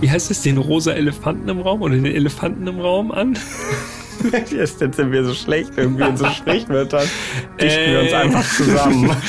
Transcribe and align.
wie 0.00 0.10
heißt 0.10 0.30
es, 0.30 0.42
den 0.42 0.58
rosa 0.58 0.92
Elefanten 0.92 1.48
im 1.48 1.60
Raum 1.60 1.82
oder 1.82 1.94
den 1.94 2.06
Elefanten 2.06 2.66
im 2.66 2.80
Raum 2.80 3.12
an? 3.12 3.38
Jetzt 4.50 4.78
sind 4.78 5.12
wir 5.12 5.24
so 5.24 5.34
schlecht 5.34 5.72
irgendwie 5.76 6.04
in 6.04 6.16
so 6.16 6.26
Sprichwörtern. 6.26 7.08
Dichten 7.60 7.80
äh, 7.80 7.92
wir 7.92 8.00
uns 8.00 8.12
einfach 8.12 8.56
zusammen. 8.56 9.16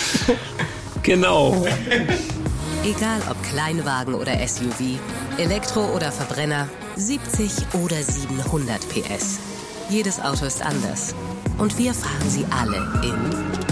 Genau. 1.04 1.65
Egal 2.84 3.21
ob 3.31 3.42
Kleinwagen 3.42 4.13
oder 4.13 4.34
SUV, 4.47 4.99
Elektro 5.39 5.96
oder 5.96 6.12
Verbrenner, 6.12 6.70
70 6.96 7.52
oder 7.84 7.96
700 7.96 8.80
PS. 8.88 9.40
Jedes 9.90 10.22
Auto 10.22 10.46
ist 10.46 10.64
anders. 10.64 11.16
Und 11.58 11.76
wir 11.80 11.96
fahren 11.96 12.30
sie 12.30 12.46
alle 12.52 12.78
in. 13.04 13.71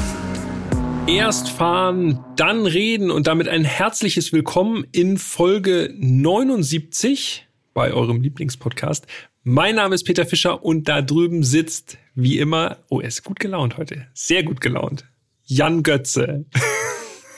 Erst 1.09 1.49
fahren, 1.49 2.23
dann 2.35 2.67
reden 2.67 3.09
und 3.09 3.25
damit 3.25 3.47
ein 3.47 3.63
herzliches 3.63 4.31
Willkommen 4.31 4.85
in 4.91 5.17
Folge 5.17 5.91
79 5.97 7.47
bei 7.73 7.91
eurem 7.91 8.21
Lieblingspodcast. 8.21 9.07
Mein 9.43 9.75
Name 9.75 9.95
ist 9.95 10.03
Peter 10.03 10.27
Fischer 10.27 10.63
und 10.63 10.87
da 10.87 11.01
drüben 11.01 11.41
sitzt, 11.41 11.97
wie 12.13 12.37
immer, 12.37 12.77
oh, 12.89 12.99
er 12.99 13.07
ist 13.07 13.23
gut 13.23 13.39
gelaunt 13.39 13.77
heute. 13.77 14.05
Sehr 14.13 14.43
gut 14.43 14.61
gelaunt. 14.61 15.05
Jan 15.45 15.81
Götze. 15.81 16.45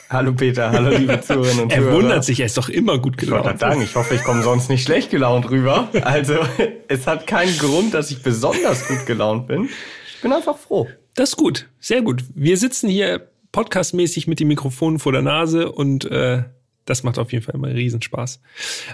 Hallo 0.10 0.34
Peter, 0.34 0.70
hallo 0.70 0.90
liebe 0.98 1.22
Zuhörerinnen 1.22 1.63
und 1.63 1.72
Zuhörer. 1.72 1.88
Er 1.91 1.96
wundert 1.96 2.26
sich, 2.26 2.41
er 2.41 2.48
ist 2.48 2.58
doch 2.58 2.68
immer 2.68 2.99
gut 2.99 3.18
gelaunt. 3.18 3.49
Ich 3.54 3.60
sagen, 3.62 3.82
ich 3.82 3.96
hoffe, 3.96 4.16
ich 4.16 4.24
komme 4.26 4.44
sonst 4.44 4.70
nicht 4.70 4.84
schlecht 4.84 5.12
gelaunt 5.12 5.49
rüber. 5.49 5.88
Also 6.04 6.35
es 6.90 7.08
hat 7.08 7.26
keinen 7.26 7.58
Grund, 7.58 7.94
dass 7.94 8.12
ich 8.12 8.22
besonders 8.22 8.85
gut 8.85 9.05
gelaunt 9.05 9.48
bin. 9.48 9.70
Ich 10.13 10.22
bin 10.22 10.34
einfach 10.34 10.58
froh. 10.58 10.90
Das 11.16 11.30
ist 11.30 11.38
gut, 11.38 11.70
sehr 11.80 12.02
gut. 12.02 12.26
Wir 12.35 12.58
sitzen 12.58 12.90
hier 12.90 13.30
podcastmäßig 13.52 14.28
mit 14.28 14.40
dem 14.40 14.48
Mikrofon 14.48 15.00
vor 15.00 15.12
der 15.12 15.22
Nase 15.22 15.72
und 15.72 16.05
äh, 16.05 16.44
das 16.86 17.04
macht 17.04 17.20
auf 17.20 17.32
jeden 17.32 17.44
Fall 17.44 17.55
immer 17.55 17.70
Riesenspaß. 17.70 18.41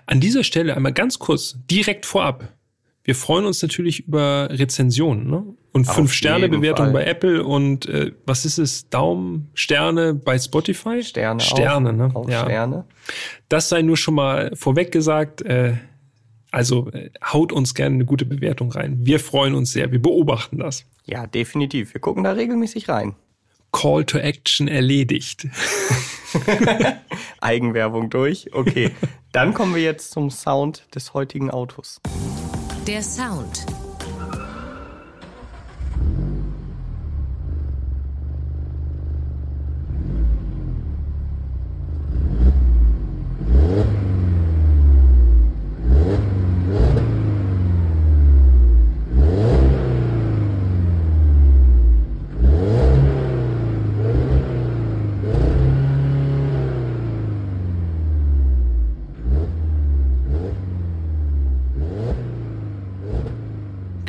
An 0.06 0.20
dieser 0.20 0.44
Stelle 0.44 0.76
einmal 0.76 0.94
ganz 0.94 1.20
kurz, 1.20 1.58
direkt 1.70 2.06
vorab. 2.06 2.54
Wir 3.04 3.16
freuen 3.16 3.46
uns 3.46 3.62
natürlich 3.62 4.06
über 4.06 4.50
Rezensionen 4.52 5.30
ne? 5.30 5.46
und 5.72 5.86
fünf 5.86 6.12
Sterne 6.12 6.50
Bewertung 6.50 6.92
bei 6.92 7.06
Apple 7.06 7.42
und 7.42 7.88
äh, 7.88 8.12
was 8.26 8.44
ist 8.44 8.58
es? 8.58 8.90
Daumen, 8.90 9.50
Sterne 9.54 10.14
bei 10.14 10.38
Spotify? 10.38 11.02
Sterne. 11.02 11.40
Sterne, 11.40 11.90
auch, 11.92 11.94
ne? 11.94 12.12
Auch 12.14 12.30
ja. 12.30 12.44
Sterne. 12.44 12.84
Das 13.48 13.70
sei 13.70 13.82
nur 13.82 13.96
schon 13.96 14.16
mal 14.16 14.52
vorweg 14.56 14.92
gesagt. 14.92 15.42
Äh, 15.42 15.76
also 16.52 16.90
äh, 16.92 17.12
haut 17.24 17.54
uns 17.54 17.76
gerne 17.76 17.96
eine 17.96 18.06
gute 18.06 18.26
Bewertung 18.26 18.74
rein. 18.74 18.98
Wir 19.06 19.22
freuen 19.22 19.56
uns 19.56 19.72
sehr. 19.72 19.92
Wir 19.94 20.02
beobachten 20.02 20.58
das. 20.58 20.86
Ja, 21.06 21.28
definitiv. 21.28 21.94
Wir 21.94 22.02
gucken 22.02 22.26
da 22.26 22.34
regelmäßig 22.34 22.90
rein. 22.90 23.16
Call 23.78 24.04
to 24.06 24.18
Action 24.18 24.68
erledigt. 24.68 25.48
Eigenwerbung 27.42 28.10
durch. 28.10 28.52
Okay, 28.52 28.90
dann 29.32 29.54
kommen 29.54 29.76
wir 29.76 29.84
jetzt 29.84 30.10
zum 30.10 30.32
Sound 30.32 30.84
des 30.96 31.14
heutigen 31.14 31.52
Autos. 31.52 32.02
Der 32.88 33.04
Sound 33.04 33.68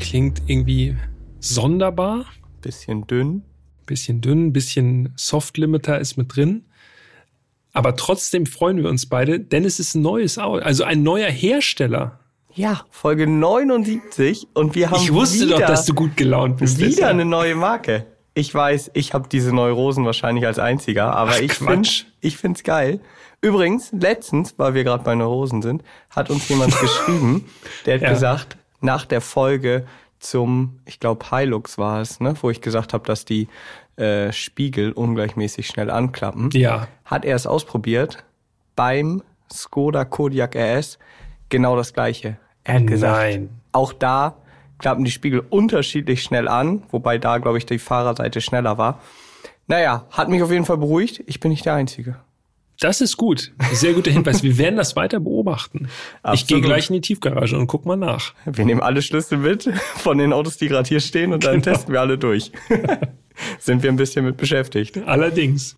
klingt 0.09 0.41
irgendwie 0.47 0.97
sonderbar. 1.39 2.25
Bisschen 2.63 3.07
dünn. 3.07 3.43
Bisschen 3.85 4.23
dünn, 4.23 4.55
bisschen 4.55 5.13
Soft 5.17 5.59
Limiter 5.59 5.99
ist 5.99 6.17
mit 6.17 6.35
drin. 6.35 6.65
Aber 7.75 7.95
trotzdem 7.95 8.47
freuen 8.47 8.79
wir 8.79 8.89
uns 8.89 9.07
beide, 9.07 9.39
denn 9.39 9.67
es 9.67 9.79
ist 9.79 9.95
ein 9.95 10.03
neues 10.03 10.39
Auto, 10.39 10.65
also 10.65 10.85
ein 10.85 11.03
neuer 11.03 11.31
Hersteller. 11.31 12.21
Ja, 12.55 12.87
Folge 12.91 13.27
79 13.27 14.49
und 14.55 14.75
wir 14.75 14.91
haben 14.91 15.03
Ich 15.03 15.13
wusste 15.13 15.45
wieder, 15.45 15.59
doch, 15.59 15.67
dass 15.67 15.85
du 15.85 15.93
gut 15.93 16.17
gelaunt 16.17 16.57
bist. 16.57 16.79
Wieder 16.79 16.89
bisher. 16.89 17.09
eine 17.09 17.27
neue 17.27 17.55
Marke. 17.55 18.07
Ich 18.33 18.55
weiß, 18.55 18.93
ich 18.95 19.13
habe 19.13 19.29
diese 19.29 19.55
Neurosen 19.55 20.07
wahrscheinlich 20.07 20.47
als 20.47 20.59
einziger, 20.59 21.15
aber 21.15 21.33
Ach, 21.35 21.41
ich 21.41 21.53
finde 21.53 21.89
ich 22.23 22.39
find's 22.39 22.63
geil. 22.63 23.01
Übrigens, 23.43 23.93
letztens, 23.93 24.55
weil 24.59 24.73
wir 24.73 24.85
gerade 24.85 25.05
bei 25.05 25.15
Neurosen 25.15 25.61
sind, 25.61 25.83
hat 26.09 26.31
uns 26.31 26.49
jemand 26.49 26.77
geschrieben, 26.81 27.45
der 27.85 27.97
hat 27.97 28.03
ja. 28.03 28.11
gesagt, 28.11 28.57
nach 28.81 29.05
der 29.05 29.21
Folge 29.21 29.87
zum, 30.19 30.81
ich 30.85 31.01
glaube, 31.01 31.25
Hilux 31.31 31.79
war 31.79 32.01
es, 32.01 32.21
ne, 32.21 32.35
wo 32.41 32.51
ich 32.51 32.61
gesagt 32.61 32.93
habe, 32.93 33.07
dass 33.07 33.25
die 33.25 33.49
äh, 33.97 34.33
Spiegel 34.33 34.93
ungleichmäßig 34.93 35.67
schnell 35.67 35.91
anklappen. 35.91 36.51
Ja. 36.53 36.89
Hat 37.05 37.25
er 37.25 37.37
es 37.37 37.47
ausprobiert 37.47 38.25
beim 38.77 39.23
Skoda 39.53 40.05
Kodiak 40.05 40.57
RS 40.57 40.99
genau 41.49 41.77
das 41.77 41.93
gleiche. 41.93 42.37
Er 42.65 42.75
hat 42.75 42.87
gesagt, 42.87 43.17
Nein. 43.17 43.49
auch 43.73 43.93
da 43.93 44.37
klappen 44.79 45.05
die 45.05 45.11
Spiegel 45.11 45.41
unterschiedlich 45.41 46.23
schnell 46.23 46.49
an, 46.49 46.83
wobei 46.91 47.19
da, 47.19 47.39
glaube 47.39 47.59
ich, 47.59 47.67
die 47.67 47.79
Fahrerseite 47.79 48.41
schneller 48.41 48.79
war. 48.79 49.01
Naja, 49.67 50.07
hat 50.11 50.29
mich 50.29 50.43
auf 50.43 50.51
jeden 50.51 50.65
Fall 50.65 50.79
beruhigt. 50.79 51.23
Ich 51.27 51.41
bin 51.41 51.51
nicht 51.51 51.67
der 51.67 51.75
Einzige. 51.75 52.17
Das 52.81 53.01
ist 53.01 53.17
gut. 53.17 53.53
Sehr 53.73 53.93
guter 53.93 54.13
Hinweis. 54.13 54.45
Wir 54.45 54.57
werden 54.57 54.77
das 54.77 54.95
weiter 54.95 55.19
beobachten. 55.19 55.89
Absolut. 56.23 56.41
Ich 56.41 56.47
gehe 56.47 56.61
gleich 56.61 56.91
in 56.91 56.95
die 56.95 57.01
Tiefgarage 57.01 57.59
und 57.59 57.67
guck 57.67 57.87
mal 57.87 57.97
nach. 57.97 58.35
Wir 58.47 58.65
nehmen 58.65 58.81
alle 58.81 59.03
Schlüssel 59.03 59.39
mit 59.39 59.69
von 59.97 60.19
den 60.19 60.33
Autos, 60.33 60.59
die 60.59 60.69
gerade 60.69 60.89
hier 60.89 61.01
stehen 61.01 61.33
und 61.33 61.45
dann 61.45 61.61
genau. 61.61 61.65
testen 61.75 61.93
wir 61.93 62.01
alle 62.01 62.19
durch. 62.19 62.53
Sind 63.59 63.83
wir 63.83 63.91
ein 63.91 63.97
bisschen 63.97 64.25
mit 64.25 64.37
beschäftigt. 64.37 64.99
Allerdings. 65.07 65.77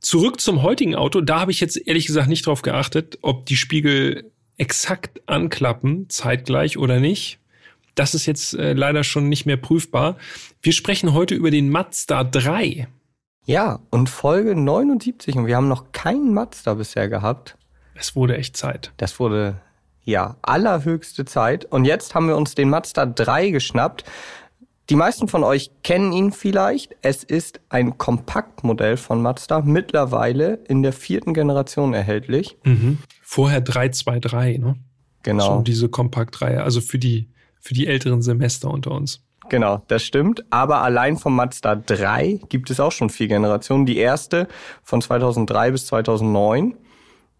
Zurück 0.00 0.40
zum 0.40 0.62
heutigen 0.62 0.96
Auto. 0.96 1.20
Da 1.20 1.40
habe 1.40 1.52
ich 1.52 1.60
jetzt 1.60 1.76
ehrlich 1.86 2.06
gesagt 2.06 2.28
nicht 2.28 2.46
drauf 2.46 2.62
geachtet, 2.62 3.18
ob 3.22 3.46
die 3.46 3.56
Spiegel 3.56 4.32
exakt 4.58 5.22
anklappen, 5.26 6.08
zeitgleich 6.08 6.78
oder 6.78 6.98
nicht. 6.98 7.38
Das 7.94 8.14
ist 8.14 8.26
jetzt 8.26 8.54
äh, 8.54 8.72
leider 8.72 9.04
schon 9.04 9.28
nicht 9.28 9.46
mehr 9.46 9.56
prüfbar. 9.56 10.16
Wir 10.62 10.72
sprechen 10.72 11.12
heute 11.12 11.36
über 11.36 11.52
den 11.52 11.70
Mazda 11.70 12.24
3. 12.24 12.88
Ja, 13.44 13.80
und 13.90 14.08
Folge 14.08 14.54
79 14.54 15.36
und 15.36 15.46
wir 15.46 15.56
haben 15.56 15.68
noch 15.68 15.92
keinen 15.92 16.32
Mazda 16.32 16.74
bisher 16.74 17.08
gehabt. 17.08 17.56
Es 17.94 18.14
wurde 18.14 18.36
echt 18.36 18.56
Zeit. 18.56 18.92
Das 18.96 19.18
wurde, 19.18 19.60
ja, 20.04 20.36
allerhöchste 20.42 21.24
Zeit. 21.24 21.64
Und 21.64 21.84
jetzt 21.84 22.14
haben 22.14 22.28
wir 22.28 22.36
uns 22.36 22.54
den 22.54 22.70
Mazda 22.70 23.06
3 23.06 23.50
geschnappt. 23.50 24.04
Die 24.90 24.96
meisten 24.96 25.28
von 25.28 25.44
euch 25.44 25.70
kennen 25.82 26.12
ihn 26.12 26.32
vielleicht. 26.32 26.96
Es 27.02 27.24
ist 27.24 27.60
ein 27.68 27.98
Kompaktmodell 27.98 28.96
von 28.96 29.22
Mazda, 29.22 29.60
mittlerweile 29.60 30.54
in 30.68 30.82
der 30.82 30.92
vierten 30.92 31.34
Generation 31.34 31.94
erhältlich. 31.94 32.56
Mhm. 32.64 32.98
Vorher 33.22 33.60
323, 33.60 34.58
ne? 34.58 34.76
Genau. 35.22 35.46
Schon 35.46 35.64
diese 35.64 35.88
Kompaktreihe, 35.88 36.62
also 36.62 36.80
für 36.80 36.98
die, 36.98 37.28
für 37.60 37.74
die 37.74 37.86
älteren 37.86 38.22
Semester 38.22 38.70
unter 38.70 38.90
uns. 38.90 39.22
Genau, 39.52 39.82
das 39.88 40.02
stimmt. 40.02 40.46
Aber 40.48 40.80
allein 40.80 41.18
vom 41.18 41.36
Mazda 41.36 41.74
3 41.76 42.40
gibt 42.48 42.70
es 42.70 42.80
auch 42.80 42.90
schon 42.90 43.10
vier 43.10 43.28
Generationen. 43.28 43.84
Die 43.84 43.98
erste 43.98 44.48
von 44.82 45.02
2003 45.02 45.72
bis 45.72 45.86
2009, 45.88 46.74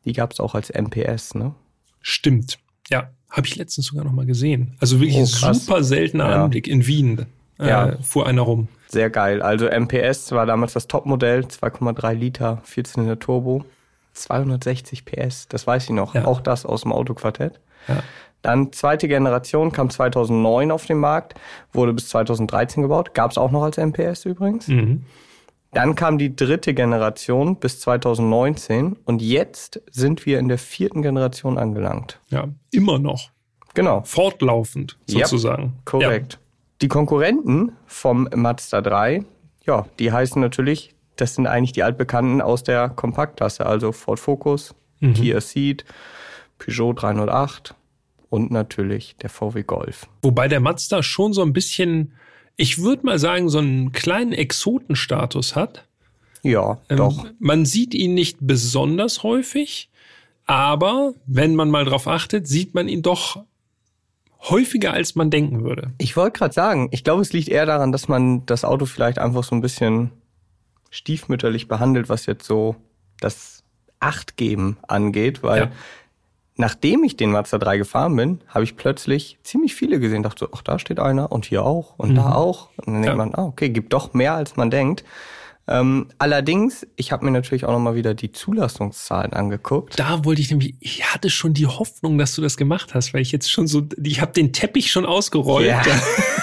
die 0.05 0.13
gab 0.13 0.31
es 0.31 0.39
auch 0.39 0.55
als 0.55 0.69
MPS, 0.69 1.35
ne? 1.35 1.55
Stimmt. 2.03 2.59
Ja, 2.91 3.09
habe 3.31 3.47
ich 3.47 3.57
letztens 3.57 3.87
sogar 3.87 4.05
noch 4.05 4.13
mal 4.13 4.27
gesehen. 4.27 4.77
Also 4.79 5.01
wirklich 5.01 5.17
oh, 5.17 5.47
ein 5.47 5.55
super 5.55 5.83
seltener 5.83 6.29
ja. 6.29 6.45
Anblick 6.45 6.69
in 6.69 6.87
Wien. 6.87 7.25
Äh, 7.59 7.69
ja. 7.69 7.97
fuhr 8.03 8.27
einer 8.27 8.43
rum. 8.43 8.69
Sehr 8.89 9.09
geil. 9.09 9.41
Also 9.41 9.71
MPS 9.71 10.33
war 10.33 10.45
damals 10.45 10.75
das 10.75 10.89
Topmodell, 10.89 11.47
2,3 11.47 12.13
Liter, 12.13 12.61
14 12.65 13.05
Liter 13.05 13.19
Turbo, 13.21 13.65
260 14.13 15.07
PS, 15.07 15.49
das 15.49 15.67
weiß 15.67 15.85
ich 15.85 15.91
noch. 15.91 16.15
Ja. 16.15 16.27
Auch 16.27 16.43
das 16.43 16.67
aus 16.67 16.83
dem 16.83 16.93
Autoquartett. 16.93 17.59
Ja. 17.89 18.03
Dann 18.43 18.73
zweite 18.73 19.09
Generation 19.09 19.73
kam 19.73 19.89
2009 19.89 20.71
auf 20.71 20.87
den 20.87 20.99
Markt, 20.99 21.35
wurde 21.73 21.93
bis 21.93 22.09
2013 22.09 22.83
gebaut, 22.83 23.15
gab 23.15 23.31
es 23.31 23.39
auch 23.39 23.51
noch 23.51 23.63
als 23.63 23.79
MPS 23.79 24.25
übrigens. 24.25 24.69
Mhm. 24.69 25.05
Dann 25.73 25.95
kam 25.95 26.19
die 26.19 26.37
dritte 26.37 26.75
Generation 26.75 27.57
bis 27.57 27.81
2019 27.81 28.97
und 29.05 29.23
jetzt 29.23 29.81
sind 29.91 30.27
wir 30.27 30.39
in 30.39 30.49
der 30.49 30.59
vierten 30.59 31.01
Generation 31.01 31.57
angelangt. 31.57 32.21
Ja, 32.29 32.49
immer 32.71 32.99
noch. 32.99 33.31
Genau. 33.75 34.03
Fortlaufend 34.05 34.99
sozusagen. 35.07 35.63
Yep, 35.63 35.85
korrekt. 35.87 36.33
Ja. 36.35 36.39
Die 36.83 36.89
Konkurrenten 36.89 37.73
vom 37.87 38.29
Mazda 38.35 38.83
3, 38.83 39.25
ja, 39.65 39.87
die 39.99 40.13
heißen 40.13 40.43
natürlich, 40.43 40.95
das 41.17 41.37
sind 41.37 41.47
eigentlich 41.47 41.73
die 41.73 41.85
altbekannten 41.85 42.43
aus 42.43 42.65
der 42.65 42.91
Kompaktklasse, 42.91 43.65
also 43.65 43.93
Ford 43.93 44.21
Focus, 44.21 44.75
mhm. 45.01 45.15
Kia 45.15 45.41
Ceed, 45.41 45.85
Peugeot 46.59 46.93
308, 46.95 47.75
und 48.33 48.51
natürlich 48.51 49.15
der 49.21 49.29
VW 49.29 49.63
Golf. 49.63 50.09
Wobei 50.23 50.49
der 50.49 50.61
Mazda 50.61 51.03
schon 51.03 51.35
so 51.35 51.43
ein 51.43 51.53
bisschen, 51.53 52.15
ich 52.57 52.83
würde 52.83 53.05
mal 53.05 53.19
sagen, 53.19 53.51
so 53.51 53.59
einen 53.59 53.93
kleinen 53.93 54.33
Exotenstatus 54.33 55.55
hat. 55.55 55.87
Ja, 56.43 56.81
ähm, 56.89 56.97
doch. 56.97 57.27
Man 57.39 57.67
sieht 57.67 57.93
ihn 57.93 58.15
nicht 58.15 58.39
besonders 58.41 59.23
häufig. 59.23 59.91
aber 60.47 61.13
wenn 61.27 61.55
man 61.55 61.69
mal 61.69 61.85
drauf 61.85 62.09
achtet, 62.09 62.49
sieht 62.49 62.73
man 62.73 62.89
ihn 62.89 63.03
doch 63.03 63.45
häufiger, 64.41 64.95
als 64.95 65.15
man 65.15 65.31
denken 65.31 65.63
würde. 65.63 65.93
Ich 65.99 66.17
wollte 66.17 66.39
gerade 66.39 66.55
sagen, 66.55 66.89
ich 66.91 67.05
glaube, 67.05 67.21
es 67.21 67.35
liegt 67.35 67.49
eher 67.49 67.67
daran, 67.67 67.93
dass 67.93 68.09
man 68.09 68.47
das 68.47 68.65
Auto 68.65 68.87
vielleicht 68.87 69.19
einfach 69.19 69.45
so 69.45 69.55
ein 69.55 69.61
bisschen 69.61 70.11
stiefmütterlich 70.91 71.69
behandelt, 71.69 72.09
was 72.09 72.25
jetzt 72.25 72.47
so 72.47 72.77
das 73.21 73.63
Achtgeben 74.01 74.79
angeht, 74.89 75.43
weil 75.43 75.65
ja. 75.65 75.73
Nachdem 76.57 77.05
ich 77.05 77.17
den 77.17 77.31
Mazda 77.31 77.59
3 77.59 77.79
gefahren 77.79 78.17
bin, 78.17 78.41
habe 78.49 78.65
ich 78.65 78.77
plötzlich 78.77 79.39
ziemlich 79.43 79.75
viele 79.75 80.01
gesehen, 80.01 80.23
dachte 80.23 80.47
so, 80.47 80.49
ach, 80.53 80.63
da 80.63 80.79
steht 80.79 81.01
einer 81.01 81.33
und 81.33 81.47
hier 81.47 81.65
auch 81.65 81.95
und 81.99 82.11
mhm. 82.11 82.17
da 82.17 82.35
auch. 82.35 82.69
Und 82.77 82.95
dann 82.95 83.03
denkt 83.03 83.07
ja. 83.07 83.15
man, 83.17 83.35
ah, 83.35 83.45
okay, 83.45 83.71
gibt 83.71 83.93
doch 83.93 84.13
mehr, 84.15 84.35
als 84.35 84.57
man 84.57 84.71
denkt. 84.71 85.05
Ähm, 85.69 86.09
allerdings, 86.19 86.85
ich 86.97 87.13
habe 87.13 87.25
mir 87.25 87.31
natürlich 87.31 87.65
auch 87.65 87.71
nochmal 87.71 87.95
wieder 87.95 88.15
die 88.15 88.33
Zulassungszahlen 88.33 89.33
angeguckt. 89.33 89.97
Da 89.99 90.25
wollte 90.25 90.41
ich 90.43 90.51
nämlich, 90.51 90.75
ich 90.81 91.05
hatte 91.15 91.31
schon 91.31 91.55
die 91.55 91.69
Hoffnung, 91.69 92.19
dass 92.19 92.35
du 92.35 92.43
das 92.43 92.57
gemacht 92.57 92.95
hast, 92.95 93.15
weil 93.15 93.23
ich 93.23 93.31
jetzt 93.31 93.51
schon 93.51 93.69
so, 93.69 93.83
ich 94.03 94.21
habe 94.21 94.33
den 94.33 94.53
Teppich 94.53 94.91
schon 94.91 95.07
ausgerollt. 95.07 95.69
Ja. 95.69 95.83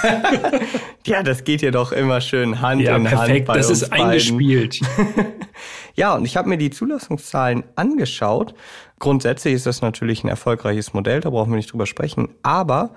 ja, 1.05 1.21
das 1.21 1.43
geht 1.43 1.61
ja 1.61 1.71
doch 1.71 1.91
immer 1.91 2.21
schön 2.21 2.61
Hand 2.61 2.81
ja, 2.81 2.95
in 2.95 3.03
perfekt. 3.03 3.29
Hand. 3.29 3.45
Bei 3.45 3.57
das 3.57 3.69
ist 3.69 3.89
beiden. 3.89 4.05
eingespielt. 4.05 4.79
ja, 5.95 6.15
und 6.15 6.23
ich 6.23 6.37
habe 6.37 6.47
mir 6.47 6.57
die 6.57 6.69
Zulassungszahlen 6.69 7.65
angeschaut. 7.75 8.53
Grundsätzlich 8.99 9.53
ist 9.53 9.65
das 9.65 9.81
natürlich 9.81 10.23
ein 10.23 10.27
erfolgreiches 10.27 10.93
Modell, 10.93 11.21
da 11.21 11.29
brauchen 11.29 11.51
wir 11.51 11.57
nicht 11.57 11.71
drüber 11.71 11.85
sprechen. 11.85 12.29
Aber 12.43 12.91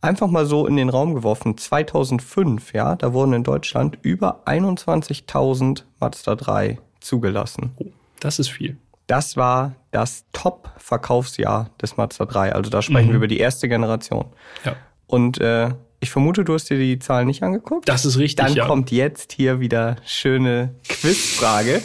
einfach 0.00 0.28
mal 0.28 0.46
so 0.46 0.66
in 0.66 0.76
den 0.76 0.88
Raum 0.88 1.14
geworfen, 1.14 1.56
2005, 1.56 2.72
ja, 2.72 2.96
da 2.96 3.12
wurden 3.12 3.32
in 3.32 3.44
Deutschland 3.44 3.98
über 4.02 4.42
21.000 4.46 5.84
Mazda 5.98 6.36
3 6.36 6.78
zugelassen. 7.00 7.72
Oh, 7.76 7.86
das 8.20 8.38
ist 8.38 8.50
viel. 8.50 8.76
Das 9.06 9.36
war 9.36 9.74
das 9.90 10.24
Top-Verkaufsjahr 10.32 11.70
des 11.82 11.96
Mazda 11.96 12.26
3. 12.26 12.52
Also 12.52 12.70
da 12.70 12.80
sprechen 12.80 13.08
mhm. 13.08 13.12
wir 13.12 13.16
über 13.16 13.28
die 13.28 13.40
erste 13.40 13.68
Generation. 13.68 14.26
Ja. 14.64 14.76
Und 15.06 15.40
äh, 15.40 15.70
ich 15.98 16.10
vermute, 16.10 16.44
du 16.44 16.54
hast 16.54 16.70
dir 16.70 16.78
die 16.78 16.98
Zahlen 16.98 17.26
nicht 17.26 17.42
angeguckt. 17.42 17.88
Das 17.88 18.04
ist 18.04 18.18
richtig. 18.18 18.46
Dann 18.46 18.54
ja. 18.54 18.66
kommt 18.66 18.90
jetzt 18.90 19.32
hier 19.32 19.60
wieder 19.60 19.96
schöne 20.04 20.74
Quizfrage. 20.88 21.82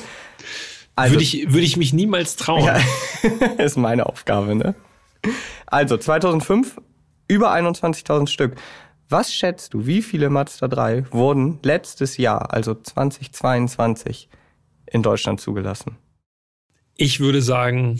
Also, 0.95 1.15
würde, 1.15 1.23
ich, 1.23 1.51
würde 1.51 1.65
ich 1.65 1.77
mich 1.77 1.93
niemals 1.93 2.35
trauen. 2.35 2.63
Ja, 2.63 2.79
ist 3.57 3.77
meine 3.77 4.05
Aufgabe, 4.05 4.55
ne? 4.55 4.75
Also 5.65 5.97
2005 5.97 6.79
über 7.27 7.53
21.000 7.53 8.27
Stück. 8.27 8.55
Was 9.09 9.33
schätzt 9.33 9.73
du, 9.73 9.85
wie 9.85 10.01
viele 10.01 10.29
Mazda 10.29 10.67
3 10.67 11.11
wurden 11.11 11.59
letztes 11.63 12.17
Jahr, 12.17 12.53
also 12.53 12.73
2022, 12.73 14.29
in 14.87 15.03
Deutschland 15.03 15.41
zugelassen? 15.41 15.97
Ich 16.95 17.19
würde 17.19 17.41
sagen 17.41 17.99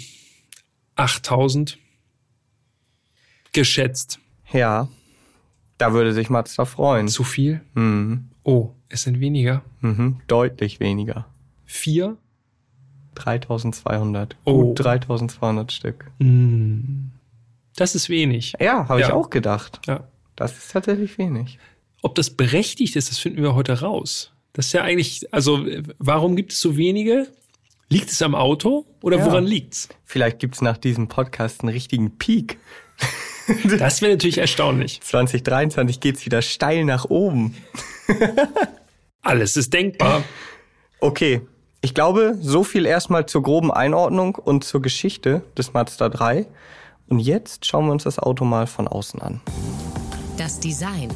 8000 0.96 1.78
geschätzt. 3.52 4.20
Ja, 4.52 4.88
da 5.78 5.94
würde 5.94 6.14
sich 6.14 6.30
Mazda 6.30 6.66
freuen. 6.66 7.08
Zu 7.08 7.24
viel? 7.24 7.62
Mhm. 7.74 8.30
Oh, 8.44 8.72
es 8.90 9.04
sind 9.04 9.20
weniger. 9.20 9.64
Mhm, 9.82 10.22
deutlich 10.28 10.80
weniger. 10.80 11.28
Vier? 11.66 12.18
3200. 13.16 14.36
Oh. 14.46 14.66
Gut 14.66 14.80
3200 14.80 15.72
Stück. 15.72 16.12
Mhm. 16.20 17.12
Das 17.76 17.96
ist 17.96 18.10
wenig. 18.10 18.54
Ja, 18.60 18.88
habe 18.88 19.02
ja. 19.02 19.08
ich 19.08 19.14
auch 19.14 19.30
gedacht. 19.30 19.82
Ja. 19.86 20.08
Das 20.36 20.58
ist 20.58 20.72
tatsächlich 20.72 21.18
wenig. 21.18 21.60
Ob 22.02 22.16
das 22.16 22.30
berechtigt 22.30 22.96
ist, 22.96 23.10
das 23.10 23.18
finden 23.18 23.42
wir 23.42 23.56
heute 23.56 23.82
raus. 23.82 24.32
Das 24.54 24.68
ist 24.68 24.74
ja 24.74 24.84
eigentlich, 24.84 25.34
also 25.34 25.66
warum 25.98 26.36
gibt 26.36 26.54
es 26.54 26.62
so 26.62 26.78
wenige? 26.78 27.28
Liegt 27.90 28.10
es 28.10 28.22
am 28.22 28.36
Auto 28.36 28.86
oder 29.02 29.18
ja. 29.18 29.26
woran 29.26 29.46
liegt's? 29.46 29.90
Vielleicht 30.04 30.40
gibt's 30.40 30.62
nach 30.62 30.78
diesem 30.78 31.08
Podcast 31.08 31.62
einen 31.62 31.74
richtigen 31.74 32.18
Peak. 32.18 32.58
Das 33.78 34.02
wäre 34.02 34.14
natürlich 34.14 34.40
erstaunlich. 34.40 35.02
2023 35.02 36.00
geht's 36.00 36.26
wieder 36.26 36.42
steil 36.42 36.84
nach 36.84 37.06
oben. 37.06 37.56
Alles 39.22 39.56
ist 39.56 39.72
denkbar. 39.72 40.24
Okay, 41.02 41.42
ich 41.86 41.94
glaube, 41.94 42.36
so 42.42 42.64
viel 42.64 42.88
erstmal 42.88 43.28
zur 43.28 43.44
groben 43.44 43.72
Einordnung 43.72 44.34
und 44.34 44.64
zur 44.64 44.82
Geschichte 44.82 45.44
des 45.56 45.74
Mazda 45.74 46.10
3. 46.10 46.48
Und 47.10 47.20
jetzt 47.20 47.68
schauen 47.68 47.86
wir 47.86 47.92
uns 47.92 48.06
das 48.06 48.18
Auto 48.18 48.44
mal 48.44 48.66
von 48.66 48.88
außen 48.88 49.22
an. 49.22 49.40
Das 50.36 50.60
Design. 50.60 51.14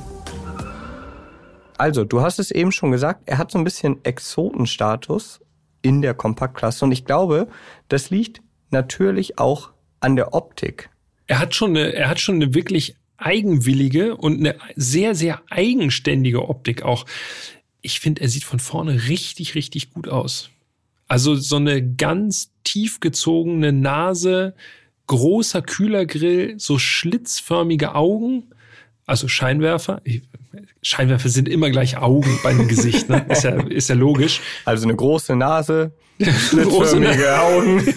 Also, 1.80 2.04
du 2.04 2.22
hast 2.22 2.38
es 2.38 2.52
eben 2.52 2.72
schon 2.72 2.92
gesagt, 2.92 3.24
er 3.26 3.40
hat 3.40 3.50
so 3.50 3.58
ein 3.58 3.64
bisschen 3.64 4.06
Exotenstatus 4.06 5.40
in 5.82 6.04
der 6.04 6.14
Kompaktklasse. 6.14 6.86
Und 6.86 6.92
ich 6.92 7.04
glaube, 7.04 7.48
das 7.88 8.12
liegt 8.12 8.44
natürlich 8.70 9.40
auch 9.40 9.72
an 10.02 10.16
der 10.16 10.36
Optik. 10.36 10.92
Er 11.26 11.40
hat 11.40 11.56
schon 11.56 11.72
eine, 11.72 11.94
er 11.94 12.10
hat 12.10 12.20
schon 12.20 12.36
eine 12.36 12.54
wirklich 12.54 12.96
eigenwillige 13.18 14.16
und 14.16 14.38
eine 14.38 14.56
sehr, 14.76 15.16
sehr 15.16 15.42
eigenständige 15.50 16.48
Optik 16.48 16.84
auch. 16.84 17.08
Ich 17.82 18.00
finde, 18.00 18.22
er 18.22 18.30
sieht 18.30 18.44
von 18.44 18.60
vorne 18.60 19.08
richtig, 19.08 19.56
richtig 19.56 19.90
gut 19.90 20.08
aus. 20.08 20.52
Also 21.10 21.36
so 21.36 21.56
eine 21.56 21.96
ganz 21.96 22.52
tief 22.64 23.00
gezogene 23.00 23.74
Nase, 23.74 24.54
großer 25.08 25.64
Kühlergrill, 25.64 26.54
so 26.60 26.78
schlitzförmige 26.78 27.96
Augen, 27.96 28.44
also 29.08 29.28
Scheinwerfer. 29.28 30.04
Scheinwerfer 30.84 31.30
sind 31.30 31.50
immer 31.50 31.72
gleich 31.72 31.98
Augen 31.98 32.40
beim 32.44 32.68
Gesicht, 32.68 33.10
ne? 33.10 33.26
Ist 33.28 33.44
ja, 33.44 33.60
ist 33.60 33.90
ja 33.90 33.96
logisch. 33.96 34.40
Also 34.66 34.88
eine 34.88 34.96
große 34.96 35.36
Nase, 35.36 35.94
schlitzförmige 36.22 37.42
Augen. 37.42 37.84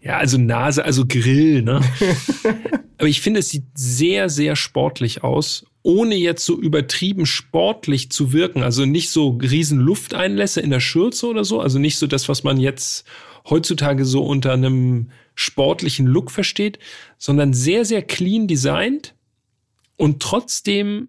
ja, 0.00 0.18
also 0.18 0.36
Nase, 0.36 0.84
also 0.84 1.04
Grill, 1.06 1.62
ne? 1.62 1.80
Aber 2.98 3.08
ich 3.08 3.20
finde, 3.20 3.38
es 3.38 3.50
sieht 3.50 3.66
sehr, 3.74 4.28
sehr 4.28 4.56
sportlich 4.56 5.22
aus, 5.22 5.64
ohne 5.82 6.14
jetzt 6.14 6.44
so 6.44 6.58
übertrieben 6.60 7.26
sportlich 7.26 8.10
zu 8.10 8.32
wirken. 8.32 8.62
Also 8.62 8.86
nicht 8.86 9.10
so 9.10 9.30
riesen 9.30 9.80
Lufteinlässe 9.80 10.60
in 10.60 10.70
der 10.70 10.80
Schürze 10.80 11.26
oder 11.26 11.44
so. 11.44 11.60
Also 11.60 11.78
nicht 11.78 11.98
so 11.98 12.06
das, 12.06 12.28
was 12.28 12.44
man 12.44 12.58
jetzt 12.58 13.04
heutzutage 13.48 14.04
so 14.04 14.24
unter 14.24 14.52
einem 14.52 15.10
sportlichen 15.34 16.06
Look 16.06 16.30
versteht, 16.30 16.78
sondern 17.18 17.52
sehr, 17.52 17.84
sehr 17.84 18.02
clean 18.02 18.46
designt 18.46 19.14
und 19.96 20.20
trotzdem, 20.22 21.08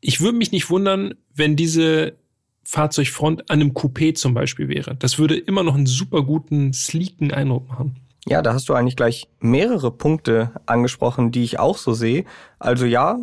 ich 0.00 0.20
würde 0.20 0.38
mich 0.38 0.52
nicht 0.52 0.70
wundern, 0.70 1.14
wenn 1.34 1.56
diese 1.56 2.16
Fahrzeugfront 2.64 3.50
an 3.50 3.60
einem 3.60 3.72
Coupé 3.72 4.14
zum 4.14 4.34
Beispiel 4.34 4.68
wäre. 4.68 4.94
Das 4.96 5.18
würde 5.18 5.36
immer 5.36 5.62
noch 5.62 5.74
einen 5.74 5.86
super 5.86 6.22
guten, 6.22 6.72
sleeken 6.72 7.32
Eindruck 7.32 7.68
machen. 7.68 7.96
Ja, 8.26 8.42
da 8.42 8.52
hast 8.52 8.68
du 8.68 8.74
eigentlich 8.74 8.96
gleich 8.96 9.28
mehrere 9.40 9.90
Punkte 9.90 10.52
angesprochen, 10.66 11.32
die 11.32 11.44
ich 11.44 11.58
auch 11.58 11.78
so 11.78 11.94
sehe. 11.94 12.24
Also 12.58 12.84
ja, 12.84 13.18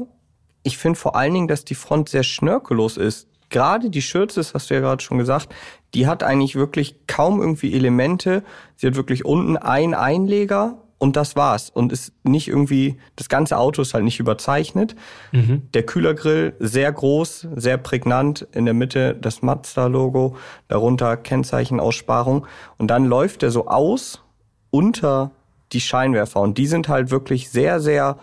ich 0.65 0.77
finde 0.77 0.99
vor 0.99 1.15
allen 1.15 1.33
Dingen, 1.33 1.47
dass 1.47 1.63
die 1.63 1.75
Front 1.75 2.09
sehr 2.09 2.23
schnörkellos 2.23 2.97
ist. 2.97 3.27
Gerade 3.49 3.91
die 3.91 4.01
Schürze, 4.01 4.39
das 4.39 4.55
hast 4.55 4.69
du 4.69 4.73
ja 4.73 4.79
gerade 4.79 5.03
schon 5.03 5.19
gesagt, 5.19 5.49
die 5.93 6.07
hat 6.07 6.23
eigentlich 6.23 6.55
wirklich 6.55 6.95
kaum 7.07 7.39
irgendwie 7.39 7.73
Elemente. 7.73 8.43
Sie 8.75 8.87
hat 8.87 8.95
wirklich 8.95 9.23
unten 9.25 9.57
ein 9.57 9.93
Einleger 9.93 10.79
und 10.97 11.15
das 11.15 11.35
war's. 11.35 11.69
Und 11.69 11.93
ist 11.93 12.13
nicht 12.23 12.47
irgendwie, 12.47 12.97
das 13.15 13.29
ganze 13.29 13.59
Auto 13.59 13.83
ist 13.83 13.93
halt 13.93 14.03
nicht 14.03 14.19
überzeichnet. 14.19 14.95
Mhm. 15.31 15.61
Der 15.75 15.83
Kühlergrill 15.83 16.55
sehr 16.59 16.91
groß, 16.91 17.47
sehr 17.55 17.77
prägnant. 17.77 18.47
In 18.51 18.65
der 18.65 18.73
Mitte 18.73 19.13
das 19.13 19.43
Mazda-Logo, 19.43 20.35
darunter 20.67 21.15
Kennzeichenaussparung. 21.15 22.47
Und 22.77 22.87
dann 22.87 23.05
läuft 23.05 23.43
er 23.43 23.51
so 23.51 23.67
aus 23.67 24.23
unter 24.71 25.29
die 25.73 25.81
Scheinwerfer. 25.81 26.41
Und 26.41 26.57
die 26.57 26.67
sind 26.67 26.87
halt 26.87 27.11
wirklich 27.11 27.51
sehr, 27.51 27.79
sehr 27.79 28.17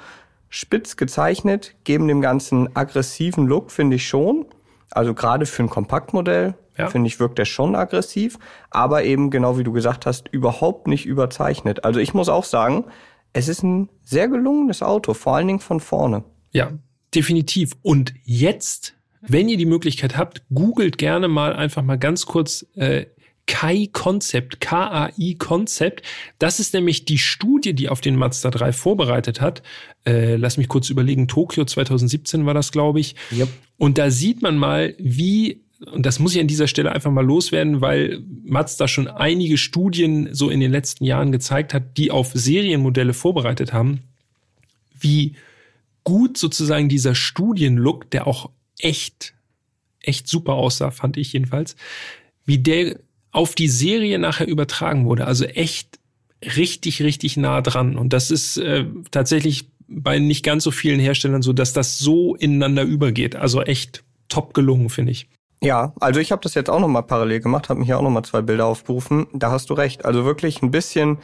spitz 0.54 0.99
gezeichnet, 0.99 1.75
geben 1.85 2.09
dem 2.09 2.21
ganzen 2.21 2.76
aggressiven 2.76 3.47
Look, 3.47 3.73
finde 3.73 3.97
ich 3.97 4.06
schon. 4.06 4.44
Also 4.90 5.14
gerade 5.14 5.47
für 5.47 5.62
ein 5.62 5.71
Kompaktmodell 5.71 6.54
ja. 6.76 6.90
finde 6.90 7.09
ich, 7.09 7.18
wirkt 7.18 7.38
er 7.38 7.47
schon 7.47 7.75
aggressiv, 7.75 8.38
aber 8.71 9.04
eben 9.04 9.30
genau 9.30 9.56
wie 9.56 9.64
du 9.64 9.73
gesagt 9.73 10.04
hast, 10.04 10.28
überhaupt 10.28 10.88
nicht 10.88 11.06
überzeichnet. 11.06 11.85
Also 11.87 12.00
ich 12.00 12.12
muss 12.12 12.28
auch 12.28 12.44
sagen, 12.44 12.85
es 13.32 13.49
ist 13.49 13.62
ein 13.62 13.88
sehr 14.02 14.28
gelungenes 14.28 14.82
Auto, 14.82 15.14
vor 15.14 15.37
allen 15.37 15.47
Dingen 15.47 15.61
von 15.61 15.80
vorne. 15.80 16.23
Ja, 16.50 16.71
definitiv. 17.14 17.73
Und 17.80 18.12
jetzt, 18.23 18.92
wenn 19.23 19.49
ihr 19.49 19.56
die 19.56 19.64
Möglichkeit 19.64 20.18
habt, 20.18 20.42
googelt 20.52 20.99
gerne 20.99 21.28
mal 21.28 21.56
einfach 21.56 21.82
mal 21.82 21.99
ganz 21.99 22.26
kurz 22.26 22.66
äh, 22.75 23.06
KAI 23.52 23.90
Concept, 23.92 24.62
K-A-I 24.62 25.35
Concept. 25.35 26.02
Das 26.38 26.59
ist 26.59 26.73
nämlich 26.73 27.04
die 27.04 27.18
Studie, 27.18 27.75
die 27.75 27.90
auf 27.90 28.00
den 28.00 28.16
Mazda 28.16 28.50
3 28.50 28.73
vorbereitet 28.73 29.42
hat. 29.42 29.62
Äh, 30.06 30.37
lass 30.37 30.56
mich 30.56 30.68
kurz 30.68 30.88
überlegen, 30.88 31.28
Tokio 31.28 31.66
2017 31.66 32.47
war 32.47 32.54
das, 32.54 32.73
glaube 32.73 32.99
ich. 32.99 33.14
Yep. 33.30 33.49
Und 33.76 33.99
da 33.99 34.11
sieht 34.11 34.40
man 34.40 34.56
mal, 34.56 34.94
wie 34.99 35.61
und 35.92 36.06
das 36.06 36.18
muss 36.18 36.35
ich 36.35 36.40
an 36.40 36.47
dieser 36.47 36.66
Stelle 36.66 36.92
einfach 36.92 37.11
mal 37.11 37.26
loswerden, 37.26 37.82
weil 37.82 38.23
Mazda 38.44 38.88
schon 38.88 39.06
einige 39.09 39.59
Studien 39.59 40.32
so 40.32 40.49
in 40.49 40.61
den 40.61 40.71
letzten 40.71 41.04
Jahren 41.04 41.30
gezeigt 41.30 41.75
hat, 41.75 41.99
die 41.99 42.11
auf 42.11 42.30
Serienmodelle 42.32 43.12
vorbereitet 43.12 43.73
haben, 43.75 44.00
wie 44.99 45.35
gut 46.04 46.38
sozusagen 46.38 46.88
dieser 46.88 47.14
Studienlook, 47.14 48.11
der 48.12 48.26
auch 48.28 48.49
echt, 48.78 49.35
echt 50.00 50.26
super 50.26 50.54
aussah, 50.54 50.90
fand 50.90 51.16
ich 51.18 51.32
jedenfalls, 51.32 51.76
wie 52.47 52.59
der 52.59 52.97
auf 53.33 53.55
die 53.55 53.69
Serie 53.69 54.19
nachher 54.19 54.47
übertragen 54.47 55.07
wurde. 55.07 55.27
Also 55.27 55.45
echt 55.45 55.99
richtig, 56.57 57.03
richtig 57.03 57.37
nah 57.37 57.61
dran. 57.61 57.97
Und 57.97 58.12
das 58.12 58.31
ist 58.31 58.59
äh, 58.59 58.85
tatsächlich 59.11 59.71
bei 59.89 60.19
nicht 60.19 60.45
ganz 60.45 60.65
so 60.65 60.71
vielen 60.71 61.01
Herstellern 61.01 61.43
so, 61.43 61.53
dass 61.53 61.73
das 61.73 61.99
so 61.99 62.35
ineinander 62.37 62.83
übergeht. 62.83 63.37
Also 63.37 63.62
echt 63.62 64.05
top 64.29 64.55
gelungen, 64.55 64.89
finde 64.89 65.12
ich. 65.12 65.29
Ja, 65.62 65.93
also 66.01 66.19
ich 66.19 66.33
habe 66.33 66.43
das 66.43 66.55
jetzt 66.55 66.71
auch 66.71 66.81
nochmal 66.81 67.05
parallel 67.05 67.41
gemacht, 67.41 67.69
habe 67.69 67.85
hier 67.85 67.99
auch 67.99 68.03
nochmal 68.03 68.25
zwei 68.25 68.43
Bilder 68.43 68.67
aufgerufen. 68.67 69.27
Da 69.33 69.51
hast 69.51 69.71
du 69.71 69.75
recht. 69.75 70.05
Also 70.05 70.25
wirklich 70.25 70.61
ein 70.62 70.71
bisschen, 70.71 71.19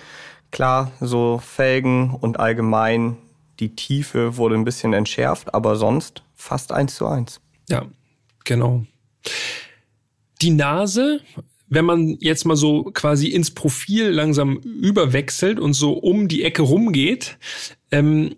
klar, 0.50 0.93
so 1.00 1.41
Felgen 1.45 2.15
und 2.15 2.38
allgemein 2.38 3.17
die 3.59 3.75
Tiefe 3.75 4.37
wurde 4.37 4.55
ein 4.55 4.65
bisschen 4.65 4.93
entschärft, 4.93 5.53
aber 5.53 5.75
sonst 5.75 6.23
fast 6.35 6.71
eins 6.71 6.95
zu 6.95 7.07
eins. 7.07 7.41
Ja, 7.69 7.87
genau. 8.45 8.85
Die 10.41 10.50
Nase, 10.50 11.21
wenn 11.68 11.84
man 11.84 12.16
jetzt 12.20 12.44
mal 12.44 12.56
so 12.56 12.84
quasi 12.84 13.28
ins 13.28 13.50
Profil 13.50 14.08
langsam 14.08 14.58
überwechselt 14.58 15.60
und 15.60 15.75
so 15.75 15.92
um 15.92 16.28
die 16.28 16.44
Ecke 16.44 16.62
rumgeht, 16.62 17.38
ähm, 17.90 18.37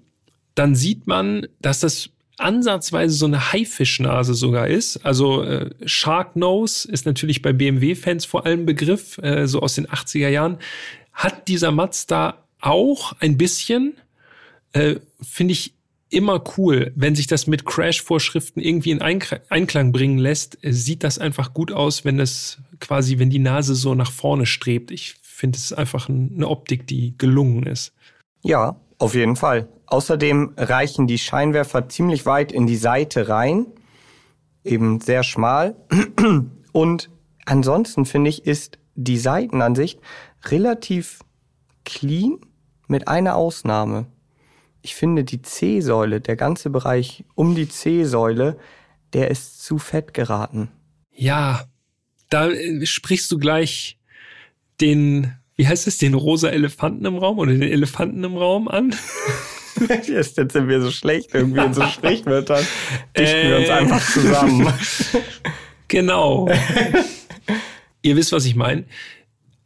dann 0.54 0.74
sieht 0.74 1.06
man, 1.06 1.46
dass 1.60 1.80
das 1.80 2.10
ansatzweise 2.40 3.14
so 3.14 3.26
eine 3.26 3.52
Haifischnase 3.52 4.34
sogar 4.34 4.66
ist. 4.68 5.04
Also 5.04 5.42
äh, 5.42 5.70
Shark 5.84 6.36
Nose 6.36 6.90
ist 6.90 7.06
natürlich 7.06 7.42
bei 7.42 7.52
BMW-Fans 7.52 8.24
vor 8.24 8.46
allem 8.46 8.66
Begriff, 8.66 9.18
äh, 9.18 9.46
so 9.46 9.60
aus 9.60 9.74
den 9.74 9.86
80er 9.86 10.28
Jahren. 10.28 10.58
Hat 11.12 11.48
dieser 11.48 11.70
Mazda 11.70 12.44
auch 12.60 13.12
ein 13.20 13.36
bisschen, 13.36 13.94
äh, 14.72 14.96
finde 15.20 15.52
ich 15.52 15.74
immer 16.10 16.42
cool, 16.56 16.92
wenn 16.96 17.14
sich 17.14 17.26
das 17.26 17.46
mit 17.46 17.64
Crash-Vorschriften 17.64 18.60
irgendwie 18.60 18.90
in 18.90 19.00
Einklang 19.00 19.92
bringen 19.92 20.18
lässt, 20.18 20.58
sieht 20.62 21.04
das 21.04 21.18
einfach 21.18 21.54
gut 21.54 21.72
aus, 21.72 22.04
wenn 22.04 22.18
das 22.18 22.58
quasi, 22.80 23.18
wenn 23.18 23.30
die 23.30 23.38
Nase 23.38 23.74
so 23.74 23.94
nach 23.94 24.10
vorne 24.10 24.44
strebt. 24.44 24.90
Ich 24.90 25.14
finde 25.22 25.56
es 25.56 25.72
einfach 25.72 26.08
eine 26.08 26.48
Optik, 26.48 26.86
die 26.86 27.16
gelungen 27.16 27.64
ist. 27.64 27.94
Ja, 28.42 28.76
auf 28.98 29.14
jeden 29.14 29.36
Fall. 29.36 29.68
Außerdem 29.86 30.54
reichen 30.56 31.06
die 31.06 31.18
Scheinwerfer 31.18 31.88
ziemlich 31.88 32.26
weit 32.26 32.52
in 32.52 32.66
die 32.66 32.76
Seite 32.76 33.28
rein, 33.28 33.66
eben 34.64 35.00
sehr 35.00 35.22
schmal. 35.22 35.76
Und 36.72 37.10
ansonsten 37.46 38.04
finde 38.04 38.30
ich, 38.30 38.46
ist 38.46 38.78
die 38.94 39.18
Seitenansicht 39.18 40.00
relativ 40.44 41.20
clean 41.84 42.38
mit 42.88 43.08
einer 43.08 43.36
Ausnahme 43.36 44.06
ich 44.82 44.94
finde 44.94 45.24
die 45.24 45.42
C-Säule, 45.42 46.20
der 46.20 46.36
ganze 46.36 46.70
Bereich 46.70 47.24
um 47.34 47.54
die 47.54 47.68
C-Säule, 47.68 48.58
der 49.12 49.30
ist 49.30 49.62
zu 49.62 49.78
fett 49.78 50.14
geraten. 50.14 50.70
Ja, 51.12 51.64
da 52.30 52.48
äh, 52.48 52.86
sprichst 52.86 53.30
du 53.30 53.38
gleich 53.38 53.98
den, 54.80 55.34
wie 55.56 55.68
heißt 55.68 55.86
es, 55.86 55.98
den 55.98 56.14
rosa 56.14 56.48
Elefanten 56.48 57.04
im 57.04 57.16
Raum 57.16 57.38
oder 57.38 57.52
den 57.52 57.62
Elefanten 57.62 58.24
im 58.24 58.36
Raum 58.36 58.68
an? 58.68 58.94
Jetzt 60.06 60.36
sind 60.36 60.68
wir 60.68 60.80
so 60.80 60.90
schlecht 60.90 61.34
irgendwie 61.34 61.64
in 61.64 61.74
so 61.74 61.82
Sprichwörtern. 61.82 62.64
Dichten 63.16 63.36
äh, 63.36 63.48
wir 63.48 63.58
uns 63.58 63.68
äh. 63.68 63.72
einfach 63.72 64.12
zusammen. 64.12 64.72
genau. 65.88 66.48
Ihr 68.02 68.16
wisst, 68.16 68.32
was 68.32 68.44
ich 68.44 68.56
meine. 68.56 68.84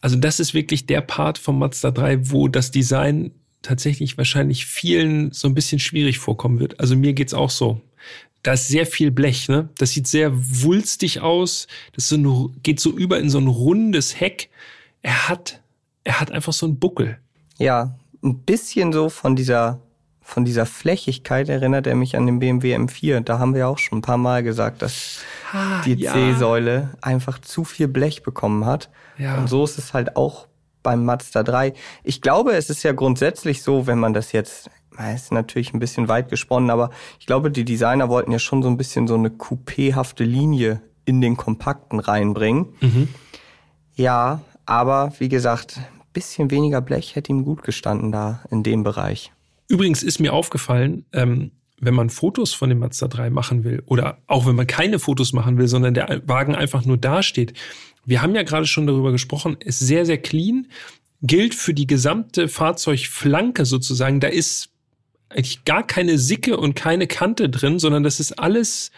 Also 0.00 0.16
das 0.16 0.40
ist 0.40 0.54
wirklich 0.54 0.86
der 0.86 1.00
Part 1.00 1.38
vom 1.38 1.58
Mazda 1.58 1.90
3, 1.90 2.30
wo 2.30 2.48
das 2.48 2.70
Design 2.70 3.32
tatsächlich 3.64 4.16
wahrscheinlich 4.16 4.66
vielen 4.66 5.32
so 5.32 5.48
ein 5.48 5.54
bisschen 5.54 5.80
schwierig 5.80 6.18
vorkommen 6.18 6.60
wird. 6.60 6.78
Also 6.78 6.94
mir 6.96 7.12
geht's 7.14 7.34
auch 7.34 7.50
so. 7.50 7.80
Da 8.44 8.52
ist 8.52 8.68
sehr 8.68 8.86
viel 8.86 9.10
Blech, 9.10 9.48
ne? 9.48 9.70
Das 9.78 9.90
sieht 9.90 10.06
sehr 10.06 10.30
wulstig 10.34 11.20
aus. 11.20 11.66
Das 11.94 12.08
so 12.08 12.16
ein, 12.16 12.60
geht 12.62 12.78
so 12.78 12.90
über 12.90 13.18
in 13.18 13.30
so 13.30 13.38
ein 13.38 13.48
rundes 13.48 14.20
Heck. 14.20 14.50
Er 15.02 15.28
hat, 15.28 15.60
er 16.04 16.20
hat 16.20 16.30
einfach 16.30 16.52
so 16.52 16.66
einen 16.66 16.78
Buckel. 16.78 17.18
Ja, 17.58 17.96
ein 18.22 18.38
bisschen 18.40 18.92
so 18.92 19.08
von 19.08 19.34
dieser, 19.34 19.80
von 20.20 20.44
dieser 20.44 20.66
Flächigkeit 20.66 21.48
erinnert 21.48 21.86
er 21.86 21.94
mich 21.94 22.16
an 22.16 22.26
den 22.26 22.38
BMW 22.38 22.76
M4. 22.76 23.20
Da 23.20 23.38
haben 23.38 23.54
wir 23.54 23.66
auch 23.66 23.78
schon 23.78 23.98
ein 23.98 24.02
paar 24.02 24.18
Mal 24.18 24.42
gesagt, 24.42 24.82
dass 24.82 25.20
ah, 25.52 25.80
die 25.82 25.94
ja. 25.94 26.12
C-Säule 26.12 26.90
einfach 27.00 27.38
zu 27.38 27.64
viel 27.64 27.88
Blech 27.88 28.22
bekommen 28.22 28.66
hat. 28.66 28.90
Ja. 29.16 29.38
Und 29.38 29.48
so 29.48 29.64
ist 29.64 29.78
es 29.78 29.94
halt 29.94 30.16
auch 30.16 30.48
beim 30.84 31.04
Mazda 31.04 31.42
3. 31.42 31.72
Ich 32.04 32.20
glaube, 32.20 32.52
es 32.52 32.70
ist 32.70 32.84
ja 32.84 32.92
grundsätzlich 32.92 33.62
so, 33.62 33.88
wenn 33.88 33.98
man 33.98 34.14
das 34.14 34.30
jetzt, 34.30 34.70
ist 35.12 35.32
natürlich 35.32 35.74
ein 35.74 35.80
bisschen 35.80 36.06
weit 36.06 36.28
gesponnen, 36.28 36.70
aber 36.70 36.90
ich 37.18 37.26
glaube, 37.26 37.50
die 37.50 37.64
Designer 37.64 38.08
wollten 38.08 38.30
ja 38.30 38.38
schon 38.38 38.62
so 38.62 38.68
ein 38.68 38.76
bisschen 38.76 39.08
so 39.08 39.14
eine 39.14 39.30
coupéhafte 39.30 40.22
Linie 40.22 40.80
in 41.04 41.20
den 41.20 41.36
Kompakten 41.36 41.98
reinbringen. 41.98 42.68
Mhm. 42.80 43.08
Ja, 43.96 44.42
aber 44.66 45.12
wie 45.18 45.28
gesagt, 45.28 45.80
bisschen 46.12 46.50
weniger 46.50 46.80
Blech 46.80 47.16
hätte 47.16 47.32
ihm 47.32 47.44
gut 47.44 47.62
gestanden 47.62 48.12
da 48.12 48.42
in 48.50 48.62
dem 48.62 48.84
Bereich. 48.84 49.32
Übrigens 49.68 50.02
ist 50.02 50.20
mir 50.20 50.32
aufgefallen, 50.32 51.04
ähm, 51.12 51.50
wenn 51.80 51.94
man 51.94 52.08
Fotos 52.08 52.54
von 52.54 52.68
dem 52.68 52.78
Mazda 52.78 53.08
3 53.08 53.30
machen 53.30 53.64
will 53.64 53.82
oder 53.86 54.18
auch 54.26 54.46
wenn 54.46 54.54
man 54.54 54.66
keine 54.66 54.98
Fotos 54.98 55.32
machen 55.32 55.58
will, 55.58 55.66
sondern 55.66 55.92
der 55.92 56.22
Wagen 56.26 56.54
einfach 56.54 56.84
nur 56.84 56.96
dasteht, 56.96 57.52
wir 58.06 58.22
haben 58.22 58.34
ja 58.34 58.42
gerade 58.42 58.66
schon 58.66 58.86
darüber 58.86 59.12
gesprochen, 59.12 59.56
ist 59.60 59.78
sehr, 59.78 60.06
sehr 60.06 60.18
clean, 60.18 60.68
gilt 61.22 61.54
für 61.54 61.74
die 61.74 61.86
gesamte 61.86 62.48
Fahrzeugflanke 62.48 63.64
sozusagen. 63.64 64.20
Da 64.20 64.28
ist 64.28 64.70
eigentlich 65.30 65.64
gar 65.64 65.86
keine 65.86 66.18
Sicke 66.18 66.56
und 66.56 66.74
keine 66.74 67.06
Kante 67.06 67.48
drin, 67.48 67.78
sondern 67.78 68.02
das 68.02 68.20
ist 68.20 68.32
alles 68.32 68.90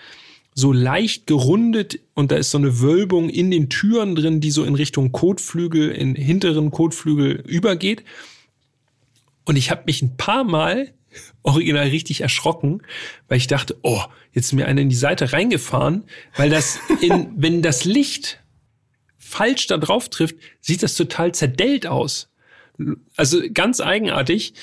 so 0.55 0.73
leicht 0.73 1.27
gerundet 1.27 2.01
und 2.15 2.33
da 2.33 2.37
ist 2.37 2.51
so 2.51 2.59
eine 2.59 2.81
Wölbung 2.81 3.29
in 3.29 3.51
den 3.51 3.69
Türen 3.69 4.15
drin, 4.15 4.41
die 4.41 4.51
so 4.51 4.65
in 4.65 4.75
Richtung 4.75 5.13
Kotflügel, 5.13 5.91
in 5.91 6.15
hinteren 6.15 6.71
Kotflügel 6.71 7.43
übergeht. 7.47 8.05
Und 9.45 9.57
ich 9.57 9.71
habe 9.71 9.83
mich 9.87 10.03
ein 10.03 10.17
paar 10.17 10.45
Mal 10.45 10.93
original 11.43 11.89
richtig 11.89 12.23
erschrocken, 12.23 12.83
weil 13.29 13.39
ich 13.39 13.47
dachte, 13.47 13.77
oh, 13.83 14.01
jetzt 14.33 14.47
ist 14.47 14.53
mir 14.53 14.67
einer 14.67 14.81
in 14.81 14.89
die 14.89 14.97
Seite 14.97 15.33
reingefahren, 15.33 16.05
weil 16.37 16.51
das 16.51 16.81
in, 17.01 17.29
wenn 17.37 17.63
das 17.63 17.85
Licht 17.85 18.41
falsch 19.26 19.66
da 19.66 19.76
drauf 19.76 20.09
trifft, 20.09 20.37
sieht 20.61 20.83
das 20.83 20.95
total 20.95 21.33
zerdellt 21.33 21.87
aus. 21.87 22.28
Also 23.16 23.40
ganz 23.52 23.80
eigenartig. 23.80 24.54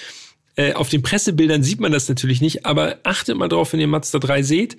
Äh, 0.55 0.73
auf 0.73 0.89
den 0.89 1.01
Pressebildern 1.01 1.63
sieht 1.63 1.79
man 1.79 1.91
das 1.91 2.07
natürlich 2.07 2.39
nicht, 2.39 2.65
aber 2.65 2.99
achtet 3.03 3.37
mal 3.37 3.49
drauf, 3.49 3.73
wenn 3.73 3.79
ihr 3.79 3.87
Mazda 3.87 4.19
3 4.19 4.43
seht, 4.43 4.77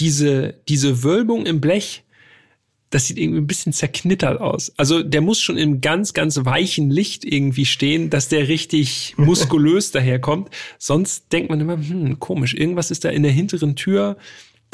diese, 0.00 0.60
diese 0.68 1.02
Wölbung 1.02 1.46
im 1.46 1.60
Blech, 1.60 2.04
das 2.90 3.06
sieht 3.06 3.18
irgendwie 3.18 3.40
ein 3.40 3.46
bisschen 3.46 3.72
zerknittert 3.72 4.40
aus. 4.40 4.72
Also 4.76 5.02
der 5.02 5.20
muss 5.20 5.40
schon 5.40 5.56
im 5.56 5.80
ganz, 5.80 6.12
ganz 6.12 6.44
weichen 6.44 6.90
Licht 6.90 7.24
irgendwie 7.24 7.64
stehen, 7.64 8.10
dass 8.10 8.28
der 8.28 8.48
richtig 8.48 9.14
muskulös 9.16 9.90
daherkommt. 9.90 10.50
Sonst 10.78 11.32
denkt 11.32 11.50
man 11.50 11.60
immer, 11.60 11.76
hm, 11.76 12.20
komisch, 12.20 12.54
irgendwas 12.54 12.90
ist 12.90 13.04
da 13.04 13.08
in 13.08 13.22
der 13.22 13.32
hinteren 13.32 13.76
Tür 13.76 14.16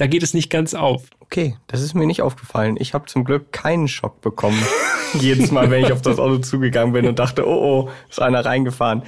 da 0.00 0.06
geht 0.06 0.22
es 0.22 0.32
nicht 0.32 0.48
ganz 0.48 0.72
auf. 0.72 1.10
Okay, 1.20 1.56
das 1.66 1.82
ist 1.82 1.92
mir 1.92 2.06
nicht 2.06 2.22
aufgefallen. 2.22 2.78
Ich 2.80 2.94
habe 2.94 3.04
zum 3.04 3.22
Glück 3.22 3.52
keinen 3.52 3.86
Schock 3.86 4.22
bekommen. 4.22 4.58
Jedes 5.20 5.50
Mal, 5.50 5.70
wenn 5.70 5.84
ich 5.84 5.92
auf 5.92 6.00
das 6.00 6.18
Auto 6.18 6.38
zugegangen 6.38 6.94
bin 6.94 7.06
und 7.06 7.18
dachte, 7.18 7.46
oh 7.46 7.84
oh, 7.84 7.90
ist 8.08 8.18
einer 8.18 8.42
reingefahren. 8.42 9.02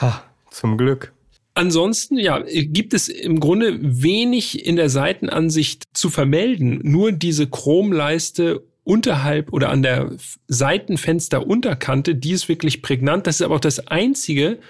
Ha, 0.00 0.22
zum 0.48 0.78
Glück. 0.78 1.12
Ansonsten, 1.54 2.16
ja, 2.16 2.38
gibt 2.46 2.94
es 2.94 3.08
im 3.08 3.40
Grunde 3.40 3.76
wenig 3.80 4.64
in 4.64 4.76
der 4.76 4.88
Seitenansicht 4.88 5.82
zu 5.94 6.10
vermelden. 6.10 6.78
Nur 6.84 7.10
diese 7.10 7.48
Chromleiste 7.48 8.62
unterhalb 8.84 9.52
oder 9.52 9.70
an 9.70 9.82
der 9.82 10.12
Seitenfensterunterkante, 10.46 12.14
die 12.14 12.30
ist 12.30 12.48
wirklich 12.48 12.82
prägnant. 12.82 13.26
Das 13.26 13.36
ist 13.36 13.42
aber 13.42 13.56
auch 13.56 13.60
das 13.60 13.88
einzige, 13.88 14.60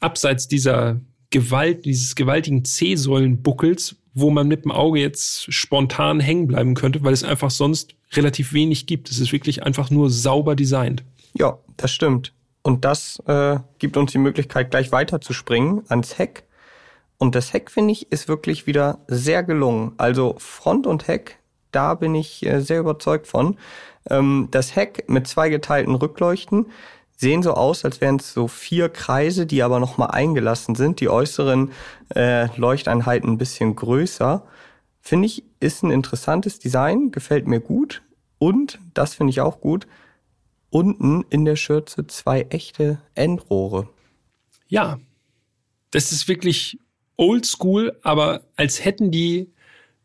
abseits 0.00 0.48
dieser 0.48 1.00
Gewalt, 1.32 1.84
dieses 1.84 2.14
gewaltigen 2.14 2.64
C-Säulenbuckels, 2.64 3.96
wo 4.14 4.30
man 4.30 4.46
mit 4.46 4.64
dem 4.64 4.70
Auge 4.70 5.00
jetzt 5.00 5.52
spontan 5.52 6.20
hängen 6.20 6.46
bleiben 6.46 6.74
könnte, 6.74 7.02
weil 7.02 7.12
es 7.12 7.24
einfach 7.24 7.50
sonst 7.50 7.96
relativ 8.12 8.52
wenig 8.52 8.86
gibt. 8.86 9.10
Es 9.10 9.18
ist 9.18 9.32
wirklich 9.32 9.64
einfach 9.64 9.90
nur 9.90 10.10
sauber 10.10 10.54
designt. 10.54 11.02
Ja, 11.34 11.58
das 11.76 11.90
stimmt. 11.90 12.32
Und 12.62 12.84
das 12.84 13.20
äh, 13.26 13.58
gibt 13.78 13.96
uns 13.96 14.12
die 14.12 14.18
Möglichkeit, 14.18 14.70
gleich 14.70 14.92
weiter 14.92 15.20
zu 15.20 15.32
springen 15.32 15.82
ans 15.88 16.18
Heck. 16.18 16.44
Und 17.18 17.34
das 17.34 17.52
Heck, 17.52 17.70
finde 17.70 17.92
ich, 17.92 18.12
ist 18.12 18.28
wirklich 18.28 18.66
wieder 18.66 18.98
sehr 19.08 19.42
gelungen. 19.42 19.92
Also 19.96 20.36
Front 20.38 20.86
und 20.86 21.08
Heck, 21.08 21.38
da 21.72 21.94
bin 21.94 22.14
ich 22.14 22.44
äh, 22.44 22.60
sehr 22.60 22.80
überzeugt 22.80 23.26
von. 23.26 23.56
Ähm, 24.08 24.48
das 24.50 24.76
Heck 24.76 25.08
mit 25.08 25.26
zwei 25.26 25.48
geteilten 25.48 25.94
Rückleuchten 25.94 26.66
sehen 27.16 27.42
so 27.42 27.54
aus, 27.54 27.84
als 27.84 28.00
wären 28.00 28.16
es 28.16 28.32
so 28.32 28.48
vier 28.48 28.88
Kreise, 28.88 29.46
die 29.46 29.62
aber 29.62 29.80
nochmal 29.80 30.10
eingelassen 30.10 30.74
sind. 30.74 31.00
Die 31.00 31.08
äußeren 31.08 31.70
äh, 32.14 32.48
Leuchteinheiten 32.56 33.30
ein 33.30 33.38
bisschen 33.38 33.76
größer. 33.76 34.44
Finde 35.00 35.26
ich, 35.26 35.44
ist 35.60 35.82
ein 35.82 35.90
interessantes 35.90 36.58
Design, 36.58 37.10
gefällt 37.10 37.46
mir 37.46 37.60
gut. 37.60 38.02
Und, 38.38 38.80
das 38.94 39.14
finde 39.14 39.30
ich 39.30 39.40
auch 39.40 39.60
gut, 39.60 39.86
unten 40.70 41.24
in 41.30 41.44
der 41.44 41.56
Schürze 41.56 42.06
zwei 42.06 42.42
echte 42.50 43.00
Endrohre. 43.14 43.88
Ja, 44.66 44.98
das 45.90 46.10
ist 46.10 46.26
wirklich 46.28 46.78
oldschool, 47.16 47.98
aber 48.02 48.42
als 48.56 48.84
hätten 48.84 49.10
die 49.10 49.52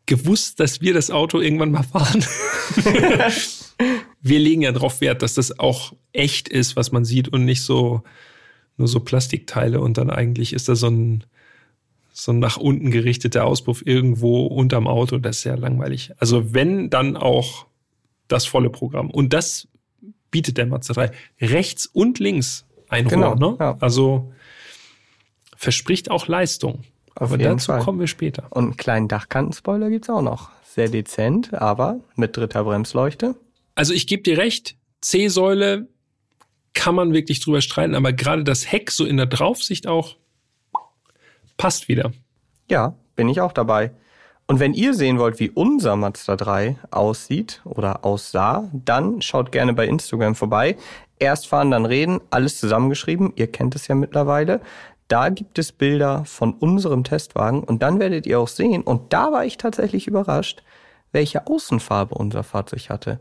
gewusst, 0.06 0.60
dass 0.60 0.80
wir 0.80 0.94
das 0.94 1.10
Auto 1.10 1.40
irgendwann 1.40 1.72
mal 1.72 1.82
fahren. 1.82 2.24
wir 4.20 4.38
legen 4.38 4.62
ja 4.62 4.72
darauf 4.72 5.00
Wert, 5.00 5.22
dass 5.22 5.34
das 5.34 5.58
auch 5.58 5.92
echt 6.12 6.48
ist, 6.48 6.76
was 6.76 6.92
man 6.92 7.04
sieht 7.04 7.28
und 7.28 7.44
nicht 7.44 7.62
so 7.62 8.02
nur 8.76 8.88
so 8.88 9.00
Plastikteile 9.00 9.80
und 9.80 9.98
dann 9.98 10.10
eigentlich 10.10 10.52
ist 10.52 10.68
da 10.68 10.76
so 10.76 10.88
ein 10.88 11.24
so 12.12 12.32
ein 12.32 12.40
nach 12.40 12.56
unten 12.56 12.90
gerichteter 12.90 13.44
Auspuff 13.44 13.82
irgendwo 13.84 14.46
unterm 14.46 14.88
Auto, 14.88 15.18
das 15.18 15.38
ist 15.38 15.44
ja 15.44 15.54
langweilig. 15.54 16.12
Also 16.18 16.52
wenn, 16.52 16.90
dann 16.90 17.16
auch 17.16 17.66
das 18.26 18.44
volle 18.44 18.70
Programm. 18.70 19.08
Und 19.10 19.32
das 19.32 19.68
bietet 20.32 20.58
der 20.58 20.66
Mazda 20.66 20.94
3. 20.94 21.10
Rechts 21.40 21.86
und 21.86 22.18
links 22.18 22.66
ein 22.88 23.06
genau, 23.06 23.34
ne? 23.34 23.56
Ja. 23.60 23.76
Also 23.80 24.32
verspricht 25.56 26.10
auch 26.10 26.26
Leistung. 26.26 26.82
Auf 27.14 27.32
aber 27.32 27.38
dazu 27.38 27.72
Fall. 27.72 27.82
kommen 27.82 28.00
wir 28.00 28.06
später. 28.06 28.46
Und 28.50 28.64
einen 28.64 28.76
kleinen 28.76 29.08
Dachkantenspoiler 29.08 29.90
gibt's 29.90 30.08
auch 30.08 30.22
noch. 30.22 30.50
Sehr 30.64 30.88
dezent, 30.88 31.52
aber 31.54 32.00
mit 32.14 32.36
dritter 32.36 32.64
Bremsleuchte. 32.64 33.34
Also 33.78 33.94
ich 33.94 34.08
gebe 34.08 34.24
dir 34.24 34.38
recht, 34.38 34.74
C-Säule 35.02 35.86
kann 36.74 36.96
man 36.96 37.12
wirklich 37.12 37.38
drüber 37.38 37.60
streiten, 37.60 37.94
aber 37.94 38.12
gerade 38.12 38.42
das 38.42 38.72
Heck 38.72 38.90
so 38.90 39.06
in 39.06 39.16
der 39.16 39.26
Draufsicht 39.26 39.86
auch 39.86 40.16
passt 41.56 41.86
wieder. 41.86 42.10
Ja, 42.68 42.96
bin 43.14 43.28
ich 43.28 43.40
auch 43.40 43.52
dabei. 43.52 43.92
Und 44.48 44.58
wenn 44.58 44.74
ihr 44.74 44.94
sehen 44.94 45.20
wollt, 45.20 45.38
wie 45.38 45.50
unser 45.50 45.94
Mazda 45.94 46.34
3 46.34 46.76
aussieht 46.90 47.60
oder 47.64 48.04
aussah, 48.04 48.68
dann 48.72 49.22
schaut 49.22 49.52
gerne 49.52 49.74
bei 49.74 49.86
Instagram 49.86 50.34
vorbei. 50.34 50.76
Erst 51.20 51.46
fahren, 51.46 51.70
dann 51.70 51.86
reden, 51.86 52.20
alles 52.30 52.58
zusammengeschrieben. 52.58 53.32
Ihr 53.36 53.46
kennt 53.46 53.76
es 53.76 53.86
ja 53.86 53.94
mittlerweile. 53.94 54.60
Da 55.06 55.28
gibt 55.28 55.56
es 55.56 55.70
Bilder 55.70 56.24
von 56.24 56.52
unserem 56.52 57.04
Testwagen 57.04 57.62
und 57.62 57.80
dann 57.84 58.00
werdet 58.00 58.26
ihr 58.26 58.40
auch 58.40 58.48
sehen, 58.48 58.82
und 58.82 59.12
da 59.12 59.30
war 59.30 59.44
ich 59.44 59.56
tatsächlich 59.56 60.08
überrascht, 60.08 60.64
welche 61.12 61.46
Außenfarbe 61.46 62.16
unser 62.16 62.42
Fahrzeug 62.42 62.90
hatte. 62.90 63.20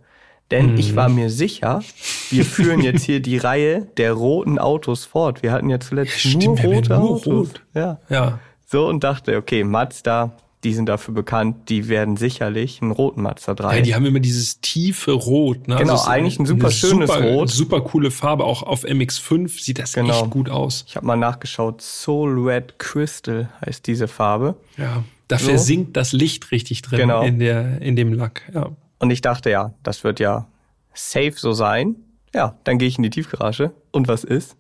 Denn 0.52 0.74
mhm. 0.74 0.78
ich 0.78 0.96
war 0.96 1.10
mir 1.10 1.30
sicher, 1.30 1.82
wir 2.30 2.46
führen 2.46 2.82
jetzt 2.82 3.04
hier 3.04 3.20
die 3.20 3.38
Reihe 3.38 3.88
der 3.98 4.14
roten 4.14 4.60
Autos 4.60 5.06
fort. 5.06 5.44
Wir 5.44 5.52
hatten 5.52 5.70
ja 5.70 5.80
zuletzt 5.80 6.20
Stimmt, 6.20 6.46
nur 6.46 6.60
rote 6.60 6.90
nur 6.90 7.00
Autos. 7.00 7.28
Rot. 7.28 7.64
Ja. 7.74 8.00
ja. 8.10 8.40
So 8.66 8.88
und 8.88 9.04
dachte, 9.04 9.38
okay, 9.38 9.64
Mazda, 9.64 10.38
die 10.64 10.74
sind 10.74 10.88
dafür 10.88 11.14
bekannt, 11.14 11.70
die 11.70 11.88
werden 11.88 12.18
sicherlich 12.18 12.82
einen 12.82 12.92
roten 12.92 13.22
Mazda 13.22 13.54
3. 13.54 13.78
Ja, 13.78 13.82
die 13.82 13.96
haben 13.96 14.06
immer 14.06 14.20
dieses 14.20 14.60
tiefe 14.60 15.12
Rot. 15.12 15.68
Ne? 15.68 15.76
Genau, 15.76 15.94
also 15.94 16.08
eigentlich 16.08 16.40
ein 16.40 16.46
super 16.46 16.72
schönes 16.72 17.12
super, 17.12 17.24
Rot. 17.24 17.50
Super 17.50 17.82
coole 17.82 18.10
Farbe, 18.10 18.44
auch 18.44 18.64
auf 18.64 18.84
MX5 18.84 19.64
sieht 19.64 19.80
das 19.80 19.94
genau. 19.94 20.24
echt 20.24 20.30
gut 20.30 20.50
aus. 20.50 20.86
Ich 20.88 20.96
habe 20.96 21.06
mal 21.06 21.16
nachgeschaut, 21.16 21.82
Soul 21.82 22.50
Red 22.50 22.80
Crystal 22.80 23.50
heißt 23.66 23.86
diese 23.86 24.08
Farbe. 24.08 24.56
Ja, 24.78 25.04
da 25.28 25.38
so. 25.38 25.50
versinkt 25.50 25.96
das 25.96 26.14
Licht 26.14 26.52
richtig 26.52 26.82
drin 26.82 27.00
genau. 27.00 27.22
in, 27.22 27.40
der, 27.40 27.82
in 27.82 27.96
dem 27.96 28.14
Lack. 28.14 28.50
Ja. 28.54 28.72
Und 29.00 29.12
ich 29.12 29.22
dachte, 29.22 29.50
ja, 29.50 29.74
das 29.84 30.04
wird 30.04 30.20
ja 30.20 30.48
safe 30.94 31.34
so 31.36 31.54
sein. 31.54 31.96
Ja, 32.34 32.58
dann 32.64 32.78
gehe 32.78 32.88
ich 32.88 32.98
in 32.98 33.04
die 33.04 33.10
Tiefgarage. 33.10 33.74
Und 33.92 34.08
was 34.08 34.24
ist? 34.24 34.58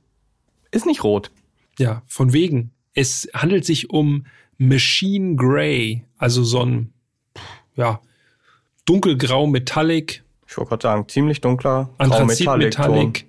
Ist 0.71 0.85
nicht 0.85 1.03
rot. 1.03 1.31
Ja, 1.79 2.03
von 2.07 2.33
wegen. 2.33 2.71
Es 2.93 3.27
handelt 3.33 3.65
sich 3.65 3.89
um 3.89 4.25
Machine 4.57 5.35
Gray, 5.35 6.03
also 6.17 6.43
so 6.43 6.63
ein, 6.63 6.93
ja, 7.75 8.01
dunkelgrau 8.85 9.47
Metallic. 9.47 10.23
Ich 10.47 10.57
wollte 10.57 10.69
gerade 10.69 10.83
sagen, 10.83 11.09
ziemlich 11.09 11.41
dunkler 11.41 11.89
Anthrazit 11.97 12.47
Metallic. 12.47 12.65
Metallic. 12.65 13.25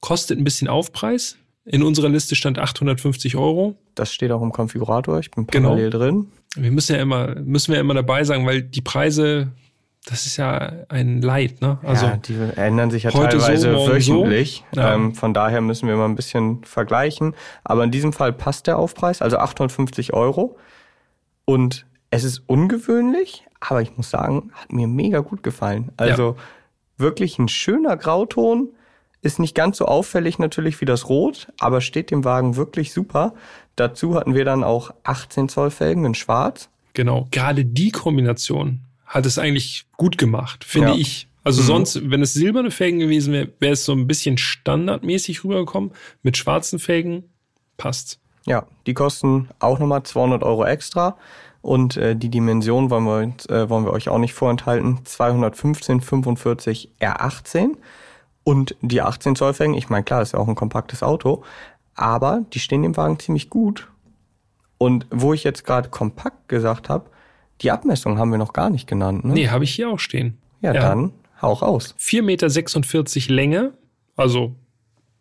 Kostet 0.00 0.38
ein 0.38 0.44
bisschen 0.44 0.68
Aufpreis. 0.68 1.36
In 1.64 1.82
unserer 1.82 2.08
Liste 2.08 2.34
stand 2.34 2.58
850 2.58 3.36
Euro. 3.36 3.76
Das 3.94 4.12
steht 4.12 4.32
auch 4.32 4.42
im 4.42 4.52
Konfigurator. 4.52 5.18
Ich 5.20 5.30
bin 5.30 5.46
genau. 5.46 5.70
parallel 5.70 5.90
genau. 5.90 6.04
drin. 6.04 6.26
Wir 6.56 6.70
müssen 6.70 6.94
ja 6.94 7.02
immer, 7.02 7.36
müssen 7.36 7.72
wir 7.72 7.80
immer 7.80 7.94
dabei 7.94 8.24
sagen, 8.24 8.46
weil 8.46 8.62
die 8.62 8.80
Preise 8.80 9.52
das 10.04 10.26
ist 10.26 10.36
ja 10.36 10.72
ein 10.88 11.22
Leid, 11.22 11.60
ne? 11.60 11.78
Also 11.82 12.06
ja, 12.06 12.16
die 12.16 12.34
ändern 12.56 12.90
sich 12.90 13.04
ja 13.04 13.12
teilweise 13.12 13.72
so, 13.72 13.88
wöchentlich. 13.88 14.64
So. 14.72 14.80
Ja. 14.80 14.94
Ähm, 14.94 15.14
von 15.14 15.32
daher 15.32 15.60
müssen 15.60 15.88
wir 15.88 15.94
mal 15.96 16.06
ein 16.06 16.16
bisschen 16.16 16.64
vergleichen. 16.64 17.34
Aber 17.62 17.84
in 17.84 17.92
diesem 17.92 18.12
Fall 18.12 18.32
passt 18.32 18.66
der 18.66 18.78
Aufpreis, 18.78 19.22
also 19.22 19.38
850 19.38 20.12
Euro. 20.12 20.58
Und 21.44 21.86
es 22.10 22.24
ist 22.24 22.42
ungewöhnlich, 22.46 23.46
aber 23.60 23.80
ich 23.80 23.96
muss 23.96 24.10
sagen, 24.10 24.50
hat 24.54 24.72
mir 24.72 24.88
mega 24.88 25.20
gut 25.20 25.44
gefallen. 25.44 25.92
Also 25.96 26.30
ja. 26.30 26.36
wirklich 26.96 27.38
ein 27.38 27.48
schöner 27.48 27.96
Grauton. 27.96 28.70
Ist 29.24 29.38
nicht 29.38 29.54
ganz 29.54 29.78
so 29.78 29.84
auffällig 29.84 30.40
natürlich 30.40 30.80
wie 30.80 30.84
das 30.84 31.08
Rot, 31.08 31.52
aber 31.60 31.80
steht 31.80 32.10
dem 32.10 32.24
Wagen 32.24 32.56
wirklich 32.56 32.92
super. 32.92 33.34
Dazu 33.76 34.16
hatten 34.16 34.34
wir 34.34 34.44
dann 34.44 34.64
auch 34.64 34.90
18 35.04 35.48
Zoll 35.48 35.70
Felgen 35.70 36.04
in 36.04 36.16
Schwarz. 36.16 36.70
Genau, 36.92 37.28
gerade 37.30 37.64
die 37.64 37.92
Kombination 37.92 38.80
hat 39.12 39.26
es 39.26 39.38
eigentlich 39.38 39.84
gut 39.98 40.16
gemacht, 40.16 40.64
finde 40.64 40.88
ja. 40.88 40.94
ich. 40.96 41.28
Also 41.44 41.60
mhm. 41.62 41.66
sonst, 41.66 42.10
wenn 42.10 42.22
es 42.22 42.32
silberne 42.32 42.70
Felgen 42.70 42.98
gewesen 42.98 43.32
wäre, 43.32 43.48
wäre 43.58 43.74
es 43.74 43.84
so 43.84 43.92
ein 43.92 44.06
bisschen 44.06 44.38
standardmäßig 44.38 45.44
rübergekommen. 45.44 45.92
Mit 46.22 46.38
schwarzen 46.38 46.78
Felgen 46.78 47.24
passt. 47.76 48.20
Ja, 48.46 48.66
die 48.86 48.94
kosten 48.94 49.48
auch 49.58 49.78
nochmal 49.78 50.02
200 50.02 50.42
Euro 50.42 50.64
extra. 50.64 51.18
Und 51.60 51.96
äh, 51.96 52.16
die 52.16 52.30
Dimension 52.30 52.90
wollen 52.90 53.04
wir, 53.04 53.54
äh, 53.54 53.68
wollen 53.68 53.84
wir 53.84 53.92
euch 53.92 54.08
auch 54.08 54.18
nicht 54.18 54.32
vorenthalten. 54.32 55.00
215 55.04 56.00
45 56.00 56.92
R18. 56.98 57.76
Und 58.44 58.74
die 58.80 59.02
18 59.02 59.36
Zoll 59.36 59.52
Felgen, 59.52 59.74
ich 59.74 59.90
meine, 59.90 60.04
klar, 60.04 60.22
ist 60.22 60.32
ja 60.32 60.38
auch 60.38 60.48
ein 60.48 60.54
kompaktes 60.54 61.02
Auto, 61.02 61.44
aber 61.94 62.44
die 62.52 62.60
stehen 62.60 62.82
dem 62.82 62.96
Wagen 62.96 63.18
ziemlich 63.18 63.50
gut. 63.50 63.88
Und 64.78 65.06
wo 65.10 65.34
ich 65.34 65.44
jetzt 65.44 65.64
gerade 65.64 65.90
kompakt 65.90 66.48
gesagt 66.48 66.88
habe, 66.88 67.10
die 67.62 67.70
Abmessung 67.70 68.18
haben 68.18 68.30
wir 68.30 68.38
noch 68.38 68.52
gar 68.52 68.70
nicht 68.70 68.86
genannt, 68.86 69.24
ne? 69.24 69.34
Nee, 69.34 69.48
habe 69.48 69.64
ich 69.64 69.74
hier 69.74 69.90
auch 69.90 69.98
stehen. 69.98 70.38
Ja, 70.60 70.72
ja. 70.74 70.80
dann 70.80 71.12
hau 71.40 71.52
raus. 71.52 71.94
4,46 71.98 72.22
Meter 72.22 72.48
Länge, 73.34 73.72
also 74.16 74.54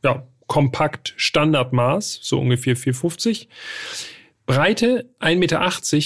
ja, 0.04 0.24
kompakt 0.48 1.14
Standardmaß, 1.18 2.20
so 2.22 2.40
ungefähr 2.40 2.78
4,50. 2.78 3.48
Breite 4.46 5.10
1,80 5.20 5.38
Meter 5.38 5.60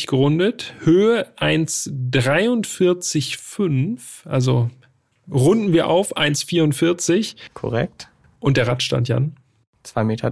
gerundet, 0.08 0.74
Höhe 0.80 1.28
1,43,5, 1.38 4.28
also 4.28 4.70
runden 5.32 5.74
wir 5.74 5.88
auf 5.88 6.16
1,44. 6.16 7.36
Korrekt. 7.54 8.10
Und 8.40 8.58
der 8.58 8.68
Radstand, 8.68 9.08
Jan? 9.08 9.36
2,73 9.86 10.04
Meter 10.04 10.30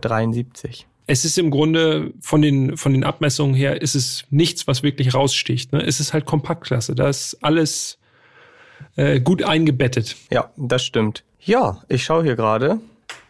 es 1.06 1.26
ist 1.26 1.38
im 1.38 1.52
Grunde 1.52 2.14
von 2.22 2.42
den, 2.42 2.78
von 2.78 2.94
den 2.94 3.04
Abmessungen 3.04 3.56
her, 3.56 3.82
ist 3.82 3.96
es 3.96 4.26
nichts, 4.30 4.68
was 4.68 4.84
wirklich 4.84 5.14
raussticht. 5.14 5.74
Ne? 5.74 5.82
Es 5.82 6.00
ist 6.00 6.14
halt 6.14 6.26
Kompaktklasse. 6.26 6.96
Da 6.96 7.10
ist 7.10 7.38
alles 7.42 7.98
äh, 8.96 9.20
gut 9.20 9.44
eingebettet. 9.44 10.16
Ja, 10.32 10.52
das 10.56 10.84
stimmt. 10.84 11.24
Ja, 11.40 11.82
ich 11.90 12.04
schaue 12.04 12.24
hier 12.24 12.36
gerade. 12.36 12.80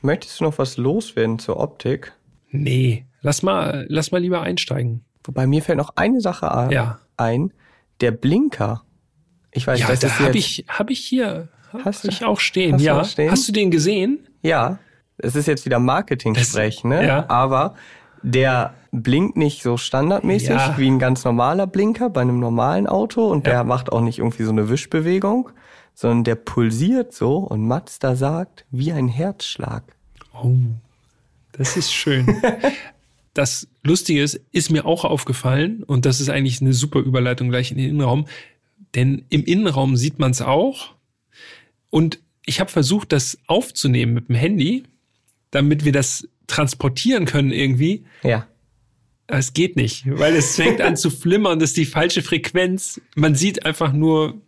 Möchtest 0.02 0.40
du 0.40 0.44
noch 0.44 0.58
was 0.60 0.78
loswerden 0.78 1.40
zur 1.40 1.58
Optik? 1.58 2.14
Nee, 2.50 3.06
lass 3.22 3.42
mal, 3.42 3.86
lass 3.90 4.12
mal 4.12 4.20
lieber 4.20 4.42
einsteigen. 4.42 5.04
Wobei 5.24 5.48
mir 5.48 5.64
fällt 5.64 5.78
noch 5.78 5.96
eine 5.96 6.22
Sache 6.22 6.46
ja. 6.72 7.00
ein. 7.18 7.54
Der 8.02 8.12
Blinker. 8.12 8.84
Ich 9.52 9.66
weiß, 9.66 9.80
ja, 9.80 9.88
das 9.88 10.00
da 10.00 10.20
habe 10.20 10.38
ich, 10.38 10.66
hab 10.68 10.90
ich 10.92 11.00
hier, 11.00 11.50
hast 11.72 12.04
hab 12.04 12.12
ich 12.12 12.26
auch 12.26 12.40
stehen. 12.40 12.78
ja. 12.80 13.04
Stehen? 13.04 13.32
Hast 13.32 13.48
du 13.48 13.52
den 13.52 13.72
gesehen? 13.72 14.28
Ja 14.42 14.80
es 15.18 15.36
ist 15.36 15.48
jetzt 15.48 15.66
wieder 15.66 15.80
Marketing-Sprech, 15.80 16.84
ne? 16.84 17.06
Ja. 17.06 17.30
Aber 17.30 17.76
der 18.24 18.74
blinkt 18.92 19.38
nicht 19.38 19.62
so 19.64 19.78
standardmäßig 19.78 20.50
ja. 20.50 20.78
wie 20.78 20.88
ein 20.88 21.00
ganz 21.00 21.24
normaler 21.24 21.68
Blinker 21.68 22.10
bei 22.10 22.22
einem 22.22 22.40
normalen 22.40 22.88
Auto 22.88 23.26
und 23.26 23.48
der 23.48 23.64
macht 23.64 23.92
auch 23.92 24.02
nicht 24.02 24.20
irgendwie 24.20 24.44
so 24.44 24.52
eine 24.52 24.70
Wischbewegung, 24.70 25.50
sondern 25.94 26.24
der 26.24 26.36
pulsiert 26.36 27.14
so 27.14 27.38
und 27.38 27.68
Mazda 27.68 28.16
sagt 28.16 28.66
wie 28.72 28.92
ein 28.92 29.08
Herzschlag. 29.08 29.84
Oh, 30.42 30.56
das 31.52 31.76
ist 31.76 31.92
schön. 31.94 32.42
das 33.34 33.68
Lustige 33.84 34.22
ist, 34.22 34.40
ist 34.52 34.70
mir 34.70 34.86
auch 34.86 35.06
aufgefallen 35.06 35.84
und 35.84 36.06
das 36.06 36.22
ist 36.22 36.30
eigentlich 36.30 36.62
eine 36.62 36.74
super 36.74 37.00
Überleitung 37.00 37.50
gleich 37.50 37.72
in 37.72 37.78
den 37.78 37.90
Innenraum, 37.90 38.28
denn 38.96 39.26
im 39.30 39.44
Innenraum 39.44 39.98
sieht 39.98 40.20
man 40.20 40.32
es 40.32 40.42
auch 40.42 40.94
und 41.90 42.20
ich 42.46 42.60
habe 42.60 42.70
versucht, 42.70 43.12
das 43.12 43.38
aufzunehmen 43.48 44.14
mit 44.14 44.30
dem 44.30 44.36
Handy 44.36 44.84
damit 45.54 45.86
wir 45.86 45.92
das 45.92 46.28
transportieren 46.48 47.26
können 47.26 47.52
irgendwie. 47.52 48.06
Ja. 48.24 48.48
Es 49.28 49.54
geht 49.54 49.76
nicht, 49.76 50.04
weil 50.06 50.36
es 50.36 50.56
fängt 50.56 50.82
an 50.82 50.98
zu 50.98 51.10
flimmern, 51.10 51.60
das 51.60 51.70
ist 51.70 51.78
die 51.78 51.86
falsche 51.86 52.22
Frequenz. 52.22 53.00
Man 53.16 53.36
sieht 53.36 53.66
einfach 53.66 53.94
nur 53.94 54.42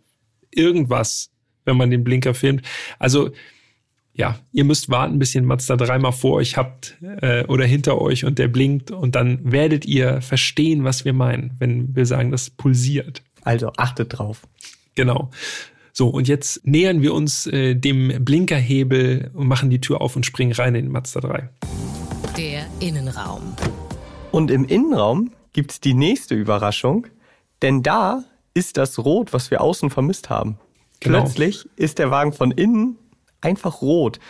irgendwas, 0.50 1.30
wenn 1.64 1.76
man 1.76 1.90
den 1.90 2.04
Blinker 2.04 2.34
filmt. 2.34 2.62
Also 2.98 3.30
ja, 4.12 4.38
ihr 4.52 4.64
müsst 4.64 4.90
warten, 4.90 5.18
bis 5.18 5.34
ihr 5.34 5.42
den 5.42 5.46
Mazda 5.46 5.76
dreimal 5.76 6.12
vor 6.12 6.34
euch 6.34 6.56
habt 6.56 6.96
äh, 7.20 7.44
oder 7.44 7.64
hinter 7.66 8.00
euch 8.00 8.24
und 8.24 8.38
der 8.38 8.48
blinkt 8.48 8.90
und 8.90 9.14
dann 9.14 9.52
werdet 9.52 9.84
ihr 9.84 10.20
verstehen, 10.22 10.84
was 10.84 11.04
wir 11.04 11.12
meinen, 11.12 11.52
wenn 11.58 11.94
wir 11.94 12.06
sagen, 12.06 12.30
das 12.30 12.50
pulsiert. 12.50 13.22
Also 13.42 13.72
achtet 13.76 14.18
drauf. 14.18 14.42
Genau. 14.94 15.30
So, 15.98 16.08
und 16.08 16.28
jetzt 16.28 16.60
nähern 16.66 17.00
wir 17.00 17.14
uns 17.14 17.46
äh, 17.46 17.74
dem 17.74 18.22
Blinkerhebel 18.22 19.30
und 19.32 19.46
machen 19.46 19.70
die 19.70 19.80
Tür 19.80 20.02
auf 20.02 20.14
und 20.14 20.26
springen 20.26 20.52
rein 20.52 20.74
in 20.74 20.84
den 20.84 20.92
Mazda 20.92 21.20
3. 21.20 21.48
Der 22.36 22.66
Innenraum. 22.80 23.40
Und 24.30 24.50
im 24.50 24.66
Innenraum 24.66 25.30
gibt's 25.54 25.80
die 25.80 25.94
nächste 25.94 26.34
Überraschung, 26.34 27.06
denn 27.62 27.82
da 27.82 28.24
ist 28.52 28.76
das 28.76 28.98
Rot, 28.98 29.32
was 29.32 29.50
wir 29.50 29.62
außen 29.62 29.88
vermisst 29.88 30.28
haben. 30.28 30.58
Genau. 31.00 31.22
Plötzlich 31.22 31.66
ist 31.76 31.98
der 31.98 32.10
Wagen 32.10 32.34
von 32.34 32.50
innen 32.50 32.98
einfach 33.40 33.80
rot. 33.80 34.20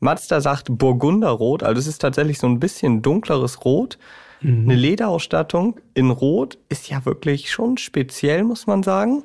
Mazda 0.00 0.40
sagt 0.40 0.78
Burgunderrot, 0.78 1.62
also 1.62 1.78
es 1.78 1.88
ist 1.88 1.98
tatsächlich 1.98 2.38
so 2.38 2.46
ein 2.46 2.58
bisschen 2.58 3.02
dunkleres 3.02 3.66
Rot. 3.66 3.98
Mhm. 4.40 4.62
Eine 4.62 4.76
Lederausstattung 4.76 5.78
in 5.92 6.08
Rot 6.08 6.56
ist 6.70 6.88
ja 6.88 7.04
wirklich 7.04 7.50
schon 7.50 7.76
speziell, 7.76 8.44
muss 8.44 8.66
man 8.66 8.82
sagen. 8.82 9.24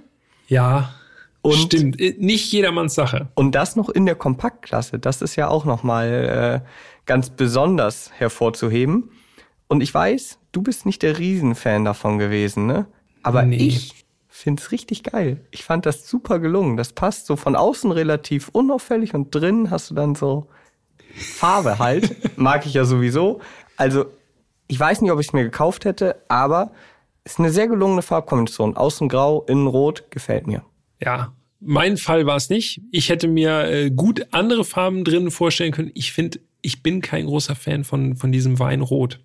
Ja, 0.49 0.93
und, 1.49 1.57
stimmt. 1.57 1.99
Nicht 1.99 2.51
jedermanns 2.51 2.95
Sache. 2.95 3.29
Und 3.35 3.53
das 3.55 3.75
noch 3.75 3.89
in 3.89 4.05
der 4.05 4.15
Kompaktklasse, 4.15 4.99
das 4.99 5.21
ist 5.21 5.35
ja 5.35 5.47
auch 5.47 5.65
nochmal 5.65 6.63
äh, 6.63 6.67
ganz 7.05 7.29
besonders 7.29 8.11
hervorzuheben. 8.17 9.11
Und 9.67 9.81
ich 9.81 9.93
weiß, 9.93 10.39
du 10.51 10.61
bist 10.61 10.85
nicht 10.85 11.01
der 11.03 11.17
Riesenfan 11.17 11.85
davon 11.85 12.17
gewesen, 12.17 12.65
ne? 12.65 12.87
Aber 13.23 13.43
nee. 13.43 13.57
ich 13.57 14.05
finde 14.27 14.61
es 14.61 14.71
richtig 14.71 15.03
geil. 15.03 15.41
Ich 15.51 15.63
fand 15.63 15.85
das 15.85 16.07
super 16.07 16.39
gelungen. 16.39 16.77
Das 16.77 16.93
passt 16.93 17.25
so 17.25 17.35
von 17.35 17.55
außen 17.55 17.91
relativ 17.91 18.49
unauffällig 18.49 19.13
und 19.13 19.33
drin 19.33 19.71
hast 19.71 19.89
du 19.89 19.95
dann 19.95 20.15
so 20.15 20.47
Farbe 21.15 21.79
halt. 21.79 22.15
Mag 22.37 22.65
ich 22.65 22.73
ja 22.73 22.85
sowieso. 22.85 23.41
Also, 23.75 24.05
ich 24.67 24.79
weiß 24.79 25.01
nicht, 25.01 25.11
ob 25.11 25.19
ich 25.19 25.27
es 25.27 25.33
mir 25.33 25.43
gekauft 25.43 25.85
hätte, 25.85 26.21
aber 26.27 26.71
es 27.23 27.33
ist 27.33 27.39
eine 27.39 27.51
sehr 27.51 27.67
gelungene 27.67 28.01
Farbkombination. 28.01 28.77
Außen 28.77 29.09
grau, 29.09 29.43
innen 29.47 29.67
rot, 29.67 30.05
gefällt 30.11 30.47
mir. 30.47 30.63
Ja, 31.01 31.33
mein 31.59 31.97
Fall 31.97 32.25
war 32.25 32.35
es 32.35 32.49
nicht. 32.49 32.81
Ich 32.91 33.09
hätte 33.09 33.27
mir 33.27 33.65
äh, 33.65 33.89
gut 33.89 34.27
andere 34.31 34.63
Farben 34.63 35.03
drin 35.03 35.31
vorstellen 35.31 35.71
können. 35.71 35.91
Ich 35.93 36.11
finde, 36.11 36.39
ich 36.61 36.83
bin 36.83 37.01
kein 37.01 37.25
großer 37.25 37.55
Fan 37.55 37.83
von, 37.83 38.15
von 38.15 38.31
diesem 38.31 38.59
Weinrot. 38.59 39.19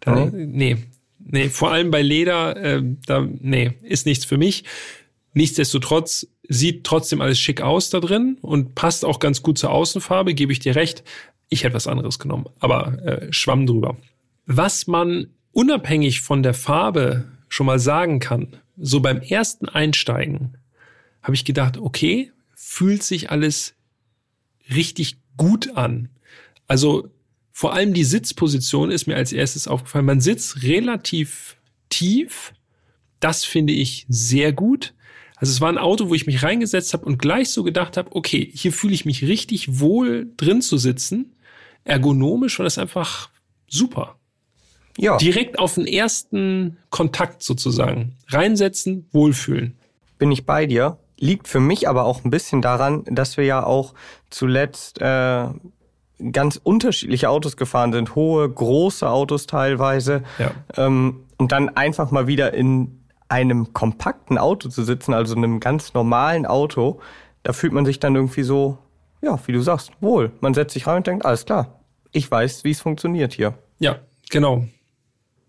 Da, 0.00 0.26
nee. 0.26 0.74
nee. 0.74 0.76
Nee, 1.26 1.48
vor 1.48 1.72
allem 1.72 1.90
bei 1.90 2.02
Leder, 2.02 2.56
äh, 2.56 2.82
da, 3.06 3.26
nee, 3.40 3.72
ist 3.82 4.04
nichts 4.04 4.26
für 4.26 4.36
mich. 4.36 4.64
Nichtsdestotrotz 5.32 6.26
sieht 6.48 6.84
trotzdem 6.84 7.20
alles 7.20 7.38
schick 7.38 7.62
aus 7.62 7.88
da 7.88 8.00
drin 8.00 8.36
und 8.42 8.74
passt 8.74 9.04
auch 9.04 9.18
ganz 9.18 9.42
gut 9.42 9.56
zur 9.56 9.70
Außenfarbe, 9.70 10.34
gebe 10.34 10.52
ich 10.52 10.58
dir 10.58 10.76
recht. 10.76 11.02
Ich 11.48 11.64
hätte 11.64 11.74
was 11.74 11.86
anderes 11.86 12.18
genommen, 12.18 12.46
aber 12.60 13.02
äh, 13.04 13.32
schwamm 13.32 13.66
drüber. 13.66 13.96
Was 14.46 14.86
man 14.86 15.28
unabhängig 15.52 16.20
von 16.20 16.42
der 16.42 16.54
Farbe 16.54 17.24
schon 17.48 17.66
mal 17.66 17.78
sagen 17.78 18.18
kann, 18.18 18.48
so 18.76 19.00
beim 19.00 19.20
ersten 19.20 19.68
Einsteigen 19.68 20.58
habe 21.24 21.34
ich 21.34 21.44
gedacht, 21.44 21.78
okay, 21.78 22.30
fühlt 22.54 23.02
sich 23.02 23.30
alles 23.30 23.74
richtig 24.72 25.16
gut 25.36 25.76
an. 25.76 26.10
Also 26.68 27.08
vor 27.50 27.72
allem 27.72 27.94
die 27.94 28.04
Sitzposition 28.04 28.90
ist 28.90 29.06
mir 29.06 29.16
als 29.16 29.32
erstes 29.32 29.66
aufgefallen. 29.66 30.04
Man 30.04 30.20
sitzt 30.20 30.62
relativ 30.62 31.56
tief. 31.88 32.52
Das 33.20 33.44
finde 33.44 33.72
ich 33.72 34.06
sehr 34.08 34.52
gut. 34.52 34.94
Also 35.36 35.50
es 35.50 35.60
war 35.60 35.70
ein 35.70 35.78
Auto, 35.78 36.10
wo 36.10 36.14
ich 36.14 36.26
mich 36.26 36.42
reingesetzt 36.42 36.92
habe 36.92 37.06
und 37.06 37.18
gleich 37.18 37.48
so 37.50 37.62
gedacht 37.62 37.96
habe, 37.96 38.14
okay, 38.14 38.50
hier 38.54 38.72
fühle 38.72 38.94
ich 38.94 39.04
mich 39.04 39.22
richtig 39.22 39.80
wohl 39.80 40.30
drin 40.36 40.62
zu 40.62 40.76
sitzen. 40.76 41.34
Ergonomisch 41.84 42.58
war 42.58 42.64
das 42.64 42.78
einfach 42.78 43.30
super. 43.66 44.18
Ja. 44.98 45.16
Direkt 45.16 45.58
auf 45.58 45.74
den 45.74 45.86
ersten 45.86 46.76
Kontakt 46.90 47.42
sozusagen. 47.42 48.16
Reinsetzen, 48.28 49.06
wohlfühlen. 49.10 49.76
Bin 50.18 50.30
ich 50.30 50.44
bei 50.44 50.66
dir. 50.66 50.98
Liegt 51.18 51.48
für 51.48 51.60
mich 51.60 51.88
aber 51.88 52.04
auch 52.04 52.24
ein 52.24 52.30
bisschen 52.30 52.60
daran, 52.60 53.04
dass 53.06 53.36
wir 53.36 53.44
ja 53.44 53.64
auch 53.64 53.94
zuletzt 54.30 55.00
äh, 55.00 55.46
ganz 56.32 56.60
unterschiedliche 56.62 57.28
Autos 57.30 57.56
gefahren 57.56 57.92
sind, 57.92 58.14
hohe, 58.14 58.48
große 58.48 59.08
Autos 59.08 59.46
teilweise. 59.46 60.22
Ja. 60.38 60.50
Ähm, 60.76 61.24
und 61.36 61.52
dann 61.52 61.70
einfach 61.70 62.10
mal 62.10 62.26
wieder 62.26 62.54
in 62.54 63.04
einem 63.28 63.72
kompakten 63.72 64.38
Auto 64.38 64.68
zu 64.68 64.84
sitzen, 64.84 65.14
also 65.14 65.34
einem 65.34 65.60
ganz 65.60 65.94
normalen 65.94 66.46
Auto, 66.46 67.00
da 67.42 67.52
fühlt 67.52 67.72
man 67.72 67.84
sich 67.84 67.98
dann 67.98 68.14
irgendwie 68.14 68.42
so, 68.42 68.78
ja, 69.22 69.38
wie 69.46 69.52
du 69.52 69.60
sagst, 69.60 69.92
wohl. 70.00 70.32
Man 70.40 70.54
setzt 70.54 70.74
sich 70.74 70.86
rein 70.86 70.98
und 70.98 71.06
denkt, 71.06 71.24
alles 71.24 71.44
klar, 71.44 71.80
ich 72.12 72.30
weiß, 72.30 72.64
wie 72.64 72.70
es 72.70 72.80
funktioniert 72.80 73.32
hier. 73.32 73.54
Ja, 73.78 73.98
genau. 74.30 74.66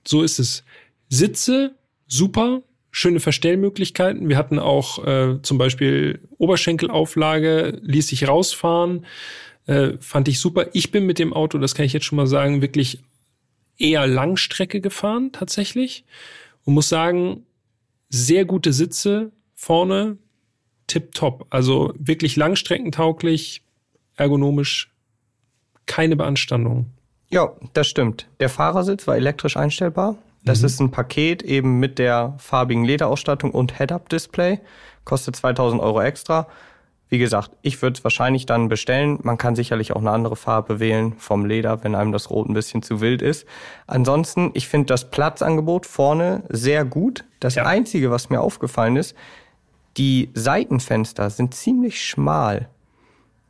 So 0.07 0.23
ist 0.23 0.39
es. 0.39 0.63
Sitze, 1.09 1.75
super, 2.07 2.61
schöne 2.95 3.19
Verstellmöglichkeiten. 3.19 4.29
Wir 4.29 4.37
hatten 4.37 4.57
auch 4.57 5.05
äh, 5.05 5.41
zum 5.41 5.57
Beispiel 5.57 6.21
Oberschenkelauflage, 6.37 7.77
ließ 7.81 8.07
sich 8.07 8.25
rausfahren. 8.25 9.05
Äh, 9.65 9.97
fand 9.99 10.29
ich 10.29 10.39
super. 10.39 10.67
Ich 10.71 10.91
bin 10.91 11.05
mit 11.05 11.19
dem 11.19 11.33
Auto, 11.33 11.57
das 11.57 11.75
kann 11.75 11.85
ich 11.85 11.91
jetzt 11.91 12.05
schon 12.05 12.15
mal 12.15 12.25
sagen, 12.25 12.61
wirklich 12.61 12.99
eher 13.77 14.07
Langstrecke 14.07 14.79
gefahren 14.79 15.33
tatsächlich 15.33 16.05
und 16.63 16.73
muss 16.73 16.87
sagen, 16.87 17.45
sehr 18.07 18.45
gute 18.45 18.71
Sitze 18.71 19.33
vorne, 19.55 20.17
tipptopp. 20.87 21.47
Also 21.49 21.93
wirklich 21.97 22.37
langstreckentauglich, 22.37 23.61
ergonomisch, 24.15 24.89
keine 25.85 26.15
Beanstandung. 26.15 26.91
Ja, 27.29 27.57
das 27.73 27.87
stimmt. 27.87 28.29
Der 28.39 28.47
Fahrersitz 28.47 29.05
war 29.05 29.17
elektrisch 29.17 29.57
einstellbar. 29.57 30.17
Das 30.45 30.59
mhm. 30.59 30.65
ist 30.65 30.79
ein 30.79 30.91
Paket 30.91 31.41
eben 31.43 31.79
mit 31.79 31.99
der 31.99 32.35
farbigen 32.37 32.85
Lederausstattung 32.85 33.51
und 33.51 33.77
Head-Up-Display. 33.77 34.59
Kostet 35.03 35.35
2000 35.35 35.81
Euro 35.81 36.01
extra. 36.01 36.47
Wie 37.07 37.19
gesagt, 37.19 37.51
ich 37.61 37.81
würde 37.81 37.97
es 37.97 38.03
wahrscheinlich 38.03 38.45
dann 38.45 38.67
bestellen. 38.67 39.19
Man 39.21 39.37
kann 39.37 39.55
sicherlich 39.55 39.91
auch 39.91 39.99
eine 39.99 40.11
andere 40.11 40.35
Farbe 40.35 40.79
wählen 40.79 41.13
vom 41.17 41.45
Leder, 41.45 41.83
wenn 41.83 41.93
einem 41.93 42.11
das 42.11 42.29
Rot 42.29 42.49
ein 42.49 42.53
bisschen 42.53 42.81
zu 42.81 42.99
wild 42.99 43.21
ist. 43.21 43.45
Ansonsten, 43.85 44.51
ich 44.53 44.67
finde 44.67 44.87
das 44.87 45.11
Platzangebot 45.11 45.85
vorne 45.85 46.43
sehr 46.49 46.83
gut. 46.83 47.23
Das 47.39 47.55
ja. 47.55 47.65
Einzige, 47.65 48.09
was 48.09 48.29
mir 48.29 48.41
aufgefallen 48.41 48.95
ist, 48.95 49.15
die 49.97 50.29
Seitenfenster 50.33 51.29
sind 51.29 51.53
ziemlich 51.53 52.03
schmal 52.03 52.69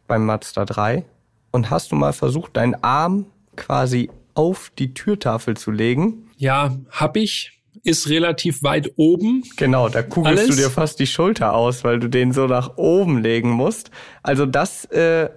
beim 0.07 0.25
Mazda 0.25 0.65
3. 0.65 1.05
Und 1.51 1.69
hast 1.69 1.93
du 1.93 1.95
mal 1.95 2.13
versucht, 2.13 2.57
deinen 2.57 2.75
Arm 2.83 3.25
quasi 3.55 4.09
auf 4.33 4.69
die 4.77 4.93
Türtafel 4.93 5.55
zu 5.55 5.71
legen? 5.71 6.24
Ja, 6.37 6.75
hab 6.89 7.17
ich 7.17 7.51
ist 7.83 8.09
relativ 8.09 8.63
weit 8.63 8.93
oben. 8.95 9.43
Genau, 9.57 9.89
da 9.89 10.01
kugelst 10.01 10.43
Alles. 10.43 10.55
du 10.55 10.63
dir 10.63 10.69
fast 10.69 10.99
die 10.99 11.07
Schulter 11.07 11.53
aus, 11.53 11.83
weil 11.83 11.99
du 11.99 12.09
den 12.09 12.31
so 12.31 12.47
nach 12.47 12.77
oben 12.77 13.21
legen 13.21 13.51
musst. 13.51 13.91
Also 14.23 14.45
das 14.45 14.85
äh, 14.85 15.29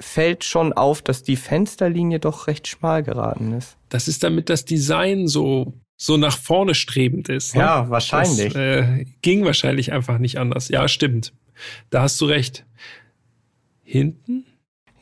fällt 0.00 0.42
schon 0.44 0.72
auf, 0.72 1.02
dass 1.02 1.22
die 1.22 1.36
Fensterlinie 1.36 2.18
doch 2.18 2.48
recht 2.48 2.66
schmal 2.66 3.02
geraten 3.04 3.52
ist. 3.52 3.76
Das 3.90 4.08
ist 4.08 4.24
damit 4.24 4.50
das 4.50 4.64
Design 4.64 5.28
so 5.28 5.74
so 5.96 6.16
nach 6.16 6.36
vorne 6.36 6.74
strebend 6.74 7.28
ist. 7.28 7.54
Ne? 7.54 7.60
Ja, 7.60 7.88
wahrscheinlich. 7.88 8.52
Das, 8.52 8.56
äh, 8.56 9.04
ging 9.22 9.44
wahrscheinlich 9.44 9.92
einfach 9.92 10.18
nicht 10.18 10.38
anders. 10.38 10.68
Ja, 10.68 10.88
stimmt. 10.88 11.32
Da 11.90 12.02
hast 12.02 12.20
du 12.20 12.24
recht. 12.24 12.66
Hinten? 13.84 14.44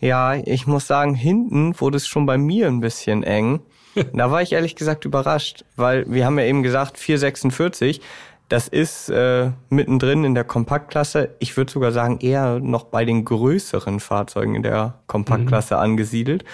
Ja, 0.01 0.35
ich 0.35 0.67
muss 0.67 0.87
sagen, 0.87 1.15
hinten 1.15 1.81
wurde 1.81 1.97
es 1.97 2.07
schon 2.07 2.27
bei 2.27 2.37
mir 2.37 2.67
ein 2.67 2.81
bisschen 2.81 3.23
eng. 3.23 3.61
da 4.13 4.31
war 4.31 4.43
ich 4.43 4.53
ehrlich 4.53 4.77
gesagt 4.77 5.05
überrascht, 5.05 5.65
weil 5.77 6.05
wir 6.11 6.27
haben 6.27 6.39
ja 6.39 6.45
eben 6.45 6.63
gesagt 6.63 6.99
446. 6.99 8.01
Das 8.49 8.69
ist 8.69 9.09
äh, 9.09 9.51
mittendrin 9.71 10.25
in 10.25 10.35
der 10.35 10.45
Kompaktklasse. 10.45 11.31
Ich 11.39 11.57
würde 11.57 11.73
sogar 11.73 11.93
sagen 11.93 12.19
eher 12.21 12.59
noch 12.61 12.85
bei 12.85 13.05
den 13.05 13.25
größeren 13.25 13.99
Fahrzeugen 13.99 14.55
in 14.55 14.63
der 14.63 14.99
Kompaktklasse 15.07 15.75
mhm. 15.75 15.81
angesiedelt. 15.81 16.45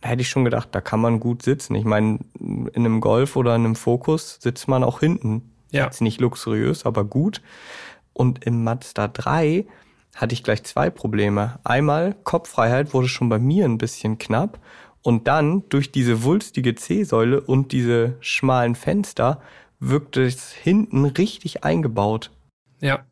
Da 0.00 0.10
hätte 0.10 0.22
ich 0.22 0.28
schon 0.28 0.44
gedacht, 0.44 0.68
da 0.72 0.80
kann 0.80 1.00
man 1.00 1.18
gut 1.18 1.42
sitzen. 1.42 1.74
Ich 1.74 1.84
meine, 1.84 2.20
in 2.38 2.70
einem 2.74 3.00
Golf 3.00 3.34
oder 3.34 3.56
in 3.56 3.64
einem 3.64 3.74
Focus 3.74 4.38
sitzt 4.40 4.68
man 4.68 4.84
auch 4.84 5.00
hinten. 5.00 5.50
Ja. 5.70 5.84
Jetzt 5.84 6.00
nicht 6.00 6.20
luxuriös, 6.20 6.86
aber 6.86 7.04
gut. 7.04 7.42
Und 8.12 8.44
im 8.44 8.62
Mazda 8.62 9.08
3 9.08 9.66
hatte 10.14 10.32
ich 10.32 10.42
gleich 10.42 10.64
zwei 10.64 10.90
Probleme. 10.90 11.58
Einmal, 11.64 12.14
Kopffreiheit 12.24 12.94
wurde 12.94 13.08
schon 13.08 13.28
bei 13.28 13.38
mir 13.38 13.64
ein 13.64 13.78
bisschen 13.78 14.18
knapp. 14.18 14.58
Und 15.02 15.28
dann 15.28 15.62
durch 15.68 15.92
diese 15.92 16.22
wulstige 16.22 16.74
C-Säule 16.74 17.40
und 17.40 17.72
diese 17.72 18.16
schmalen 18.20 18.74
Fenster 18.74 19.40
wirkte 19.80 20.24
es 20.24 20.52
hinten 20.52 21.04
richtig 21.04 21.64
eingebaut. 21.64 22.30
Ja. 22.80 23.06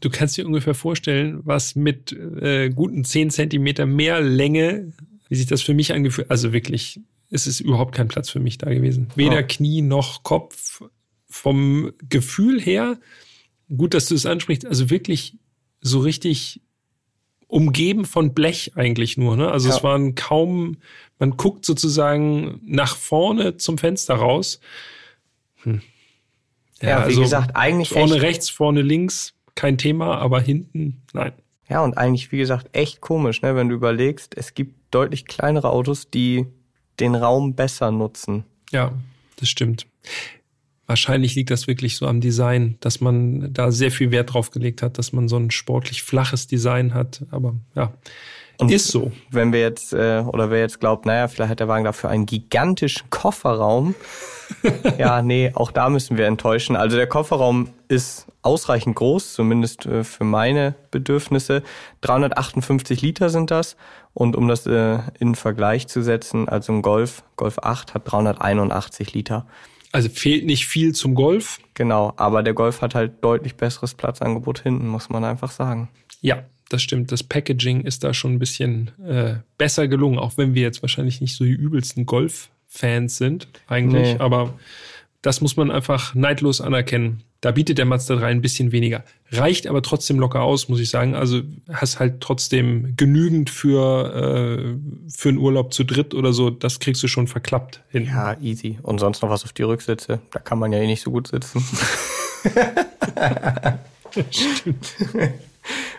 Du 0.00 0.10
kannst 0.10 0.36
dir 0.36 0.46
ungefähr 0.46 0.74
vorstellen, 0.74 1.40
was 1.44 1.76
mit 1.76 2.12
äh, 2.12 2.68
guten 2.68 3.04
10 3.04 3.30
Zentimeter 3.30 3.86
mehr 3.86 4.20
Länge, 4.20 4.92
wie 5.28 5.36
sich 5.36 5.46
das 5.46 5.62
für 5.62 5.72
mich 5.72 5.92
angefühlt, 5.94 6.30
also 6.30 6.52
wirklich, 6.52 7.00
es 7.30 7.46
ist 7.46 7.60
überhaupt 7.60 7.94
kein 7.94 8.08
Platz 8.08 8.28
für 8.28 8.40
mich 8.40 8.58
da 8.58 8.72
gewesen. 8.72 9.08
Weder 9.16 9.40
oh. 9.40 9.46
Knie 9.48 9.82
noch 9.82 10.22
Kopf. 10.22 10.82
Vom 11.26 11.92
Gefühl 12.08 12.60
her, 12.60 13.00
gut, 13.74 13.94
dass 13.94 14.06
du 14.06 14.14
es 14.14 14.26
ansprichst, 14.26 14.66
also 14.66 14.88
wirklich 14.90 15.38
so 15.80 15.98
richtig 15.98 16.60
umgeben 17.54 18.04
von 18.04 18.34
Blech 18.34 18.72
eigentlich 18.74 19.16
nur. 19.16 19.36
Ne? 19.36 19.48
Also 19.48 19.68
ja. 19.68 19.76
es 19.76 19.84
waren 19.84 20.16
kaum, 20.16 20.78
man 21.20 21.36
guckt 21.36 21.64
sozusagen 21.64 22.60
nach 22.66 22.96
vorne 22.96 23.58
zum 23.58 23.78
Fenster 23.78 24.16
raus. 24.16 24.58
Hm. 25.62 25.80
Ja, 26.82 26.88
ja, 26.88 26.98
wie 27.02 27.10
also 27.10 27.20
gesagt, 27.20 27.52
eigentlich. 27.54 27.90
Vorne 27.90 28.20
rechts, 28.20 28.50
vorne 28.50 28.82
links, 28.82 29.34
kein 29.54 29.78
Thema, 29.78 30.18
aber 30.18 30.40
hinten, 30.40 31.02
nein. 31.12 31.32
Ja, 31.68 31.84
und 31.84 31.96
eigentlich, 31.96 32.32
wie 32.32 32.38
gesagt, 32.38 32.70
echt 32.72 33.00
komisch, 33.00 33.40
ne, 33.40 33.54
wenn 33.54 33.68
du 33.68 33.76
überlegst, 33.76 34.36
es 34.36 34.54
gibt 34.54 34.74
deutlich 34.90 35.24
kleinere 35.24 35.70
Autos, 35.70 36.10
die 36.10 36.46
den 36.98 37.14
Raum 37.14 37.54
besser 37.54 37.92
nutzen. 37.92 38.44
Ja, 38.72 38.92
das 39.36 39.48
stimmt. 39.48 39.86
Wahrscheinlich 40.86 41.34
liegt 41.34 41.50
das 41.50 41.66
wirklich 41.66 41.96
so 41.96 42.06
am 42.06 42.20
Design, 42.20 42.76
dass 42.80 43.00
man 43.00 43.52
da 43.52 43.70
sehr 43.70 43.90
viel 43.90 44.10
Wert 44.10 44.34
drauf 44.34 44.50
gelegt 44.50 44.82
hat, 44.82 44.98
dass 44.98 45.12
man 45.12 45.28
so 45.28 45.36
ein 45.36 45.50
sportlich 45.50 46.02
flaches 46.02 46.46
Design 46.46 46.94
hat. 46.94 47.24
Aber 47.30 47.54
ja, 47.74 47.92
und 48.58 48.70
ist 48.70 48.88
so. 48.88 49.10
Wenn 49.30 49.52
wir 49.52 49.60
jetzt, 49.60 49.92
äh, 49.92 50.22
oder 50.26 50.50
wer 50.50 50.60
jetzt 50.60 50.80
glaubt, 50.80 51.06
naja, 51.06 51.28
vielleicht 51.28 51.50
hat 51.50 51.60
der 51.60 51.68
Wagen 51.68 51.84
dafür 51.84 52.10
einen 52.10 52.26
gigantischen 52.26 53.10
Kofferraum. 53.10 53.94
ja, 54.98 55.22
nee, 55.22 55.50
auch 55.54 55.72
da 55.72 55.88
müssen 55.88 56.16
wir 56.16 56.26
enttäuschen. 56.26 56.76
Also 56.76 56.96
der 56.96 57.08
Kofferraum 57.08 57.70
ist 57.88 58.26
ausreichend 58.42 58.94
groß, 58.96 59.32
zumindest 59.34 59.86
äh, 59.86 60.04
für 60.04 60.24
meine 60.24 60.74
Bedürfnisse. 60.90 61.62
358 62.02 63.02
Liter 63.02 63.30
sind 63.30 63.50
das. 63.50 63.76
Und 64.12 64.36
um 64.36 64.46
das 64.46 64.66
äh, 64.66 64.98
in 65.18 65.34
Vergleich 65.34 65.88
zu 65.88 66.02
setzen, 66.02 66.48
also 66.48 66.72
ein 66.72 66.82
Golf, 66.82 67.24
Golf 67.36 67.58
8 67.58 67.94
hat 67.94 68.02
381 68.04 69.14
Liter. 69.14 69.46
Also 69.94 70.08
fehlt 70.08 70.44
nicht 70.44 70.66
viel 70.66 70.92
zum 70.92 71.14
Golf. 71.14 71.60
Genau, 71.74 72.12
aber 72.16 72.42
der 72.42 72.52
Golf 72.52 72.82
hat 72.82 72.96
halt 72.96 73.22
deutlich 73.22 73.54
besseres 73.54 73.94
Platzangebot 73.94 74.58
hinten, 74.58 74.88
muss 74.88 75.08
man 75.08 75.22
einfach 75.22 75.52
sagen. 75.52 75.88
Ja, 76.20 76.42
das 76.68 76.82
stimmt. 76.82 77.12
Das 77.12 77.22
Packaging 77.22 77.82
ist 77.82 78.02
da 78.02 78.12
schon 78.12 78.32
ein 78.32 78.38
bisschen 78.40 78.90
äh, 79.06 79.36
besser 79.56 79.86
gelungen, 79.86 80.18
auch 80.18 80.36
wenn 80.36 80.52
wir 80.52 80.62
jetzt 80.62 80.82
wahrscheinlich 80.82 81.20
nicht 81.20 81.36
so 81.36 81.44
die 81.44 81.52
übelsten 81.52 82.06
Golf-Fans 82.06 83.18
sind, 83.18 83.46
eigentlich. 83.68 84.14
Nee. 84.14 84.18
Aber 84.18 84.58
das 85.24 85.40
muss 85.40 85.56
man 85.56 85.70
einfach 85.70 86.14
neidlos 86.14 86.60
anerkennen. 86.60 87.22
Da 87.40 87.50
bietet 87.50 87.78
der 87.78 87.86
Mazda 87.86 88.16
3 88.16 88.26
ein 88.26 88.42
bisschen 88.42 88.72
weniger. 88.72 89.04
Reicht 89.32 89.66
aber 89.66 89.80
trotzdem 89.80 90.18
locker 90.18 90.42
aus, 90.42 90.68
muss 90.68 90.80
ich 90.80 90.90
sagen. 90.90 91.14
Also 91.14 91.40
hast 91.72 91.98
halt 91.98 92.20
trotzdem 92.20 92.92
genügend 92.98 93.48
für, 93.48 94.14
äh, 94.14 94.76
für 95.10 95.30
einen 95.30 95.38
Urlaub 95.38 95.72
zu 95.72 95.84
dritt 95.84 96.12
oder 96.12 96.34
so. 96.34 96.50
Das 96.50 96.78
kriegst 96.78 97.02
du 97.02 97.08
schon 97.08 97.26
verklappt 97.26 97.80
hin. 97.88 98.04
Ja, 98.04 98.36
easy. 98.42 98.78
Und 98.82 98.98
sonst 98.98 99.22
noch 99.22 99.30
was 99.30 99.44
auf 99.44 99.54
die 99.54 99.62
Rücksitze. 99.62 100.20
Da 100.30 100.40
kann 100.40 100.58
man 100.58 100.72
ja 100.72 100.78
eh 100.78 100.86
nicht 100.86 101.00
so 101.00 101.10
gut 101.10 101.28
sitzen. 101.28 101.64
Stimmt. 104.30 104.94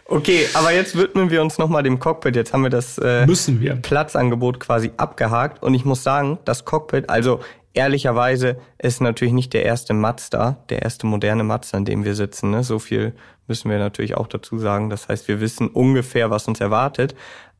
Okay, 0.07 0.45
aber 0.53 0.71
jetzt 0.71 0.95
widmen 0.95 1.31
wir 1.31 1.41
uns 1.41 1.57
nochmal 1.57 1.81
dem 1.81 1.97
Cockpit. 1.97 2.35
Jetzt 2.35 2.53
haben 2.53 2.61
wir 2.61 2.69
das 2.69 2.99
äh, 2.99 3.25
wir. 3.27 3.75
Platzangebot 3.75 4.59
quasi 4.59 4.91
abgehakt. 4.97 5.63
Und 5.63 5.73
ich 5.73 5.83
muss 5.83 6.03
sagen, 6.03 6.37
das 6.45 6.63
Cockpit, 6.63 7.09
also 7.09 7.39
ehrlicherweise 7.75 8.57
ist 8.77 9.01
natürlich 9.01 9.33
nicht 9.33 9.53
der 9.53 9.65
erste 9.65 9.93
Mazda, 9.93 10.57
der 10.69 10.81
erste 10.81 11.07
moderne 11.07 11.43
Mazda, 11.43 11.77
in 11.77 11.85
dem 11.85 12.03
wir 12.03 12.15
sitzen. 12.15 12.51
Ne? 12.51 12.63
So 12.63 12.79
viel 12.79 13.13
müssen 13.47 13.69
wir 13.69 13.77
natürlich 13.77 14.17
auch 14.17 14.27
dazu 14.27 14.57
sagen. 14.57 14.89
Das 14.89 15.07
heißt, 15.07 15.27
wir 15.27 15.39
wissen 15.41 15.67
ungefähr, 15.67 16.29
was 16.29 16.47
uns 16.47 16.59
erwartet. 16.59 17.15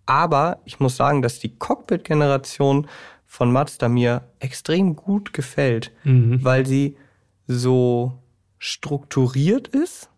Aber 0.06 0.60
ich 0.66 0.80
muss 0.80 0.96
sagen, 0.96 1.22
dass 1.22 1.40
die 1.40 1.56
Cockpit-Generation 1.56 2.88
von 3.26 3.52
Mazda 3.52 3.90
mir 3.90 4.24
extrem 4.40 4.96
gut 4.96 5.34
gefällt, 5.34 5.92
mhm. 6.04 6.44
weil 6.44 6.66
sie 6.66 6.96
so 7.48 8.20
strukturiert 8.58 9.68
ist 9.68 10.10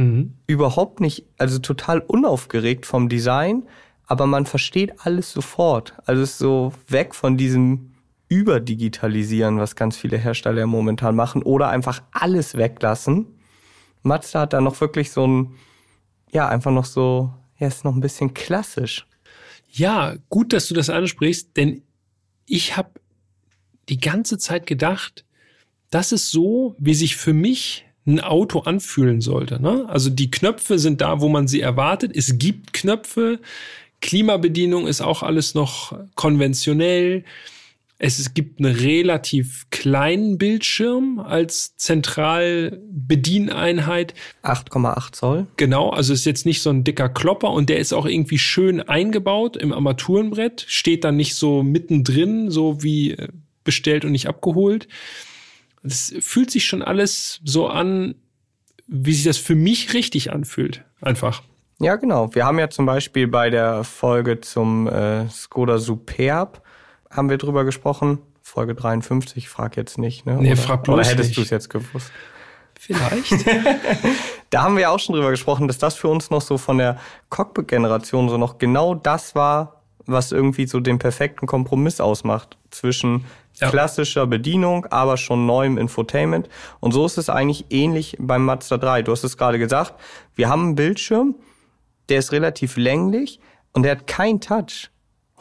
Mhm. 0.00 0.34
Überhaupt 0.46 1.00
nicht, 1.00 1.26
also 1.38 1.58
total 1.58 2.00
unaufgeregt 2.00 2.86
vom 2.86 3.08
Design, 3.08 3.64
aber 4.06 4.26
man 4.26 4.46
versteht 4.46 4.94
alles 5.04 5.30
sofort. 5.32 5.94
Also 6.06 6.22
es 6.22 6.32
ist 6.32 6.38
so 6.38 6.72
weg 6.88 7.14
von 7.14 7.36
diesem 7.36 7.89
Überdigitalisieren, 8.30 9.58
was 9.58 9.76
ganz 9.76 9.98
viele 9.98 10.16
Hersteller 10.16 10.66
momentan 10.66 11.14
machen, 11.14 11.42
oder 11.42 11.68
einfach 11.68 12.02
alles 12.12 12.56
weglassen. 12.56 13.26
Mazda 14.02 14.40
hat 14.40 14.52
da 14.54 14.60
noch 14.62 14.80
wirklich 14.80 15.10
so 15.10 15.26
ein, 15.26 15.54
ja, 16.32 16.48
einfach 16.48 16.70
noch 16.70 16.86
so, 16.86 17.34
ja, 17.58 17.66
ist 17.66 17.84
noch 17.84 17.94
ein 17.94 18.00
bisschen 18.00 18.32
klassisch. 18.32 19.06
Ja, 19.68 20.14
gut, 20.28 20.52
dass 20.52 20.68
du 20.68 20.74
das 20.74 20.88
ansprichst, 20.88 21.56
denn 21.56 21.82
ich 22.46 22.76
habe 22.76 22.90
die 23.88 23.98
ganze 23.98 24.38
Zeit 24.38 24.66
gedacht, 24.66 25.24
das 25.90 26.12
ist 26.12 26.30
so, 26.30 26.76
wie 26.78 26.94
sich 26.94 27.16
für 27.16 27.32
mich 27.32 27.84
ein 28.06 28.20
Auto 28.20 28.60
anfühlen 28.60 29.20
sollte. 29.20 29.60
Ne? 29.60 29.86
Also 29.88 30.08
die 30.08 30.30
Knöpfe 30.30 30.78
sind 30.78 31.00
da, 31.00 31.20
wo 31.20 31.28
man 31.28 31.48
sie 31.48 31.60
erwartet. 31.60 32.12
Es 32.14 32.38
gibt 32.38 32.72
Knöpfe. 32.72 33.40
Klimabedienung 34.00 34.86
ist 34.86 35.00
auch 35.00 35.22
alles 35.22 35.54
noch 35.54 35.98
konventionell. 36.14 37.24
Es 38.02 38.32
gibt 38.32 38.60
einen 38.60 38.74
relativ 38.74 39.66
kleinen 39.68 40.38
Bildschirm 40.38 41.18
als 41.18 41.76
Zentralbedieneinheit. 41.76 44.14
8,8 44.42 45.12
Zoll. 45.12 45.46
Genau, 45.58 45.90
also 45.90 46.14
ist 46.14 46.24
jetzt 46.24 46.46
nicht 46.46 46.62
so 46.62 46.70
ein 46.70 46.82
dicker 46.82 47.10
Klopper 47.10 47.50
und 47.50 47.68
der 47.68 47.78
ist 47.78 47.92
auch 47.92 48.06
irgendwie 48.06 48.38
schön 48.38 48.80
eingebaut 48.80 49.58
im 49.58 49.74
Armaturenbrett, 49.74 50.64
steht 50.66 51.04
dann 51.04 51.16
nicht 51.16 51.34
so 51.34 51.62
mittendrin, 51.62 52.50
so 52.50 52.82
wie 52.82 53.10
äh, 53.10 53.28
bestellt 53.64 54.06
und 54.06 54.12
nicht 54.12 54.28
abgeholt. 54.28 54.88
Es 55.82 56.14
fühlt 56.20 56.50
sich 56.50 56.64
schon 56.64 56.80
alles 56.80 57.42
so 57.44 57.68
an, 57.68 58.14
wie 58.86 59.12
sich 59.12 59.24
das 59.24 59.36
für 59.36 59.54
mich 59.54 59.92
richtig 59.92 60.32
anfühlt. 60.32 60.86
Einfach. 61.02 61.42
Ja, 61.80 61.96
genau. 61.96 62.34
Wir 62.34 62.46
haben 62.46 62.58
ja 62.58 62.70
zum 62.70 62.86
Beispiel 62.86 63.28
bei 63.28 63.50
der 63.50 63.84
Folge 63.84 64.40
zum 64.40 64.86
äh, 64.86 65.28
Skoda 65.28 65.76
Superb 65.76 66.62
haben 67.10 67.28
wir 67.28 67.38
drüber 67.38 67.64
gesprochen. 67.64 68.18
Folge 68.40 68.74
53, 68.74 69.48
frag 69.48 69.76
jetzt 69.76 69.98
nicht, 69.98 70.26
ne? 70.26 70.36
Nee, 70.36 70.52
oder, 70.52 70.60
frag 70.60 70.82
bloß 70.84 70.94
Oder 70.94 71.06
hättest 71.06 71.36
du 71.36 71.42
es 71.42 71.50
jetzt 71.50 71.68
gewusst? 71.68 72.10
Vielleicht. 72.78 73.44
da 74.50 74.62
haben 74.62 74.76
wir 74.76 74.90
auch 74.90 74.98
schon 74.98 75.14
drüber 75.14 75.30
gesprochen, 75.30 75.68
dass 75.68 75.76
das 75.76 75.96
für 75.96 76.08
uns 76.08 76.30
noch 76.30 76.40
so 76.40 76.56
von 76.56 76.78
der 76.78 76.98
Cockpit-Generation 77.28 78.28
so 78.30 78.38
noch 78.38 78.56
genau 78.56 78.94
das 78.94 79.34
war, 79.34 79.82
was 80.06 80.32
irgendwie 80.32 80.66
so 80.66 80.80
den 80.80 80.98
perfekten 80.98 81.46
Kompromiss 81.46 82.00
ausmacht 82.00 82.56
zwischen 82.70 83.26
ja. 83.60 83.68
klassischer 83.68 84.26
Bedienung, 84.26 84.86
aber 84.86 85.16
schon 85.16 85.44
neuem 85.44 85.76
Infotainment. 85.76 86.48
Und 86.80 86.92
so 86.92 87.04
ist 87.04 87.18
es 87.18 87.28
eigentlich 87.28 87.66
ähnlich 87.70 88.16
beim 88.18 88.44
Mazda 88.44 88.78
3. 88.78 89.02
Du 89.02 89.12
hast 89.12 89.24
es 89.24 89.36
gerade 89.36 89.58
gesagt, 89.58 89.94
wir 90.34 90.48
haben 90.48 90.62
einen 90.62 90.74
Bildschirm, 90.74 91.34
der 92.08 92.18
ist 92.18 92.32
relativ 92.32 92.76
länglich 92.76 93.40
und 93.72 93.82
der 93.82 93.92
hat 93.92 94.06
kein 94.06 94.40
Touch. 94.40 94.90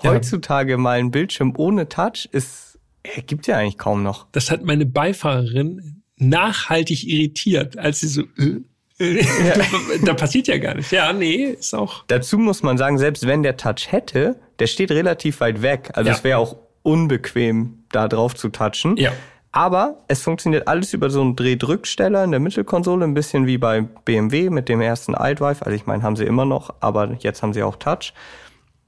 Heutzutage 0.03 0.71
ja. 0.71 0.77
mal 0.77 0.99
ein 0.99 1.11
Bildschirm 1.11 1.53
ohne 1.57 1.89
Touch 1.89 2.27
ist, 2.31 2.79
äh, 3.03 3.21
gibt 3.21 3.47
ja 3.47 3.57
eigentlich 3.57 3.77
kaum 3.77 4.03
noch. 4.03 4.27
Das 4.31 4.51
hat 4.51 4.63
meine 4.63 4.85
Beifahrerin 4.85 6.03
nachhaltig 6.17 7.07
irritiert, 7.07 7.77
als 7.77 8.01
sie 8.01 8.07
so, 8.07 8.23
äh, 8.37 8.61
ja. 8.99 9.53
da 10.05 10.13
passiert 10.13 10.47
ja 10.47 10.57
gar 10.57 10.75
nichts. 10.75 10.91
Ja, 10.91 11.13
nee, 11.13 11.43
ist 11.45 11.73
auch. 11.73 12.03
Dazu 12.07 12.37
muss 12.37 12.63
man 12.63 12.77
sagen, 12.77 12.97
selbst 12.97 13.25
wenn 13.25 13.43
der 13.43 13.57
Touch 13.57 13.91
hätte, 13.91 14.35
der 14.59 14.67
steht 14.67 14.91
relativ 14.91 15.39
weit 15.39 15.61
weg. 15.61 15.91
Also 15.93 16.11
es 16.11 16.23
wäre 16.23 16.37
auch 16.37 16.57
unbequem, 16.83 17.83
da 17.91 18.07
drauf 18.07 18.35
zu 18.35 18.49
touchen. 18.49 18.97
Ja. 18.97 19.11
Aber 19.51 19.97
es 20.07 20.21
funktioniert 20.21 20.67
alles 20.67 20.93
über 20.93 21.09
so 21.09 21.21
einen 21.21 21.35
Drehdrücksteller 21.35 22.23
in 22.23 22.31
der 22.31 22.39
Mittelkonsole, 22.39 23.03
ein 23.03 23.15
bisschen 23.15 23.47
wie 23.47 23.57
bei 23.57 23.81
BMW 23.81 24.49
mit 24.49 24.69
dem 24.69 24.79
ersten 24.79 25.15
iDrive. 25.17 25.63
Also 25.63 25.71
ich 25.75 25.87
meine, 25.87 26.03
haben 26.03 26.15
sie 26.15 26.25
immer 26.25 26.45
noch, 26.45 26.75
aber 26.81 27.17
jetzt 27.19 27.41
haben 27.41 27.53
sie 27.53 27.63
auch 27.63 27.77
Touch. 27.77 28.13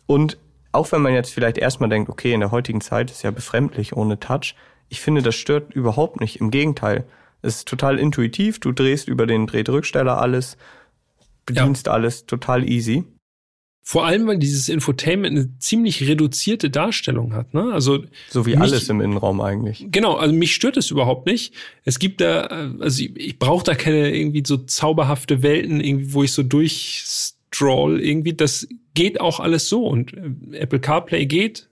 Und 0.06 0.38
auch 0.72 0.92
wenn 0.92 1.02
man 1.02 1.14
jetzt 1.14 1.34
vielleicht 1.34 1.58
erstmal 1.58 1.90
denkt, 1.90 2.10
okay, 2.10 2.34
in 2.34 2.40
der 2.40 2.52
heutigen 2.52 2.82
Zeit 2.82 3.12
ist 3.12 3.24
ja 3.24 3.32
befremdlich 3.32 3.96
ohne 3.96 4.20
Touch, 4.20 4.56
ich 4.90 5.00
finde, 5.00 5.22
das 5.22 5.36
stört 5.36 5.74
überhaupt 5.74 6.20
nicht. 6.20 6.42
Im 6.42 6.52
Gegenteil. 6.52 7.06
Es 7.42 7.58
ist 7.58 7.68
total 7.68 7.98
intuitiv. 7.98 8.60
Du 8.60 8.72
drehst 8.74 9.08
über 9.08 9.26
den 9.26 9.48
Drehdrücksteller 9.48 10.22
alles, 10.22 10.58
bedienst 11.46 11.88
ja. 11.88 11.94
alles 11.94 12.26
total 12.26 12.70
easy. 12.70 13.06
Vor 13.84 14.06
allem, 14.06 14.28
weil 14.28 14.38
dieses 14.38 14.70
Infotainment 14.70 15.38
eine 15.38 15.58
ziemlich 15.58 16.08
reduzierte 16.08 16.70
Darstellung 16.70 17.34
hat. 17.34 17.54
Ne? 17.54 17.72
Also 17.74 18.04
so 18.30 18.46
wie 18.46 18.52
mich, 18.52 18.60
alles 18.60 18.90
im 18.90 19.02
Innenraum 19.02 19.42
eigentlich. 19.42 19.88
Genau, 19.90 20.16
also 20.16 20.36
mich 20.36 20.54
stört 20.54 20.78
es 20.78 20.92
überhaupt 20.92 21.26
nicht. 21.26 21.56
Es 21.84 21.98
gibt 21.98 22.22
da, 22.22 22.42
also 22.80 23.02
ich, 23.02 23.16
ich 23.16 23.40
brauche 23.40 23.64
da 23.64 23.74
keine 23.74 24.16
irgendwie 24.16 24.44
so 24.46 24.58
zauberhafte 24.58 25.42
Welten, 25.42 25.82
irgendwie, 25.82 26.14
wo 26.14 26.24
ich 26.24 26.32
so 26.32 26.44
durchstroll 26.44 28.00
irgendwie. 28.02 28.34
Das 28.34 28.68
geht 28.94 29.22
auch 29.22 29.40
alles 29.40 29.70
so 29.70 29.86
und 29.86 30.14
äh, 30.14 30.58
Apple 30.58 30.80
CarPlay 30.80 31.26
geht. 31.26 31.68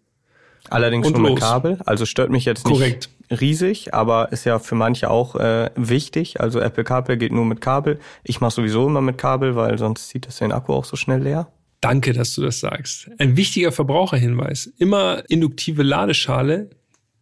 Allerdings 0.70 1.08
schon 1.08 1.22
los. 1.22 1.32
mit 1.32 1.40
Kabel, 1.40 1.80
also 1.86 2.06
stört 2.06 2.30
mich 2.30 2.46
jetzt 2.46 2.64
Korrekt. 2.64 3.10
nicht 3.30 3.42
riesig, 3.42 3.94
aber 3.94 4.32
ist 4.32 4.46
ja 4.46 4.60
für 4.60 4.76
manche 4.76 5.10
auch 5.10 5.36
äh, 5.36 5.70
wichtig. 5.76 6.42
Also 6.42 6.60
Apple 6.60 6.84
CarPlay 6.84 7.18
geht 7.18 7.32
nur 7.32 7.46
mit 7.46 7.62
Kabel. 7.62 8.00
Ich 8.24 8.42
mache 8.42 8.56
sowieso 8.56 8.88
immer 8.88 9.02
mit 9.02 9.18
Kabel, 9.18 9.56
weil 9.56 9.78
sonst 9.78 10.10
zieht 10.10 10.28
das 10.28 10.38
den 10.38 10.52
Akku 10.52 10.74
auch 10.74 10.86
so 10.86 10.96
schnell 10.96 11.22
leer. 11.22 11.48
Danke, 11.82 12.12
dass 12.14 12.36
du 12.36 12.42
das 12.42 12.60
sagst. 12.60 13.10
Ein 13.20 13.38
wichtiger 13.38 13.72
Verbraucherhinweis. 13.72 14.68
Immer 14.78 15.24
induktive 15.30 15.84
Ladeschale 15.84 16.70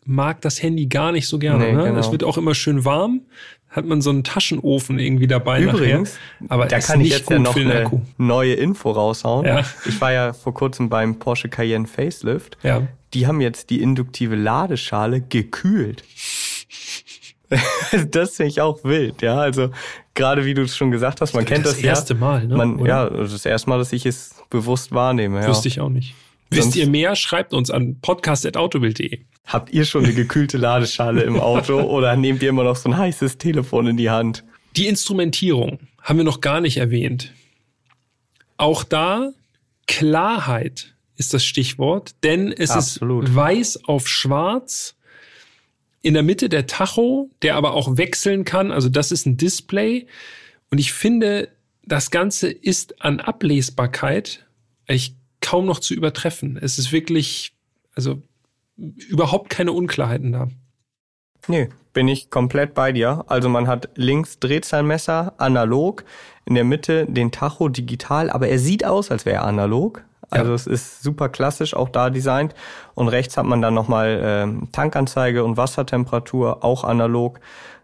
mag 0.08 0.41
das 0.41 0.63
Handy 0.63 0.88
gar 0.88 1.12
nicht 1.12 1.28
so 1.28 1.38
gerne. 1.38 1.65
Nee, 1.65 1.74
ne? 1.74 1.84
genau. 1.84 2.00
Es 2.00 2.12
wird 2.12 2.24
auch 2.24 2.38
immer 2.38 2.56
schön 2.56 2.86
warm. 2.86 3.22
Hat 3.70 3.86
man 3.86 4.02
so 4.02 4.10
einen 4.10 4.24
Taschenofen 4.24 4.98
irgendwie 4.98 5.28
dabei 5.28 5.62
Übrigens, 5.62 6.17
nachher. 6.39 6.52
Aber 6.52 6.65
da 6.65 6.80
kann 6.80 7.02
ich 7.02 7.10
jetzt 7.10 7.30
ja 7.30 7.38
noch 7.38 7.56
eine 7.56 7.91
neue 8.17 8.54
Info 8.54 8.89
raushauen. 8.89 9.46
Ja. 9.46 9.63
Ich 9.86 10.00
war 10.00 10.13
ja 10.13 10.34
vor 10.34 10.54
kurzem 10.54 10.89
beim 10.89 11.20
Porsche 11.20 11.50
Cayenne 11.50 11.86
Facelift. 11.86 12.58
Ja. 12.63 12.88
Die 13.13 13.28
haben 13.28 13.41
jetzt 13.41 13.70
die 13.70 13.82
induktive 13.82 14.36
Ladeschale 14.36 15.22
gekühlt. 15.22 16.04
das 18.12 18.36
finde 18.36 18.50
ich 18.50 18.62
auch 18.62 18.84
wild, 18.84 19.22
ja. 19.22 19.38
Also 19.38 19.70
gerade 20.15 20.46
wie 20.46 20.54
du 20.54 20.63
es 20.63 20.76
schon 20.76 20.91
gesagt 20.91 21.22
hast, 21.22 21.34
man 21.34 21.46
kennt 21.46 21.65
das, 21.65 21.76
das 21.76 21.84
erste 21.84 22.13
ja. 22.13 22.20
Mal, 22.20 22.48
ne? 22.48 22.56
Man, 22.56 22.86
ja, 22.86 23.10
das 23.10 23.46
erste 23.46 23.70
Mal, 23.70 23.78
dass 23.78 23.93
ich 23.93 24.06
es 24.06 24.36
bewusst 24.50 24.93
wahrnehme. 24.93 25.41
Ja. 25.41 25.48
Wüsste 25.48 25.67
ich 25.67 25.82
auch 25.82 25.89
nicht. 25.89 26.15
Wisst 26.50 26.76
ihr 26.76 26.88
mehr? 26.88 27.16
Schreibt 27.16 27.54
uns 27.54 27.70
an 27.70 28.00
podcast.autobild.de. 28.02 29.20
Habt 29.46 29.72
ihr 29.72 29.86
schon 29.86 30.04
eine 30.04 30.14
gekühlte 30.14 30.58
Ladeschale 30.58 31.24
im 31.24 31.40
Auto 31.40 31.82
oder 31.82 32.16
nehmt 32.16 32.44
ihr 32.44 32.50
immer 32.50 32.64
noch 32.64 32.76
so 32.76 32.90
ein 32.90 32.98
heißes 32.98 33.38
Telefon 33.38 33.88
in 33.88 33.98
die 33.98 34.10
Hand? 34.10 34.44
Die 34.76 34.88
Instrumentierung 34.88 35.80
haben 36.02 36.18
wir 36.18 36.24
noch 36.24 36.42
gar 36.42 36.62
nicht 36.62 36.78
erwähnt. 36.78 37.34
Auch 38.58 38.84
da 38.84 39.32
Klarheit 39.88 40.96
ist 41.16 41.34
das 41.34 41.44
Stichwort, 41.44 42.16
denn 42.24 42.52
es 42.52 42.72
Absolut. 42.72 43.26
ist 43.26 43.36
weiß 43.36 43.86
auf 43.86 44.08
schwarz. 44.08 44.96
In 46.02 46.14
der 46.14 46.24
Mitte 46.24 46.48
der 46.48 46.68
Tacho, 46.68 47.30
der 47.42 47.56
aber 47.56 47.74
auch 47.74 47.98
wechseln 47.98 48.46
kann. 48.46 48.72
Also 48.72 48.88
das 48.88 49.12
ist 49.12 49.26
ein 49.26 49.36
Display. 49.36 50.08
Und 50.70 50.78
ich 50.78 50.94
finde, 50.94 51.50
das 51.84 52.12
Ganze 52.12 52.50
ist 52.50 53.02
an 53.02 53.20
Ablesbarkeit 53.20 54.46
eigentlich 54.88 55.16
kaum 55.48 55.66
noch 55.66 55.80
zu 55.80 55.94
übertreffen. 55.94 56.60
Es 56.62 56.78
ist 56.78 56.92
wirklich, 56.92 57.54
also 57.96 58.22
überhaupt 58.76 59.50
keine 59.50 59.72
Unklarheiten 59.72 60.34
da. 60.34 60.50
Nee, 61.48 61.70
bin 61.94 62.10
ich 62.10 62.30
komplett 62.30 62.74
bei 62.74 62.92
dir. 62.92 63.24
Also 63.28 63.48
man 63.48 63.68
hat 63.68 63.88
links 63.96 64.40
Drehzahlmesser 64.40 65.36
analog, 65.38 66.04
in 66.44 66.56
der 66.56 66.66
Mitte 66.66 67.06
den 67.06 67.32
Tacho 67.32 67.70
digital, 67.70 68.30
aber 68.30 68.50
er 68.50 68.60
sieht 68.60 68.84
aus, 68.84 69.10
als 69.10 69.26
wäre 69.26 69.38
er 69.38 69.46
analog. 69.46 70.04
Also 70.30 70.50
ja. 70.50 70.56
es 70.56 70.68
ist 70.68 71.02
super 71.02 71.30
klassisch 71.30 71.74
auch 71.74 71.88
da 71.88 72.10
designt. 72.10 72.54
Und 72.94 73.08
rechts 73.08 73.38
hat 73.38 73.46
man 73.46 73.62
dann 73.62 73.74
nochmal 73.74 74.52
äh, 74.54 74.68
Tankanzeige 74.74 75.46
und 75.46 75.56
Wassertemperatur, 75.56 76.66
auch 76.66 76.84
analog. 76.84 77.40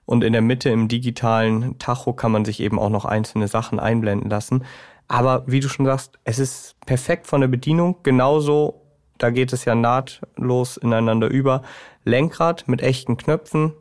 Und 0.06 0.26
in 0.26 0.34
der 0.34 0.42
Mitte 0.42 0.70
im 0.70 0.90
digitalen 0.90 1.80
Tacho 1.80 2.12
kann 2.12 2.34
man 2.34 2.44
sich 2.44 2.60
eben 2.60 2.78
auch 2.78 2.90
noch 2.90 3.06
einzelne 3.06 3.48
Sachen 3.48 3.80
einblenden 3.80 4.30
lassen. 4.30 4.66
Aber 5.14 5.44
wie 5.46 5.60
du 5.60 5.70
schon 5.70 5.86
sagst, 5.86 6.18
es 6.24 6.40
ist 6.40 6.76
perfekt 6.88 7.28
von 7.28 7.40
der 7.40 7.48
Bedienung. 7.48 7.98
Genauso, 8.02 8.82
da 9.20 9.30
geht 9.30 9.54
es 9.54 9.64
ja 9.64 9.76
nahtlos 9.76 10.76
ineinander 10.76 11.28
über. 11.28 11.62
Lenkrad 12.04 12.68
mit 12.68 12.82
echten 12.82 13.16
Knöpfen. 13.16 13.74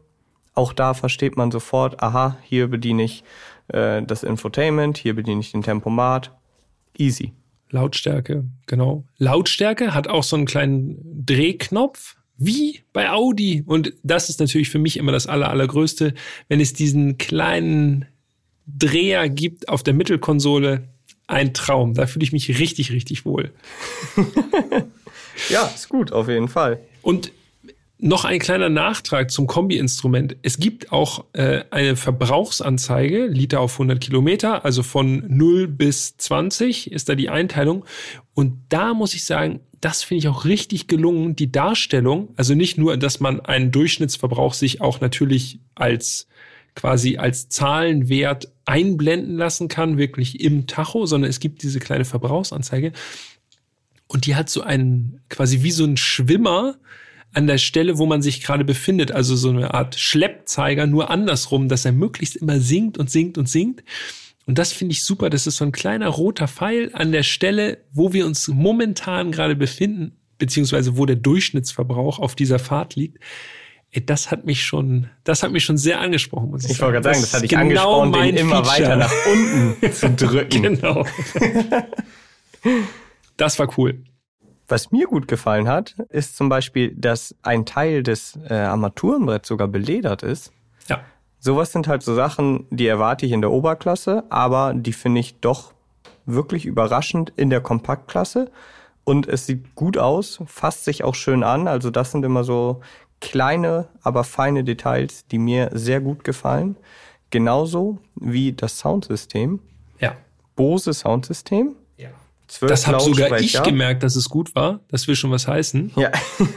Auch 0.53 0.75
da 0.75 0.93
versteht 0.93 1.39
man 1.39 1.51
sofort, 1.51 2.03
aha, 2.03 2.37
hier 2.43 2.69
bediene 2.69 3.05
ich 3.05 3.25
äh, 3.69 4.03
das 4.03 4.25
Infotainment, 4.25 4.99
hier 4.99 5.17
bediene 5.17 5.41
ich 5.41 5.53
den 5.53 5.63
Tempomat. 5.63 6.37
Easy. 6.99 7.33
Lautstärke, 7.71 8.45
genau. 8.67 9.05
Lautstärke 9.17 9.95
hat 9.95 10.09
auch 10.09 10.25
so 10.25 10.37
einen 10.37 10.45
kleinen 10.45 11.25
Drehknopf, 11.25 12.17
wie 12.37 12.81
bei 12.93 13.11
Audi. 13.11 13.63
Und 13.65 13.95
das 14.03 14.29
ist 14.29 14.39
natürlich 14.39 14.69
für 14.69 14.79
mich 14.79 14.99
immer 14.99 15.13
das 15.13 15.27
aller, 15.27 15.49
allergrößte, 15.49 16.13
wenn 16.49 16.61
es 16.61 16.75
diesen 16.75 17.17
kleinen 17.17 18.05
Dreher 18.67 19.31
gibt 19.31 19.71
auf 19.71 19.83
der 19.83 19.95
Mittelkonsole, 19.95 20.92
ein 21.27 21.55
Traum. 21.55 21.95
Da 21.95 22.07
fühle 22.07 22.25
ich 22.25 22.33
mich 22.33 22.59
richtig, 22.59 22.93
richtig 22.93 23.25
wohl. 23.25 23.53
ja, 25.49 25.63
ist 25.75 25.89
gut, 25.89 26.13
auf 26.13 26.29
jeden 26.29 26.49
Fall. 26.49 26.81
Und 27.03 27.33
noch 28.05 28.25
ein 28.25 28.41
kleiner 28.41 28.69
Nachtrag 28.69 29.31
zum 29.31 29.47
Kombi-Instrument. 29.47 30.37
Es 30.43 30.59
gibt 30.59 30.91
auch 30.91 31.25
äh, 31.35 31.63
eine 31.71 31.95
Verbrauchsanzeige, 31.95 33.27
Liter 33.27 33.61
auf 33.61 33.75
100 33.75 34.01
Kilometer, 34.01 34.65
also 34.65 34.83
von 34.83 35.25
0 35.29 35.69
bis 35.69 36.17
20 36.17 36.91
ist 36.91 37.09
da 37.09 37.15
die 37.15 37.29
Einteilung. 37.29 37.85
Und 38.35 38.59
da 38.71 38.93
muss 38.93 39.15
ich 39.15 39.25
sagen, 39.25 39.61
das 39.81 40.03
finde 40.03 40.19
ich 40.19 40.29
auch 40.29 40.45
richtig 40.45 40.89
gelungen, 40.89 41.37
die 41.37 41.53
Darstellung. 41.53 42.31
Also 42.37 42.55
nicht 42.55 42.77
nur, 42.77 42.97
dass 42.97 43.21
man 43.21 43.41
einen 43.41 43.71
Durchschnittsverbrauch 43.71 44.55
sich 44.55 44.81
auch 44.81 45.01
natürlich 45.01 45.61
als 45.77 46.27
quasi 46.75 47.17
als 47.17 47.49
Zahlenwert 47.49 48.53
einblenden 48.65 49.37
lassen 49.37 49.69
kann, 49.69 49.99
wirklich 49.99 50.41
im 50.41 50.67
Tacho, 50.67 51.07
sondern 51.07 51.29
es 51.31 51.41
gibt 51.41 51.63
diese 51.63 51.81
kleine 51.81 52.05
Verbrauchsanzeige. 52.05 52.93
Und 54.07 54.27
die 54.27 54.35
hat 54.35 54.51
so 54.51 54.63
einen, 54.63 55.21
quasi 55.29 55.63
wie 55.63 55.71
so 55.71 55.85
ein 55.85 55.97
Schwimmer 55.97 56.77
an 57.33 57.47
der 57.47 57.59
Stelle, 57.59 57.99
wo 57.99 58.07
man 58.07 58.23
sich 58.23 58.43
gerade 58.43 58.65
befindet. 58.65 59.11
Also 59.11 59.37
so 59.37 59.51
eine 59.51 59.75
Art 59.75 59.99
Schleppzeiger, 59.99 60.87
nur 60.87 61.11
andersrum, 61.11 61.69
dass 61.69 61.85
er 61.85 61.93
möglichst 61.93 62.37
immer 62.37 62.61
sinkt 62.61 62.99
und 62.99 63.11
sinkt 63.11 63.39
und 63.39 63.49
sinkt. 63.49 63.83
Und 64.47 64.59
das 64.59 64.73
finde 64.73 64.93
ich 64.93 65.05
super. 65.05 65.31
Das 65.31 65.47
ist 65.47 65.57
so 65.57 65.65
ein 65.65 65.73
kleiner 65.73 66.09
roter 66.09 66.49
Pfeil 66.49 66.91
an 66.93 67.13
der 67.13 67.23
Stelle, 67.23 67.79
wo 67.93 68.13
wir 68.13 68.27
uns 68.27 68.49
momentan 68.49 69.33
gerade 69.33 69.57
befinden, 69.57 70.17
beziehungsweise 70.39 70.97
wo 70.97 71.07
der 71.07 71.17
Durchschnittsverbrauch 71.17 72.19
auf 72.19 72.35
dieser 72.35 72.59
Fahrt 72.59 72.97
liegt. 72.97 73.19
Ey, 73.95 74.05
das 74.05 74.31
hat 74.31 74.47
mich 74.47 74.65
schon, 74.65 75.11
das 75.23 75.43
hat 75.43 75.53
mich 75.53 75.65
schon 75.65 75.77
sehr 75.77 76.01
angesprochen, 76.01 76.51
muss 76.51 76.65
ich, 76.65 76.71
ich 76.71 76.77
sagen. 76.79 76.93
Ich 76.93 76.95
wollte 76.95 77.03
gerade 77.03 77.15
sagen, 77.15 77.23
das 77.23 77.35
hat 77.35 77.43
dich 77.43 77.51
genau 77.51 78.01
angesprochen, 78.01 78.27
den 78.27 78.37
immer 78.37 78.65
Feature. 78.65 78.89
weiter 78.89 78.97
nach 78.97 79.13
unten 79.31 79.93
zu 79.93 80.11
drücken. 80.11 80.63
genau. 80.63 81.07
das 83.37 83.59
war 83.59 83.69
cool. 83.77 84.03
Was 84.67 84.93
mir 84.93 85.07
gut 85.07 85.29
gefallen 85.29 85.69
hat, 85.69 85.95
ist 86.09 86.39
zum 86.39 86.49
Beispiel, 86.49 86.95
dass 86.97 87.35
ein 87.43 87.67
Teil 87.67 88.03
des 88.03 88.39
äh, 88.49 88.55
Armaturenbretts 88.55 89.49
sogar 89.49 89.69
beledert 89.69 90.23
ist. 90.23 90.53
Ja. 90.89 91.01
Sowas 91.39 91.73
sind 91.73 91.87
halt 91.87 92.03
so 92.03 92.15
Sachen, 92.15 92.67
die 92.71 92.87
erwarte 92.87 93.27
ich 93.27 93.33
in 93.33 93.43
der 93.43 93.51
Oberklasse, 93.51 94.25
aber 94.31 94.73
die 94.75 94.95
finde 94.95 95.21
ich 95.21 95.41
doch 95.41 95.75
wirklich 96.25 96.65
überraschend 96.65 97.35
in 97.37 97.51
der 97.51 97.61
Kompaktklasse. 97.61 98.51
Und 99.05 99.27
es 99.27 99.45
sieht 99.45 99.75
gut 99.75 99.99
aus, 99.99 100.41
fasst 100.47 100.85
sich 100.87 101.05
auch 101.05 101.15
schön 101.15 101.43
an. 101.43 101.69
Also 101.69 101.91
das 101.91 102.13
sind 102.13 102.25
immer 102.25 102.45
so 102.45 102.81
kleine, 103.23 103.89
aber 104.03 104.25
feine 104.25 104.65
Details, 104.65 105.27
die 105.29 105.39
mir 105.39 105.71
sehr 105.73 106.01
gut 106.01 106.25
gefallen. 106.25 106.77
Genauso 107.31 107.99
wie 108.15 108.53
das 108.53 108.79
Soundsystem. 108.79 109.61
Ja. 109.99 110.17
Bose 110.55 110.93
Soundsystem. 110.93 111.77
Ja. 111.97 112.11
das 112.61 112.87
habe 112.87 113.01
sogar 113.01 113.41
ich 113.41 113.63
gemerkt, 113.63 114.03
dass 114.03 114.17
es 114.17 114.29
gut 114.29 114.55
war. 114.55 114.81
Das 114.89 115.09
will 115.09 115.17
schon 115.17 115.31
was 115.31 115.49
heißen. 115.49 115.93
Ja. 115.97 116.11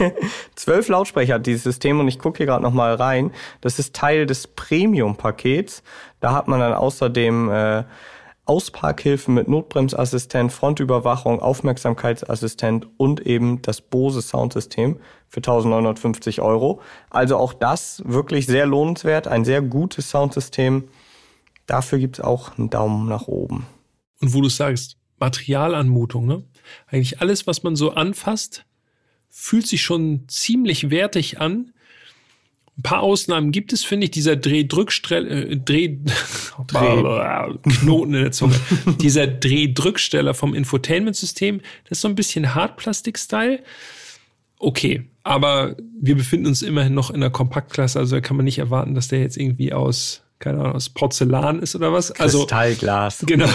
Zwölf 0.56 0.90
Lautsprecher 0.90 1.36
hat 1.36 1.46
dieses 1.46 1.64
System 1.64 2.02
und 2.02 2.10
ich 2.10 2.20
gucke 2.20 2.38
hier 2.38 2.48
gerade 2.48 2.64
noch 2.64 2.74
mal 2.74 2.96
rein. 2.96 3.32
Das 3.62 3.80
ist 3.80 3.96
Teil 3.96 4.26
des 4.26 4.48
Premium-Pakets. 4.48 5.84
Da 6.20 6.34
hat 6.34 6.50
man 6.50 6.60
dann 6.60 6.74
außerdem 6.74 7.50
äh, 7.50 7.84
Ausparkhilfen 8.46 9.34
mit 9.34 9.48
Notbremsassistent, 9.48 10.54
Frontüberwachung, 10.54 11.40
Aufmerksamkeitsassistent 11.40 12.88
und 12.98 13.26
eben 13.26 13.62
das 13.62 13.82
Bose 13.82 14.22
Soundsystem 14.22 15.00
für 15.28 15.40
1950 15.40 16.42
Euro. 16.42 16.82
Also 17.10 17.38
auch 17.38 17.54
das 17.54 18.04
wirklich 18.06 18.46
sehr 18.46 18.66
lohnenswert, 18.68 19.28
ein 19.28 19.46
sehr 19.46 19.62
gutes 19.62 20.10
Soundsystem. 20.12 20.88
Dafür 21.66 21.98
gibt's 21.98 22.20
auch 22.20 22.58
einen 22.58 22.70
Daumen 22.70 23.10
nach 23.10 23.28
oben. 23.28 23.66
Und 24.22 24.34
wo 24.34 24.42
du 24.42 24.50
sagst, 24.50 24.98
Materialanmutung, 25.20 26.26
ne? 26.26 26.44
Eigentlich 26.88 27.22
alles, 27.22 27.48
was 27.48 27.64
man 27.64 27.76
so 27.76 27.92
anfasst, 27.92 28.66
fühlt 29.30 29.68
sich 29.68 29.82
schon 29.82 30.26
ziemlich 30.28 30.90
wertig 30.90 31.40
an. 31.40 31.74
Ein 32.78 32.84
paar 32.84 33.02
Ausnahmen 33.02 33.52
gibt 33.52 33.72
es, 33.72 33.86
finde 33.86 34.06
ich. 34.06 34.12
Dieser 34.12 34.36
Drehdrückstelle, 34.36 35.30
äh, 35.30 35.58
Dreh, 35.58 35.98
Dreh. 36.68 37.50
Knoten 37.80 38.14
in 38.14 38.24
der 38.24 38.32
Zunge. 38.32 38.56
dieser 39.02 39.28
Drehdrücksteller 39.28 40.34
vom 40.34 40.54
Infotainment-System, 40.54 41.62
das 41.84 41.98
ist 41.98 42.02
so 42.02 42.10
ein 42.10 42.16
bisschen 42.16 42.54
Hartplastik-Style. 42.54 43.62
Okay, 44.60 45.06
aber 45.24 45.76
wir 46.00 46.16
befinden 46.16 46.48
uns 46.48 46.62
immerhin 46.62 46.94
noch 46.94 47.12
in 47.12 47.22
der 47.22 47.30
Kompaktklasse, 47.30 48.00
also 48.00 48.16
da 48.16 48.22
kann 48.22 48.38
man 48.38 48.46
nicht 48.46 48.60
erwarten, 48.60 48.94
dass 48.94 49.08
der 49.08 49.20
jetzt 49.20 49.38
irgendwie 49.38 49.74
aus, 49.74 50.24
keine 50.40 50.60
Ahnung, 50.60 50.74
aus 50.74 50.90
Porzellan 50.90 51.62
ist 51.62 51.76
oder 51.76 51.94
was. 51.94 52.12
Also 52.12 52.40
Kristallglas. 52.40 53.24
Genau. 53.26 53.50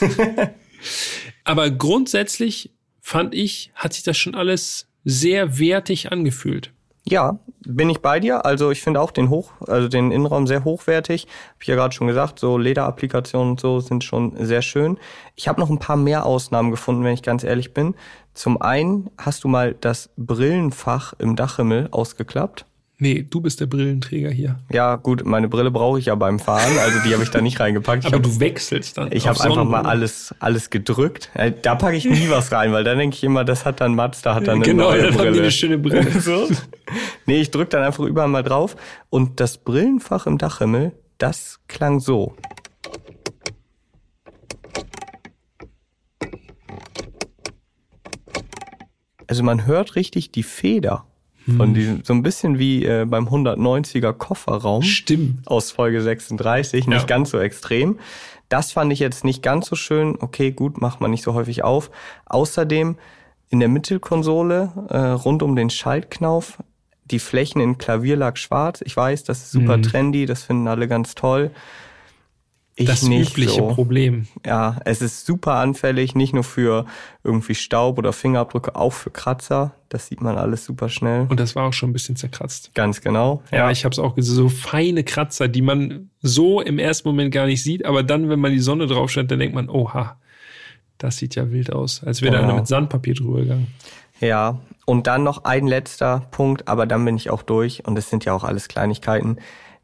aber 1.44 1.70
grundsätzlich 1.70 2.70
fand 3.00 3.34
ich, 3.34 3.70
hat 3.74 3.94
sich 3.94 4.02
das 4.02 4.18
schon 4.18 4.34
alles 4.34 4.86
sehr 5.04 5.58
wertig 5.58 6.12
angefühlt. 6.12 6.72
Ja, 7.10 7.40
bin 7.66 7.90
ich 7.90 8.00
bei 8.02 8.20
dir. 8.20 8.46
Also 8.46 8.70
ich 8.70 8.82
finde 8.82 9.00
auch 9.00 9.10
den 9.10 9.30
Hoch, 9.30 9.50
also 9.66 9.88
den 9.88 10.12
Innenraum 10.12 10.46
sehr 10.46 10.62
hochwertig. 10.62 11.22
Habe 11.24 11.56
ich 11.62 11.66
ja 11.66 11.74
gerade 11.74 11.92
schon 11.92 12.06
gesagt, 12.06 12.38
so 12.38 12.56
Lederapplikationen 12.56 13.50
und 13.50 13.60
so 13.60 13.80
sind 13.80 14.04
schon 14.04 14.36
sehr 14.38 14.62
schön. 14.62 14.96
Ich 15.34 15.48
habe 15.48 15.60
noch 15.60 15.70
ein 15.70 15.80
paar 15.80 15.96
mehr 15.96 16.24
Ausnahmen 16.24 16.70
gefunden, 16.70 17.02
wenn 17.02 17.12
ich 17.12 17.24
ganz 17.24 17.42
ehrlich 17.42 17.74
bin. 17.74 17.96
Zum 18.32 18.62
einen 18.62 19.10
hast 19.18 19.42
du 19.42 19.48
mal 19.48 19.74
das 19.74 20.10
Brillenfach 20.16 21.14
im 21.18 21.34
Dachhimmel 21.34 21.88
ausgeklappt. 21.90 22.64
Nee, 23.02 23.26
du 23.28 23.40
bist 23.40 23.60
der 23.60 23.66
Brillenträger 23.66 24.28
hier. 24.28 24.58
Ja, 24.70 24.96
gut, 24.96 25.24
meine 25.24 25.48
Brille 25.48 25.70
brauche 25.70 25.98
ich 25.98 26.06
ja 26.06 26.14
beim 26.16 26.38
Fahren, 26.38 26.76
also 26.78 26.98
die 27.00 27.14
habe 27.14 27.22
ich 27.22 27.30
da 27.30 27.40
nicht 27.40 27.58
reingepackt. 27.58 28.04
Aber 28.04 28.16
hab, 28.16 28.22
du 28.22 28.40
wechselst 28.40 28.98
dann. 28.98 29.10
Ich 29.10 29.26
habe 29.26 29.40
einfach 29.40 29.64
mal 29.64 29.86
alles 29.86 30.34
alles 30.38 30.68
gedrückt. 30.68 31.30
Äh, 31.32 31.50
da 31.62 31.76
packe 31.76 31.96
ich 31.96 32.04
nie 32.04 32.28
was 32.28 32.52
rein, 32.52 32.72
weil 32.72 32.84
da 32.84 32.94
denke 32.94 33.16
ich 33.16 33.24
immer, 33.24 33.42
das 33.42 33.64
hat 33.64 33.80
dann 33.80 33.94
Mats, 33.94 34.20
da 34.20 34.34
hat 34.34 34.46
dann 34.46 34.56
eine 34.56 34.64
genau, 34.64 34.90
neue 34.90 35.04
dann 35.04 35.14
Brille. 35.14 35.32
Die 35.32 35.40
eine 35.40 35.50
schöne 35.50 35.78
Brille. 35.78 36.10
so. 36.20 36.46
nee, 37.24 37.40
ich 37.40 37.50
drück 37.50 37.70
dann 37.70 37.82
einfach 37.82 38.04
überall 38.04 38.28
mal 38.28 38.42
drauf 38.42 38.76
und 39.08 39.40
das 39.40 39.56
Brillenfach 39.56 40.26
im 40.26 40.36
Dachhimmel, 40.36 40.92
das 41.16 41.58
klang 41.68 42.00
so. 42.00 42.36
Also 49.26 49.42
man 49.42 49.64
hört 49.64 49.96
richtig 49.96 50.32
die 50.32 50.42
Feder 50.42 51.06
von 51.46 51.68
hm. 51.68 51.74
diesem, 51.74 52.04
so 52.04 52.12
ein 52.12 52.22
bisschen 52.22 52.58
wie 52.58 52.84
äh, 52.84 53.04
beim 53.06 53.28
190er 53.28 54.12
Kofferraum. 54.12 54.82
Stimmt. 54.82 55.46
Aus 55.46 55.70
Folge 55.70 56.02
36, 56.02 56.86
nicht 56.86 57.00
ja. 57.00 57.06
ganz 57.06 57.30
so 57.30 57.38
extrem. 57.38 57.98
Das 58.48 58.72
fand 58.72 58.92
ich 58.92 58.98
jetzt 58.98 59.24
nicht 59.24 59.42
ganz 59.42 59.66
so 59.66 59.76
schön. 59.76 60.16
Okay, 60.20 60.50
gut, 60.52 60.80
macht 60.80 61.00
man 61.00 61.10
nicht 61.10 61.22
so 61.22 61.34
häufig 61.34 61.62
auf. 61.62 61.90
Außerdem 62.26 62.96
in 63.48 63.60
der 63.60 63.68
Mittelkonsole 63.68 64.72
äh, 64.88 64.98
rund 64.98 65.42
um 65.42 65.56
den 65.56 65.70
Schaltknauf 65.70 66.58
die 67.10 67.18
Flächen 67.18 67.60
in 67.60 67.78
Klavierlack 67.78 68.38
schwarz. 68.38 68.82
Ich 68.84 68.96
weiß, 68.96 69.24
das 69.24 69.42
ist 69.42 69.50
super 69.50 69.76
mhm. 69.76 69.82
trendy, 69.82 70.26
das 70.26 70.42
finden 70.42 70.68
alle 70.68 70.88
ganz 70.88 71.14
toll. 71.14 71.50
Ich 72.80 72.86
das 72.86 73.02
übliche 73.02 73.56
so. 73.56 73.68
Problem. 73.68 74.26
Ja, 74.46 74.80
es 74.86 75.02
ist 75.02 75.26
super 75.26 75.56
anfällig, 75.56 76.14
nicht 76.14 76.32
nur 76.32 76.44
für 76.44 76.86
irgendwie 77.22 77.54
Staub 77.54 77.98
oder 77.98 78.14
Fingerabdrücke, 78.14 78.74
auch 78.74 78.94
für 78.94 79.10
Kratzer. 79.10 79.74
Das 79.90 80.06
sieht 80.06 80.22
man 80.22 80.38
alles 80.38 80.64
super 80.64 80.88
schnell. 80.88 81.26
Und 81.28 81.38
das 81.38 81.54
war 81.54 81.68
auch 81.68 81.74
schon 81.74 81.90
ein 81.90 81.92
bisschen 81.92 82.16
zerkratzt. 82.16 82.74
Ganz 82.74 83.02
genau. 83.02 83.42
Ja, 83.50 83.58
ja 83.58 83.70
ich 83.70 83.84
habe 83.84 83.92
es 83.92 83.98
auch 83.98 84.14
gesehen, 84.14 84.34
so 84.34 84.48
feine 84.48 85.04
Kratzer, 85.04 85.46
die 85.48 85.60
man 85.60 86.08
so 86.22 86.62
im 86.62 86.78
ersten 86.78 87.06
Moment 87.08 87.34
gar 87.34 87.44
nicht 87.44 87.62
sieht, 87.62 87.84
aber 87.84 88.02
dann, 88.02 88.30
wenn 88.30 88.40
man 88.40 88.52
die 88.52 88.60
Sonne 88.60 88.86
drauf 88.86 89.10
scheint, 89.10 89.30
dann 89.30 89.40
denkt 89.40 89.54
man, 89.54 89.68
oha, 89.68 90.16
das 90.96 91.18
sieht 91.18 91.34
ja 91.34 91.50
wild 91.50 91.72
aus, 91.72 92.02
als 92.02 92.22
wäre 92.22 92.36
genau. 92.36 92.48
da 92.48 92.54
mit 92.56 92.66
Sandpapier 92.66 93.14
drüber 93.14 93.40
gegangen. 93.40 93.66
Ja, 94.20 94.58
und 94.86 95.06
dann 95.06 95.22
noch 95.22 95.44
ein 95.44 95.66
letzter 95.66 96.20
Punkt, 96.30 96.66
aber 96.66 96.86
dann 96.86 97.04
bin 97.04 97.16
ich 97.16 97.28
auch 97.28 97.42
durch 97.42 97.86
und 97.86 97.98
es 97.98 98.08
sind 98.08 98.24
ja 98.24 98.32
auch 98.32 98.44
alles 98.44 98.68
Kleinigkeiten. 98.68 99.36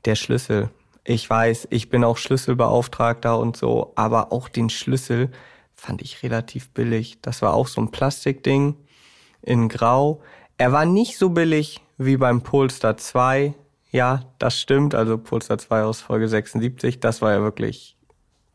Der 0.07 0.15
Schlüssel 0.15 0.71
ich 1.07 1.29
weiß, 1.31 1.69
ich 1.71 1.89
bin 1.89 2.03
auch 2.03 2.17
Schlüsselbeauftragter 2.17 3.39
und 3.39 3.57
so, 3.57 3.93
aber 3.95 4.33
auch 4.33 4.49
den 4.49 4.71
Schlüssel 4.71 5.31
fand 5.75 6.03
ich 6.03 6.23
relativ 6.23 6.71
billig. 6.71 7.19
Das 7.23 7.43
war 7.43 7.55
auch 7.55 7.69
so 7.69 7.81
ein 7.81 7.93
Plastikding 7.93 8.75
in 9.43 9.69
Grau. 9.69 10.21
Er 10.59 10.73
war 10.73 10.85
nicht 10.85 11.17
so 11.17 11.31
billig 11.31 11.81
wie 11.97 12.17
beim 12.17 12.41
Polestar 12.41 12.97
2. 12.97 13.55
Ja, 13.93 14.23
das 14.39 14.59
stimmt. 14.59 14.95
Also 14.95 15.17
Polestar 15.17 15.59
2 15.59 15.85
aus 15.85 16.01
Folge 16.01 16.29
76, 16.29 16.99
das 16.99 17.23
war 17.23 17.33
ja 17.33 17.41
wirklich 17.41 17.97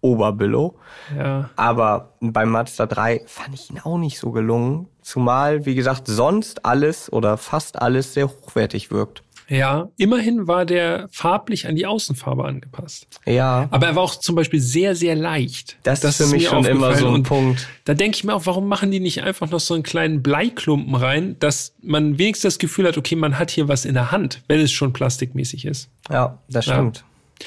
Oberbillo. 0.01 0.77
Ja. 1.15 1.49
Aber 1.55 2.15
beim 2.19 2.49
Mazda 2.49 2.85
3 2.85 3.23
fand 3.27 3.53
ich 3.53 3.69
ihn 3.69 3.79
auch 3.79 3.97
nicht 3.97 4.19
so 4.19 4.31
gelungen. 4.31 4.87
Zumal, 5.01 5.65
wie 5.65 5.75
gesagt, 5.75 6.07
sonst 6.07 6.65
alles 6.65 7.11
oder 7.13 7.37
fast 7.37 7.81
alles 7.81 8.13
sehr 8.13 8.27
hochwertig 8.27 8.91
wirkt. 8.91 9.23
Ja, 9.51 9.89
immerhin 9.97 10.47
war 10.47 10.65
der 10.65 11.09
farblich 11.11 11.67
an 11.67 11.75
die 11.75 11.85
Außenfarbe 11.85 12.45
angepasst. 12.45 13.19
Ja. 13.25 13.67
Aber 13.69 13.87
er 13.87 13.95
war 13.97 14.03
auch 14.03 14.15
zum 14.15 14.33
Beispiel 14.35 14.61
sehr, 14.61 14.95
sehr 14.95 15.13
leicht. 15.13 15.77
Das, 15.83 15.99
das 15.99 16.21
ist 16.21 16.29
für 16.29 16.33
mich 16.33 16.47
schon 16.47 16.63
immer 16.63 16.95
so 16.95 17.07
ein 17.09 17.15
und 17.15 17.23
Punkt. 17.23 17.67
Da 17.83 17.93
denke 17.93 18.15
ich 18.15 18.23
mir 18.23 18.33
auch, 18.33 18.45
warum 18.45 18.69
machen 18.69 18.91
die 18.91 19.01
nicht 19.01 19.23
einfach 19.23 19.49
noch 19.49 19.59
so 19.59 19.73
einen 19.73 19.83
kleinen 19.83 20.23
Bleiklumpen 20.23 20.95
rein, 20.95 21.35
dass 21.39 21.75
man 21.81 22.17
wenigstens 22.17 22.53
das 22.53 22.59
Gefühl 22.59 22.87
hat, 22.87 22.97
okay, 22.97 23.17
man 23.17 23.37
hat 23.37 23.51
hier 23.51 23.67
was 23.67 23.83
in 23.83 23.93
der 23.93 24.13
Hand, 24.13 24.41
wenn 24.47 24.61
es 24.61 24.71
schon 24.71 24.93
plastikmäßig 24.93 25.65
ist. 25.65 25.89
Ja, 26.09 26.37
das 26.47 26.63
stimmt. 26.63 27.03
Ja. 27.41 27.45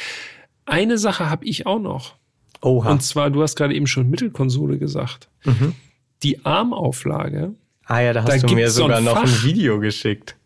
Eine 0.66 0.98
Sache 0.98 1.30
habe 1.30 1.46
ich 1.46 1.66
auch 1.66 1.80
noch. 1.80 2.16
Oha. 2.60 2.90
Und 2.90 3.02
zwar, 3.02 3.30
du 3.30 3.40
hast 3.42 3.56
gerade 3.56 3.74
eben 3.74 3.86
schon 3.86 4.10
Mittelkonsole 4.10 4.76
gesagt. 4.76 5.28
Mhm. 5.44 5.74
Die 6.22 6.44
Armauflage. 6.44 7.54
Ah 7.86 8.00
ja, 8.00 8.12
da 8.12 8.24
hast 8.24 8.42
da 8.42 8.46
du 8.46 8.54
mir 8.54 8.70
sogar 8.70 9.00
so 9.02 9.08
ein 9.08 9.14
noch 9.14 9.22
ein 9.22 9.42
Video 9.42 9.78
geschickt. 9.80 10.36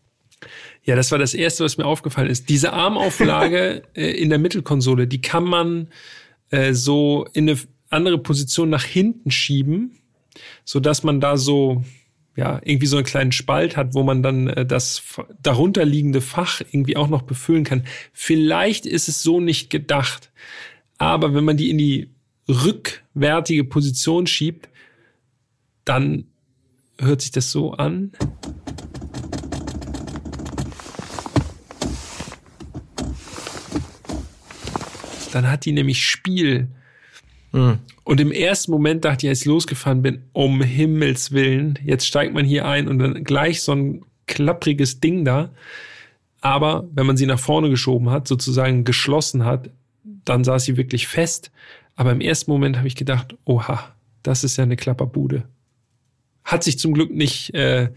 Ja, 0.89 0.95
das 0.95 1.11
war 1.11 1.19
das 1.19 1.35
Erste, 1.35 1.63
was 1.63 1.77
mir 1.77 1.85
aufgefallen 1.85 2.31
ist. 2.31 2.49
Diese 2.49 2.73
Armauflage 2.73 3.83
äh, 3.93 4.09
in 4.09 4.29
der 4.29 4.39
Mittelkonsole, 4.39 5.05
die 5.05 5.21
kann 5.21 5.43
man 5.43 5.89
äh, 6.49 6.73
so 6.73 7.27
in 7.33 7.47
eine 7.47 7.59
andere 7.91 8.17
Position 8.17 8.71
nach 8.71 8.85
hinten 8.85 9.29
schieben, 9.29 9.99
so 10.65 10.79
dass 10.79 11.03
man 11.03 11.21
da 11.21 11.37
so 11.37 11.83
ja 12.35 12.59
irgendwie 12.63 12.87
so 12.87 12.97
einen 12.97 13.05
kleinen 13.05 13.31
Spalt 13.31 13.77
hat, 13.77 13.93
wo 13.93 14.01
man 14.01 14.23
dann 14.23 14.47
äh, 14.47 14.65
das 14.65 15.03
darunterliegende 15.43 16.21
Fach 16.21 16.59
irgendwie 16.71 16.97
auch 16.97 17.07
noch 17.07 17.21
befüllen 17.21 17.65
kann. 17.65 17.83
Vielleicht 18.11 18.87
ist 18.87 19.07
es 19.09 19.21
so 19.21 19.39
nicht 19.39 19.69
gedacht, 19.69 20.31
aber 20.97 21.35
wenn 21.35 21.43
man 21.43 21.55
die 21.55 21.69
in 21.69 21.77
die 21.77 22.09
rückwärtige 22.47 23.63
Position 23.63 24.25
schiebt, 24.25 24.69
dann 25.85 26.25
hört 26.97 27.21
sich 27.21 27.29
das 27.29 27.51
so 27.51 27.73
an. 27.73 28.11
Dann 35.31 35.49
hat 35.49 35.65
die 35.65 35.71
nämlich 35.71 36.03
Spiel. 36.03 36.67
Mhm. 37.51 37.79
Und 38.03 38.19
im 38.19 38.31
ersten 38.31 38.71
Moment 38.71 39.05
dachte 39.05 39.25
ich, 39.25 39.29
als 39.29 39.41
ich 39.41 39.45
losgefahren 39.45 40.01
bin, 40.01 40.23
um 40.33 40.61
Himmels 40.61 41.31
Willen, 41.31 41.77
jetzt 41.83 42.07
steigt 42.07 42.33
man 42.33 42.45
hier 42.45 42.65
ein 42.65 42.87
und 42.87 42.99
dann 42.99 43.23
gleich 43.23 43.61
so 43.61 43.73
ein 43.73 44.05
klappriges 44.27 44.99
Ding 44.99 45.25
da. 45.25 45.49
Aber 46.41 46.87
wenn 46.93 47.05
man 47.05 47.17
sie 47.17 47.25
nach 47.25 47.39
vorne 47.39 47.69
geschoben 47.69 48.09
hat, 48.09 48.27
sozusagen 48.27 48.83
geschlossen 48.83 49.45
hat, 49.45 49.69
dann 50.25 50.43
saß 50.43 50.65
sie 50.65 50.77
wirklich 50.77 51.07
fest. 51.07 51.51
Aber 51.95 52.11
im 52.11 52.21
ersten 52.21 52.51
Moment 52.51 52.77
habe 52.77 52.87
ich 52.87 52.95
gedacht, 52.95 53.35
oha, 53.45 53.93
das 54.23 54.43
ist 54.43 54.57
ja 54.57 54.63
eine 54.63 54.77
Klapperbude. 54.77 55.43
Hat 56.43 56.63
sich 56.63 56.79
zum 56.79 56.93
Glück 56.93 57.11
nicht, 57.11 57.53
äh, 57.53 57.89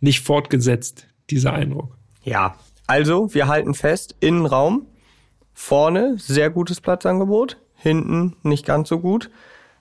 nicht 0.00 0.20
fortgesetzt, 0.20 1.06
dieser 1.30 1.54
Eindruck. 1.54 1.96
Ja, 2.22 2.56
also 2.86 3.32
wir 3.34 3.48
halten 3.48 3.74
fest, 3.74 4.14
Innenraum 4.20 4.86
Vorne 5.62 6.16
sehr 6.18 6.50
gutes 6.50 6.80
Platzangebot, 6.80 7.58
hinten 7.74 8.34
nicht 8.42 8.66
ganz 8.66 8.88
so 8.88 8.98
gut. 8.98 9.30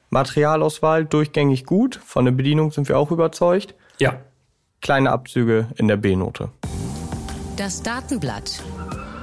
Materialauswahl 0.10 1.06
durchgängig 1.06 1.66
gut, 1.66 1.96
von 1.96 2.26
der 2.26 2.34
Bedienung 2.34 2.72
sind 2.72 2.90
wir 2.90 3.00
auch 3.00 3.12
überzeugt. 3.12 3.74
Ja. 3.98 4.20
Kleine 4.82 5.10
Abzüge 5.12 5.70
in 5.78 5.88
der 5.88 5.96
B-Note. 5.98 6.50
Das 7.56 7.82
Datenblatt. 7.82 8.62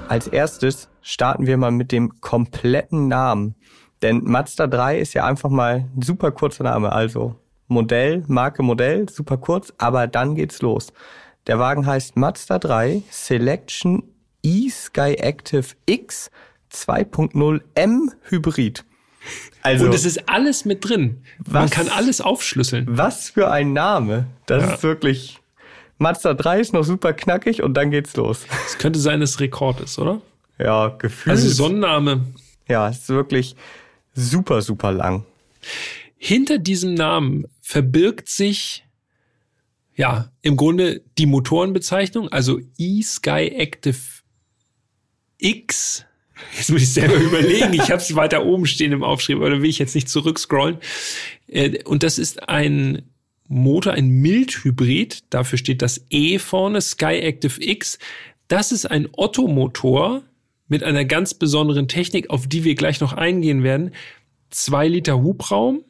Als 0.09 0.27
erstes 0.27 0.89
starten 1.03 1.47
wir 1.47 1.57
mal 1.57 1.71
mit 1.71 1.93
dem 1.93 2.21
kompletten 2.21 3.07
Namen. 3.07 3.55
Denn 4.03 4.25
Mazda 4.25 4.67
3 4.67 4.99
ist 4.99 5.15
ja 5.15 5.25
einfach 5.25 5.51
mal 5.51 5.85
ein 5.95 6.03
super 6.03 6.33
kurzer 6.33 6.65
Name. 6.65 6.91
Also 6.91 7.37
Modell, 7.69 8.25
Marke 8.27 8.65
Modell, 8.65 9.09
super 9.09 9.37
kurz, 9.37 9.73
aber 9.79 10.09
dann 10.09 10.35
geht's 10.35 10.63
los. 10.63 10.93
Der 11.47 11.61
Wagen 11.61 11.87
heißt 11.87 12.17
Mazda 12.17 12.59
3 12.59 13.03
Selection 13.11 14.03
e-Sky 14.47 15.15
Active 15.19 15.75
X 15.87 16.31
2.0 16.73 17.61
M 17.75 18.13
Hybrid. 18.29 18.85
Also, 19.63 19.87
und 19.87 19.95
es 19.95 20.05
ist 20.05 20.29
alles 20.29 20.65
mit 20.65 20.89
drin. 20.89 21.23
Was, 21.39 21.53
Man 21.53 21.71
kann 21.71 21.89
alles 21.89 22.21
aufschlüsseln. 22.21 22.87
Was 22.89 23.31
für 23.31 23.51
ein 23.51 23.73
Name. 23.73 24.27
Das 24.47 24.63
ja. 24.63 24.75
ist 24.75 24.83
wirklich. 24.83 25.41
Mazda 25.99 26.35
3 26.35 26.61
ist 26.61 26.73
noch 26.75 26.85
super 26.85 27.15
knackig 27.15 27.63
und 27.63 27.75
dann 27.75 27.91
geht's 27.91 28.15
los. 28.17 28.45
Es 28.67 28.79
könnte 28.79 28.99
sein, 28.99 29.21
dass 29.21 29.31
es 29.31 29.41
Rekord 29.41 29.81
ist, 29.81 29.99
oder? 29.99 30.21
Ja, 30.59 30.89
gefühlt. 30.89 31.35
Also 31.35 31.49
Sonnenname. 31.49 32.27
Ja, 32.69 32.89
es 32.89 32.99
ist 32.99 33.09
wirklich 33.09 33.57
super, 34.15 34.63
super 34.63 34.93
lang. 34.93 35.25
Hinter 36.17 36.59
diesem 36.59 36.95
Namen 36.95 37.47
verbirgt 37.61 38.29
sich 38.29 38.85
ja 39.95 40.31
im 40.43 40.57
Grunde 40.57 41.03
die 41.19 41.27
Motorenbezeichnung, 41.27 42.29
also 42.29 42.61
e-Sky 42.79 43.53
Active 43.57 43.99
X. 45.39 46.05
Jetzt 46.57 46.71
muss 46.71 46.83
ich 46.83 46.93
selber 46.93 47.17
überlegen. 47.17 47.73
Ich 47.73 47.91
habe 47.91 48.01
es 48.01 48.15
weiter 48.15 48.45
oben 48.45 48.67
stehen 48.67 48.93
im 48.93 49.03
Aufschrieb, 49.03 49.39
oder 49.39 49.63
will 49.63 49.71
ich 49.71 49.79
jetzt 49.79 49.95
nicht 49.95 50.09
zurückscrollen? 50.09 50.79
Äh, 51.49 51.83
und 51.85 52.03
das 52.03 52.19
ist 52.19 52.49
ein 52.49 53.03
Motor, 53.49 53.93
ein 53.93 54.09
Mildhybrid. 54.09 55.25
Dafür 55.31 55.59
steht 55.59 55.83
das 55.83 56.05
E 56.11 56.39
vorne, 56.39 56.81
Sky 56.81 57.21
Active 57.21 57.63
X. 57.63 57.99
Das 58.49 58.73
ist 58.73 58.87
ein 58.87 59.09
Otto-Motor 59.13 60.23
mit 60.69 60.83
einer 60.83 61.05
ganz 61.05 61.35
besonderen 61.35 61.89
Technik, 61.89 62.31
auf 62.31 62.47
die 62.47 62.65
wir 62.65 62.75
gleich 62.75 63.01
noch 63.01 63.13
eingehen 63.13 63.63
werden. 63.63 63.93
Zwei 64.51 64.89
Liter 64.89 65.23
Hubraum, 65.23 65.85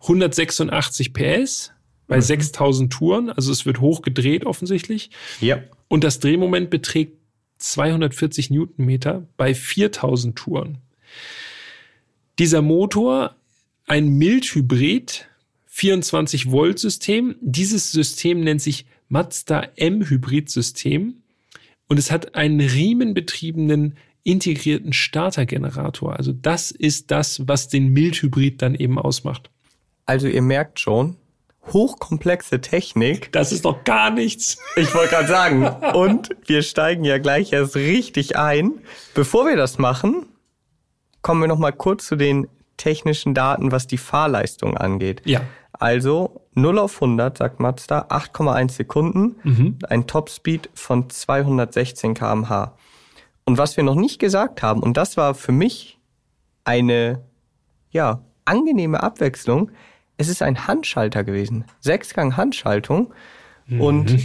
186 0.00 1.12
PS 1.12 1.72
bei 2.06 2.16
mhm. 2.16 2.22
6000 2.22 2.92
Touren. 2.92 3.30
Also 3.30 3.52
es 3.52 3.66
wird 3.66 3.80
hochgedreht 3.80 4.44
offensichtlich. 4.44 5.10
Ja. 5.40 5.62
Und 5.88 6.04
das 6.04 6.20
Drehmoment 6.20 6.70
beträgt 6.70 7.18
240 7.58 8.50
Newtonmeter 8.50 9.26
bei 9.36 9.54
4000 9.54 10.36
Touren. 10.36 10.78
Dieser 12.38 12.62
Motor, 12.62 13.36
ein 13.86 14.08
Mildhybrid, 14.08 15.28
24 15.66 16.50
Volt 16.50 16.78
System. 16.78 17.36
Dieses 17.40 17.92
System 17.92 18.40
nennt 18.40 18.62
sich 18.62 18.86
Mazda 19.08 19.68
M 19.76 20.08
Hybrid 20.08 20.48
System 20.50 21.22
und 21.88 21.98
es 21.98 22.10
hat 22.10 22.34
einen 22.34 22.60
riemenbetriebenen 22.60 23.96
integrierten 24.22 24.92
Startergenerator. 24.92 26.16
Also 26.16 26.32
das 26.32 26.70
ist 26.70 27.10
das, 27.10 27.46
was 27.46 27.68
den 27.68 27.88
Mildhybrid 27.88 28.62
dann 28.62 28.74
eben 28.74 28.98
ausmacht. 28.98 29.50
Also 30.06 30.28
ihr 30.28 30.42
merkt 30.42 30.80
schon, 30.80 31.16
hochkomplexe 31.72 32.60
Technik. 32.60 33.32
Das 33.32 33.52
ist 33.52 33.64
doch 33.64 33.84
gar 33.84 34.10
nichts. 34.10 34.58
Ich 34.76 34.94
wollte 34.94 35.10
gerade 35.10 35.28
sagen. 35.28 35.66
Und 35.94 36.30
wir 36.46 36.62
steigen 36.62 37.04
ja 37.04 37.18
gleich 37.18 37.52
erst 37.52 37.76
richtig 37.76 38.36
ein. 38.36 38.72
Bevor 39.14 39.46
wir 39.46 39.56
das 39.56 39.78
machen, 39.78 40.26
kommen 41.22 41.40
wir 41.40 41.48
noch 41.48 41.58
mal 41.58 41.72
kurz 41.72 42.06
zu 42.06 42.16
den 42.16 42.48
technischen 42.76 43.34
Daten, 43.34 43.72
was 43.72 43.86
die 43.86 43.98
Fahrleistung 43.98 44.76
angeht. 44.76 45.22
Ja. 45.24 45.40
Also 45.72 46.42
0 46.54 46.78
auf 46.78 46.94
100, 46.94 47.38
sagt 47.38 47.60
Mazda, 47.60 48.06
8,1 48.08 48.72
Sekunden, 48.72 49.36
mhm. 49.42 49.78
ein 49.88 50.06
Topspeed 50.06 50.70
von 50.74 51.10
216 51.10 52.14
kmh. 52.14 52.76
Und 53.44 53.58
was 53.58 53.76
wir 53.76 53.84
noch 53.84 53.96
nicht 53.96 54.18
gesagt 54.18 54.62
haben, 54.62 54.82
und 54.82 54.96
das 54.96 55.16
war 55.16 55.34
für 55.34 55.52
mich 55.52 55.98
eine, 56.64 57.22
ja, 57.90 58.22
angenehme 58.44 59.02
Abwechslung, 59.02 59.70
es 60.16 60.28
ist 60.28 60.42
ein 60.42 60.66
Handschalter 60.66 61.24
gewesen. 61.24 61.64
Sechsgang 61.80 62.36
Handschaltung. 62.36 63.12
Mhm. 63.66 63.80
Und 63.80 64.18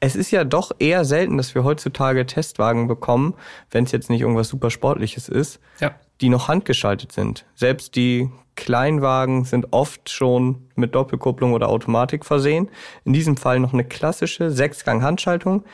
es 0.00 0.16
ist 0.16 0.30
ja 0.30 0.44
doch 0.44 0.72
eher 0.78 1.04
selten, 1.04 1.36
dass 1.36 1.54
wir 1.54 1.64
heutzutage 1.64 2.26
Testwagen 2.26 2.88
bekommen, 2.88 3.34
wenn 3.70 3.84
es 3.84 3.92
jetzt 3.92 4.10
nicht 4.10 4.20
irgendwas 4.20 4.48
super 4.48 4.70
Sportliches 4.70 5.28
ist, 5.28 5.60
ja. 5.80 5.94
die 6.20 6.28
noch 6.28 6.48
handgeschaltet 6.48 7.12
sind. 7.12 7.44
Selbst 7.54 7.94
die 7.94 8.28
Kleinwagen 8.56 9.44
sind 9.44 9.68
oft 9.70 10.10
schon 10.10 10.68
mit 10.74 10.94
Doppelkupplung 10.94 11.52
oder 11.52 11.68
Automatik 11.68 12.24
versehen. 12.24 12.68
In 13.04 13.12
diesem 13.12 13.36
Fall 13.36 13.60
noch 13.60 13.72
eine 13.72 13.84
klassische 13.84 14.50
Sechsgang-Handschaltung. 14.50 15.64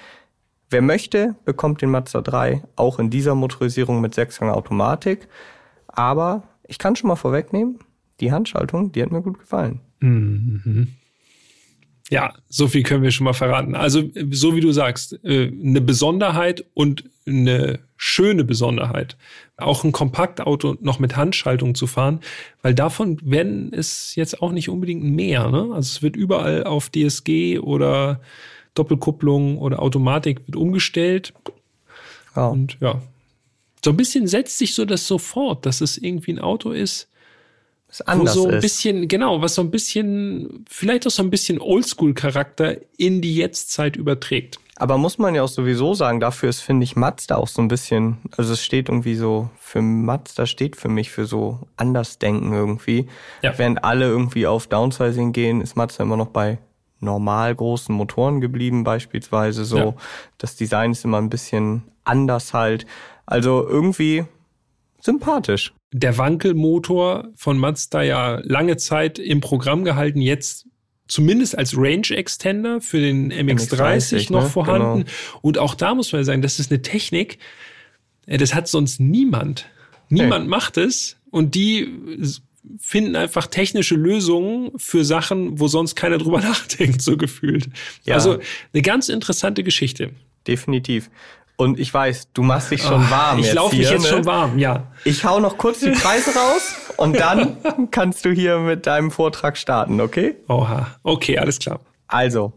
Wer 0.71 0.83
möchte, 0.83 1.35
bekommt 1.45 1.81
den 1.81 1.91
Mazda 1.91 2.21
3 2.21 2.63
auch 2.77 2.99
in 2.99 3.11
dieser 3.11 3.35
Motorisierung 3.35 4.01
mit 4.01 4.15
Sechsgang 4.15 4.51
Automatik. 4.51 5.27
Aber 5.87 6.43
ich 6.67 6.79
kann 6.79 6.95
schon 6.95 7.09
mal 7.09 7.17
vorwegnehmen, 7.17 7.79
die 8.21 8.33
Handschaltung, 8.33 8.93
die 8.93 9.03
hat 9.03 9.11
mir 9.11 9.23
gut 9.23 9.39
gefallen. 9.39 9.81
Mhm. 10.01 10.89
Ja, 12.11 12.33
so 12.49 12.69
viel 12.69 12.83
können 12.83 13.03
wir 13.03 13.11
schon 13.11 13.25
mal 13.25 13.35
verraten. 13.35 13.75
Also, 13.75 14.03
so 14.31 14.57
wie 14.57 14.61
du 14.61 14.73
sagst, 14.73 15.23
äh, 15.25 15.49
eine 15.49 15.81
Besonderheit 15.83 16.65
und 16.73 17.05
eine 17.27 17.81
schöne 17.99 18.45
Besonderheit. 18.45 19.17
Auch 19.59 19.85
ein 19.85 19.93
Kompaktauto 19.93 20.77
noch 20.81 20.99
mit 21.01 21.17
Handschaltung 21.17 21.75
zu 21.75 21.87
fahren, 21.87 22.21
weil 22.63 22.75
davon 22.75 23.19
werden 23.23 23.73
es 23.75 24.15
jetzt 24.15 24.41
auch 24.41 24.53
nicht 24.53 24.71
unbedingt 24.71 25.05
mehr. 25.05 25.51
Ne? 25.51 25.69
Also 25.75 25.81
es 25.81 26.03
wird 26.03 26.17
überall 26.17 26.65
auf 26.65 26.89
DSG 26.89 27.59
oder 27.59 28.21
Doppelkupplung 28.75 29.59
oder 29.59 29.83
Automatik 29.83 30.47
wird 30.47 30.57
umgestellt. 30.57 31.35
Ja. 32.35 32.47
Und 32.47 32.79
ja, 32.81 33.03
so 33.85 33.91
ein 33.91 33.97
bisschen 33.97 34.27
setzt 34.27 34.59
sich 34.59 34.75
so 34.75 34.85
das 34.85 35.07
sofort, 35.07 35.67
dass 35.67 35.81
es 35.81 35.99
irgendwie 35.99 36.33
ein 36.33 36.39
Auto 36.39 36.71
ist, 36.71 37.09
was 37.89 38.03
anders 38.03 38.37
wo 38.37 38.43
so 38.43 38.49
ein 38.49 38.55
ist. 38.55 38.63
bisschen, 38.63 39.09
genau, 39.09 39.41
was 39.41 39.55
so 39.55 39.63
ein 39.63 39.71
bisschen, 39.71 40.65
vielleicht 40.69 41.07
auch 41.07 41.11
so 41.11 41.23
ein 41.23 41.31
bisschen 41.31 41.61
Oldschool-Charakter 41.61 42.77
in 42.97 43.23
die 43.23 43.35
Jetztzeit 43.35 43.97
überträgt. 43.97 44.61
Aber 44.77 44.97
muss 44.97 45.19
man 45.19 45.35
ja 45.35 45.43
auch 45.43 45.49
sowieso 45.49 45.95
sagen, 45.95 46.21
dafür 46.21 46.51
ist, 46.51 46.61
finde 46.61 46.85
ich, 46.85 46.95
Mazda 46.95 47.37
auch 47.37 47.49
so 47.49 47.61
ein 47.61 47.67
bisschen, 47.67 48.19
also 48.37 48.53
es 48.53 48.63
steht 48.63 48.89
irgendwie 48.89 49.17
so, 49.17 49.51
für 49.59 49.83
Mazda 49.83 50.47
steht 50.47 50.77
für 50.77 50.89
mich 50.89 51.11
für 51.11 51.27
so 51.27 51.61
Andersdenken 51.77 52.53
irgendwie. 52.53 53.09
Ja. 53.43 53.59
Während 53.59 53.83
alle 53.83 54.05
irgendwie 54.05 54.47
auf 54.47 54.69
Downsizing 54.69 55.33
gehen, 55.33 55.63
ist 55.63 55.75
Mazda 55.77 56.05
immer 56.05 56.17
noch 56.17 56.29
bei 56.29 56.59
normal 57.01 57.55
großen 57.55 57.95
Motoren 57.95 58.41
geblieben, 58.41 58.85
beispielsweise 58.85 59.65
so. 59.65 59.79
Ja. 59.79 59.95
Das 60.37 60.55
Design 60.55 60.93
ist 60.93 61.05
immer 61.05 61.19
ein 61.19 61.31
bisschen 61.31 61.83
anders 62.05 62.53
halt. 62.55 62.87
Also 63.27 63.67
irgendwie 63.67 64.25
sympathisch 65.01 65.73
der 65.93 66.19
Wankelmotor 66.19 67.29
von 67.35 67.59
Mazda 67.59 68.03
ja 68.03 68.41
lange 68.43 68.77
Zeit 68.77 69.19
im 69.19 69.41
Programm 69.41 69.85
gehalten, 69.85 70.21
jetzt 70.21 70.67
zumindest 71.07 71.57
als 71.57 71.77
Range 71.77 72.09
Extender 72.11 72.81
für 72.81 73.01
den 73.01 73.33
MX-30 73.33 74.15
MX 74.15 74.31
noch 74.31 74.43
ne? 74.43 74.49
vorhanden. 74.51 75.05
Genau. 75.05 75.39
Und 75.41 75.59
auch 75.59 75.75
da 75.75 75.95
muss 75.95 76.13
man 76.13 76.23
sagen, 76.25 76.43
das 76.43 76.59
ist 76.59 76.71
eine 76.71 76.83
Technik, 76.83 77.39
äh, 78.27 78.37
das 78.37 78.55
hat 78.55 78.69
sonst 78.69 79.01
niemand. 79.01 79.67
Niemand 80.11 80.43
hey. 80.43 80.49
macht 80.49 80.77
es 80.77 81.17
und 81.31 81.55
die 81.55 81.89
finden 82.79 83.17
einfach 83.17 83.47
technische 83.47 83.95
Lösungen 83.95 84.73
für 84.79 85.05
Sachen, 85.05 85.59
wo 85.59 85.69
sonst 85.69 85.95
keiner 85.95 86.19
drüber 86.19 86.41
nachdenkt, 86.43 87.01
so 87.03 87.17
gefühlt. 87.17 87.69
Ja. 88.05 88.15
Also 88.15 88.39
eine 88.73 88.83
ganz 88.83 89.09
interessante 89.09 89.63
Geschichte. 89.65 90.11
Definitiv. 90.47 91.11
Und 91.61 91.81
ich 91.81 91.93
weiß, 91.93 92.29
du 92.35 92.45
machst 92.45 92.71
dich 92.71 92.83
schon 92.83 93.05
oh, 93.05 93.11
warm. 93.11 93.41
Ich 93.41 93.53
laufe 93.53 93.75
mich 93.75 93.91
jetzt 93.91 94.03
ne? 94.03 94.09
schon 94.09 94.25
warm, 94.25 94.59
ja. 94.61 94.87
Ich 95.05 95.25
hau 95.25 95.41
noch 95.41 95.59
kurz 95.59 95.81
die 95.81 95.91
Preise 95.91 96.31
raus 96.31 96.77
und 96.97 97.19
dann 97.19 97.57
kannst 97.91 98.25
du 98.25 98.31
hier 98.31 98.61
mit 98.61 98.87
deinem 98.87 99.11
Vortrag 99.11 99.57
starten, 99.57 100.01
okay? 100.01 100.37
Oha, 100.47 100.87
okay, 101.03 101.37
alles 101.37 101.59
klar. 101.59 101.81
Also, 102.07 102.53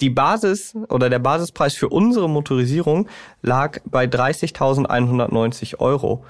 die 0.00 0.10
Basis 0.10 0.74
oder 0.88 1.08
der 1.08 1.20
Basispreis 1.20 1.74
für 1.74 1.90
unsere 1.90 2.28
Motorisierung 2.28 3.08
lag 3.40 3.78
bei 3.84 4.06
30.190 4.06 5.78
Euro. 5.78 6.24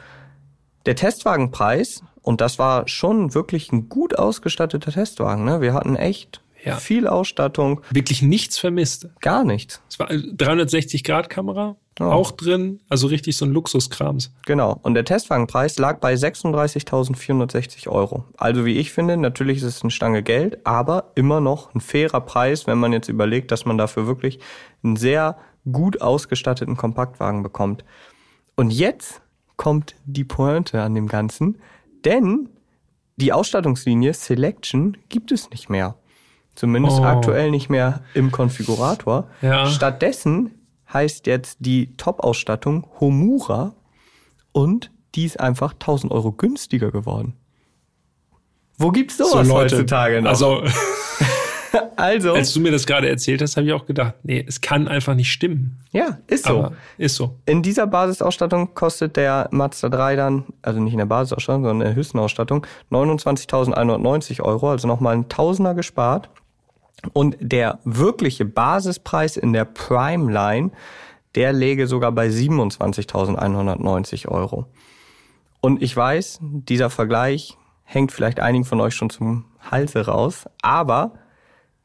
Der 0.84 0.96
Testwagenpreis, 0.96 2.02
und 2.20 2.42
das 2.42 2.58
war 2.58 2.86
schon 2.86 3.32
wirklich 3.32 3.72
ein 3.72 3.88
gut 3.88 4.18
ausgestatteter 4.18 4.92
Testwagen, 4.92 5.46
ne? 5.46 5.62
Wir 5.62 5.72
hatten 5.72 5.96
echt 5.96 6.42
ja. 6.64 6.76
viel 6.76 7.06
Ausstattung. 7.06 7.80
Wirklich 7.90 8.20
nichts 8.20 8.58
vermisst. 8.58 9.08
Gar 9.20 9.44
nichts. 9.44 9.80
Es 9.88 9.98
war 9.98 10.08
360 10.08 11.02
Grad 11.02 11.30
Kamera, 11.30 11.76
Oh. 12.00 12.04
Auch 12.04 12.30
drin, 12.30 12.80
also 12.88 13.08
richtig 13.08 13.36
so 13.36 13.44
ein 13.44 13.52
Luxuskrams. 13.52 14.32
Genau. 14.46 14.78
Und 14.82 14.94
der 14.94 15.04
Testwagenpreis 15.04 15.78
lag 15.78 16.00
bei 16.00 16.14
36.460 16.14 17.88
Euro. 17.88 18.24
Also 18.38 18.64
wie 18.64 18.78
ich 18.78 18.90
finde, 18.90 19.18
natürlich 19.18 19.58
ist 19.58 19.64
es 19.64 19.82
eine 19.82 19.90
Stange 19.90 20.22
Geld, 20.22 20.66
aber 20.66 21.12
immer 21.14 21.42
noch 21.42 21.74
ein 21.74 21.80
fairer 21.80 22.22
Preis, 22.22 22.66
wenn 22.66 22.78
man 22.78 22.94
jetzt 22.94 23.08
überlegt, 23.08 23.52
dass 23.52 23.66
man 23.66 23.76
dafür 23.76 24.06
wirklich 24.06 24.38
einen 24.82 24.96
sehr 24.96 25.36
gut 25.70 26.00
ausgestatteten 26.00 26.78
Kompaktwagen 26.78 27.42
bekommt. 27.42 27.84
Und 28.56 28.70
jetzt 28.70 29.20
kommt 29.56 29.94
die 30.06 30.24
Pointe 30.24 30.80
an 30.80 30.94
dem 30.94 31.06
Ganzen, 31.06 31.60
denn 32.06 32.48
die 33.16 33.34
Ausstattungslinie 33.34 34.14
Selection 34.14 34.96
gibt 35.10 35.32
es 35.32 35.50
nicht 35.50 35.68
mehr. 35.68 35.96
Zumindest 36.54 37.00
oh. 37.00 37.04
aktuell 37.04 37.50
nicht 37.50 37.68
mehr 37.68 38.00
im 38.14 38.32
Konfigurator. 38.32 39.28
Ja. 39.42 39.66
Stattdessen 39.66 40.59
heißt 40.92 41.26
jetzt 41.26 41.58
die 41.60 41.96
Top-Ausstattung 41.96 42.86
Homura 43.00 43.74
und 44.52 44.90
die 45.14 45.24
ist 45.24 45.40
einfach 45.40 45.72
1000 45.72 46.12
Euro 46.12 46.32
günstiger 46.32 46.90
geworden. 46.90 47.34
Wo 48.78 48.90
gibt's 48.90 49.18
sowas 49.18 49.46
so, 49.46 49.54
Leute, 49.54 49.76
heutzutage 49.76 50.22
noch? 50.22 50.30
Also, 50.30 50.62
also, 51.96 52.32
als 52.32 52.54
du 52.54 52.60
mir 52.60 52.72
das 52.72 52.86
gerade 52.86 53.08
erzählt 53.08 53.42
hast, 53.42 53.56
habe 53.56 53.66
ich 53.66 53.72
auch 53.74 53.84
gedacht, 53.84 54.14
nee, 54.22 54.42
es 54.46 54.62
kann 54.62 54.88
einfach 54.88 55.14
nicht 55.14 55.30
stimmen. 55.30 55.80
Ja, 55.92 56.18
ist 56.28 56.46
so. 56.46 56.58
Aber 56.58 56.72
ist 56.96 57.16
so. 57.16 57.36
In 57.44 57.62
dieser 57.62 57.86
Basisausstattung 57.86 58.74
kostet 58.74 59.16
der 59.16 59.48
Mazda 59.50 59.90
3 59.90 60.16
dann, 60.16 60.44
also 60.62 60.80
nicht 60.80 60.92
in 60.92 60.98
der 60.98 61.06
Basisausstattung, 61.06 61.64
sondern 61.64 61.88
in 61.88 61.92
der 61.92 61.94
höchsten 61.94 62.18
Ausstattung, 62.18 62.66
29.190 62.90 64.40
Euro, 64.40 64.70
also 64.70 64.88
nochmal 64.88 65.14
ein 65.14 65.28
Tausender 65.28 65.74
gespart. 65.74 66.30
Und 67.12 67.36
der 67.40 67.78
wirkliche 67.84 68.44
Basispreis 68.44 69.36
in 69.36 69.52
der 69.52 69.64
Prime 69.64 70.32
Line, 70.32 70.70
der 71.34 71.52
läge 71.52 71.86
sogar 71.86 72.10
bei 72.12 72.28
27.190 72.28 74.28
Euro. 74.28 74.66
Und 75.60 75.82
ich 75.82 75.96
weiß, 75.96 76.38
dieser 76.40 76.90
Vergleich 76.90 77.56
hängt 77.84 78.12
vielleicht 78.12 78.40
einigen 78.40 78.64
von 78.64 78.80
euch 78.80 78.94
schon 78.94 79.10
zum 79.10 79.44
Halse 79.70 80.06
raus, 80.06 80.46
aber 80.62 81.12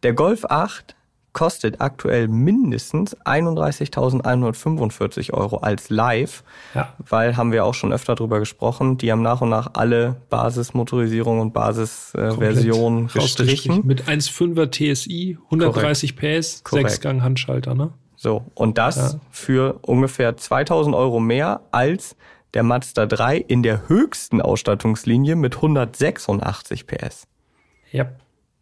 der 0.04 0.14
Golf 0.14 0.46
8 0.46 0.96
kostet 1.36 1.82
aktuell 1.82 2.28
mindestens 2.30 3.18
31.145 3.26 5.34
Euro 5.34 5.58
als 5.58 5.90
Live, 5.90 6.46
ja. 6.74 6.94
weil 6.98 7.36
haben 7.36 7.52
wir 7.52 7.66
auch 7.66 7.74
schon 7.74 7.92
öfter 7.92 8.16
drüber 8.16 8.40
gesprochen, 8.40 8.98
die 8.98 9.12
haben 9.12 9.22
nach 9.22 9.42
und 9.42 9.50
nach 9.50 9.72
alle 9.74 10.16
Basismotorisierung 10.30 11.42
und 11.42 11.54
Basisversionen 11.54 13.10
äh, 13.10 13.20
gestrichen. 13.20 13.86
Mit 13.86 14.06
1,5er 14.06 14.72
TSI, 14.72 15.38
130 15.52 16.16
Korrekt. 16.16 16.40
PS, 16.40 16.64
Sechsgang 16.68 17.22
Handschalter, 17.22 17.76
ne? 17.76 17.92
So, 18.16 18.46
und 18.56 18.78
das 18.78 18.96
ja. 18.96 19.20
für 19.30 19.80
ungefähr 19.82 20.38
2000 20.38 20.96
Euro 20.96 21.20
mehr 21.20 21.64
als 21.72 22.16
der 22.54 22.64
Mazda 22.64 23.06
3 23.06 23.40
in 23.40 23.62
der 23.62 23.90
höchsten 23.90 24.42
Ausstattungslinie 24.42 25.36
mit 25.36 25.58
186 25.58 26.88
PS. 26.88 27.28
Ja. 27.92 28.08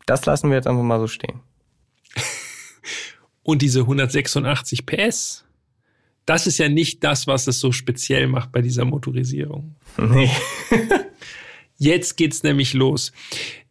Das 0.08 0.26
lassen 0.26 0.50
wir 0.50 0.58
jetzt 0.58 0.68
einfach 0.68 0.82
mal 0.82 1.00
so 1.00 1.06
stehen. 1.08 1.42
Und 3.44 3.62
diese 3.62 3.82
186 3.82 4.86
PS, 4.86 5.46
das 6.26 6.48
ist 6.48 6.58
ja 6.58 6.70
nicht 6.70 7.04
das, 7.04 7.28
was 7.28 7.48
es 7.48 7.60
so 7.60 7.72
speziell 7.72 8.28
macht 8.28 8.52
bei 8.52 8.62
dieser 8.62 8.86
Motorisierung. 8.86 9.76
Nee. 9.98 10.30
Jetzt 11.78 12.16
geht's 12.16 12.44
nämlich 12.44 12.74
los. 12.74 13.12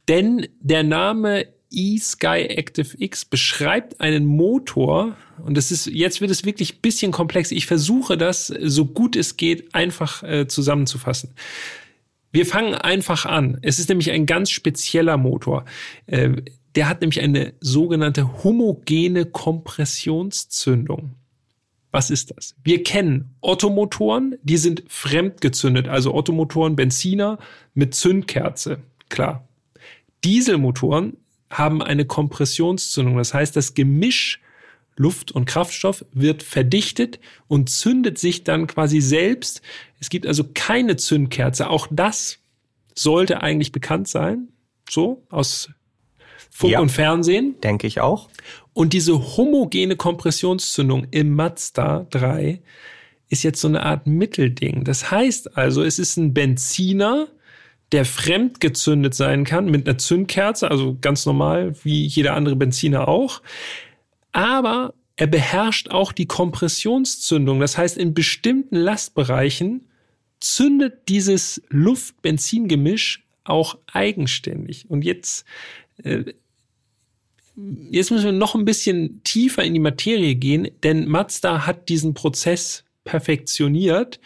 Denn 0.08 0.46
der 0.60 0.82
Name 0.82 1.46
eSky 1.72 2.26
Active 2.26 2.96
X 2.98 3.24
beschreibt 3.24 4.00
einen 4.00 4.26
Motor 4.26 5.16
und 5.42 5.56
das 5.56 5.70
ist 5.70 5.86
jetzt 5.86 6.20
wird 6.20 6.30
es 6.30 6.44
wirklich 6.44 6.74
ein 6.74 6.80
bisschen 6.82 7.12
komplex. 7.12 7.50
Ich 7.50 7.66
versuche 7.66 8.18
das 8.18 8.48
so 8.48 8.84
gut 8.84 9.16
es 9.16 9.36
geht 9.36 9.74
einfach 9.74 10.22
äh, 10.22 10.46
zusammenzufassen. 10.46 11.34
Wir 12.30 12.46
fangen 12.46 12.74
einfach 12.74 13.26
an. 13.26 13.58
Es 13.62 13.78
ist 13.78 13.88
nämlich 13.88 14.10
ein 14.10 14.26
ganz 14.26 14.50
spezieller 14.50 15.16
Motor. 15.16 15.64
Äh, 16.06 16.42
der 16.74 16.88
hat 16.88 17.00
nämlich 17.00 17.20
eine 17.20 17.54
sogenannte 17.60 18.42
homogene 18.42 19.26
Kompressionszündung. 19.26 21.14
Was 21.90 22.10
ist 22.10 22.34
das? 22.34 22.54
Wir 22.64 22.82
kennen 22.82 23.34
Ottomotoren, 23.42 24.36
die 24.42 24.56
sind 24.56 24.82
fremdgezündet, 24.88 25.88
also 25.88 26.14
Ottomotoren, 26.14 26.74
Benziner 26.74 27.38
mit 27.74 27.94
Zündkerze, 27.94 28.78
klar. 29.10 29.46
Dieselmotoren 30.24 31.18
haben 31.50 31.82
eine 31.82 32.06
Kompressionszündung, 32.06 33.18
das 33.18 33.34
heißt, 33.34 33.54
das 33.54 33.74
Gemisch 33.74 34.40
Luft 34.96 35.32
und 35.32 35.46
Kraftstoff 35.46 36.04
wird 36.12 36.42
verdichtet 36.42 37.18
und 37.48 37.70
zündet 37.70 38.18
sich 38.18 38.44
dann 38.44 38.66
quasi 38.66 39.00
selbst. 39.00 39.62
Es 40.00 40.10
gibt 40.10 40.26
also 40.26 40.44
keine 40.54 40.96
Zündkerze. 40.96 41.70
Auch 41.70 41.88
das 41.90 42.38
sollte 42.94 43.42
eigentlich 43.42 43.72
bekannt 43.72 44.08
sein, 44.08 44.48
so 44.88 45.22
aus 45.30 45.70
Funk 46.50 46.72
ja, 46.72 46.80
und 46.80 46.90
Fernsehen. 46.90 47.60
Denke 47.62 47.86
ich 47.86 48.00
auch. 48.00 48.28
Und 48.72 48.92
diese 48.92 49.36
homogene 49.36 49.96
Kompressionszündung 49.96 51.06
im 51.10 51.34
Mazda 51.34 52.06
3 52.10 52.60
ist 53.28 53.42
jetzt 53.42 53.60
so 53.60 53.68
eine 53.68 53.82
Art 53.82 54.06
Mittelding. 54.06 54.84
Das 54.84 55.10
heißt 55.10 55.56
also, 55.56 55.82
es 55.82 55.98
ist 55.98 56.16
ein 56.16 56.34
Benziner, 56.34 57.28
der 57.92 58.04
fremdgezündet 58.04 59.14
sein 59.14 59.44
kann 59.44 59.66
mit 59.66 59.86
einer 59.86 59.98
Zündkerze, 59.98 60.70
also 60.70 60.96
ganz 61.00 61.26
normal, 61.26 61.74
wie 61.82 62.06
jeder 62.06 62.34
andere 62.34 62.56
Benziner 62.56 63.08
auch. 63.08 63.42
Aber 64.32 64.94
er 65.16 65.26
beherrscht 65.26 65.90
auch 65.90 66.12
die 66.12 66.26
Kompressionszündung. 66.26 67.60
Das 67.60 67.76
heißt, 67.76 67.98
in 67.98 68.14
bestimmten 68.14 68.76
Lastbereichen 68.76 69.88
zündet 70.40 71.08
dieses 71.08 71.62
Luft-Benzin-Gemisch 71.68 73.24
auch 73.44 73.78
eigenständig. 73.92 74.90
Und 74.90 75.04
jetzt, 75.04 75.44
jetzt 77.90 78.10
müssen 78.10 78.24
wir 78.24 78.32
noch 78.32 78.54
ein 78.54 78.64
bisschen 78.64 79.22
tiefer 79.24 79.62
in 79.62 79.74
die 79.74 79.80
Materie 79.80 80.34
gehen, 80.34 80.68
denn 80.82 81.08
Mazda 81.08 81.66
hat 81.66 81.88
diesen 81.88 82.14
Prozess 82.14 82.84
perfektioniert 83.04 84.20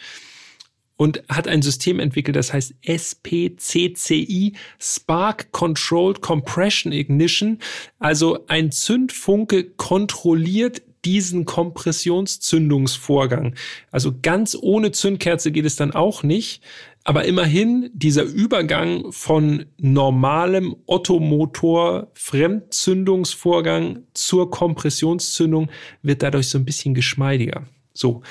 und 0.97 1.23
hat 1.29 1.47
ein 1.47 1.61
System 1.61 1.99
entwickelt, 1.99 2.35
das 2.35 2.51
heißt 2.53 2.73
SPCCI, 2.81 4.53
Spark 4.79 5.51
Controlled 5.51 6.21
Compression 6.21 6.91
Ignition. 6.91 7.59
Also 7.99 8.45
ein 8.47 8.71
Zündfunke 8.71 9.63
kontrolliert 9.63 10.81
diesen 11.05 11.45
Kompressionszündungsvorgang. 11.45 13.53
Also 13.91 14.15
ganz 14.21 14.57
ohne 14.59 14.91
Zündkerze 14.91 15.51
geht 15.51 15.65
es 15.65 15.75
dann 15.75 15.91
auch 15.91 16.23
nicht. 16.23 16.63
Aber 17.07 17.23
immerhin 17.23 17.89
dieser 17.93 18.23
Übergang 18.23 19.13
von 19.13 19.67
normalem 19.77 20.75
Ottomotor 20.87 22.11
Fremdzündungsvorgang 22.13 24.03
zur 24.13 24.51
Kompressionszündung 24.51 25.69
wird 26.01 26.21
dadurch 26.21 26.49
so 26.49 26.57
ein 26.57 26.65
bisschen 26.65 26.93
geschmeidiger. 26.93 27.65
So. 27.93 28.23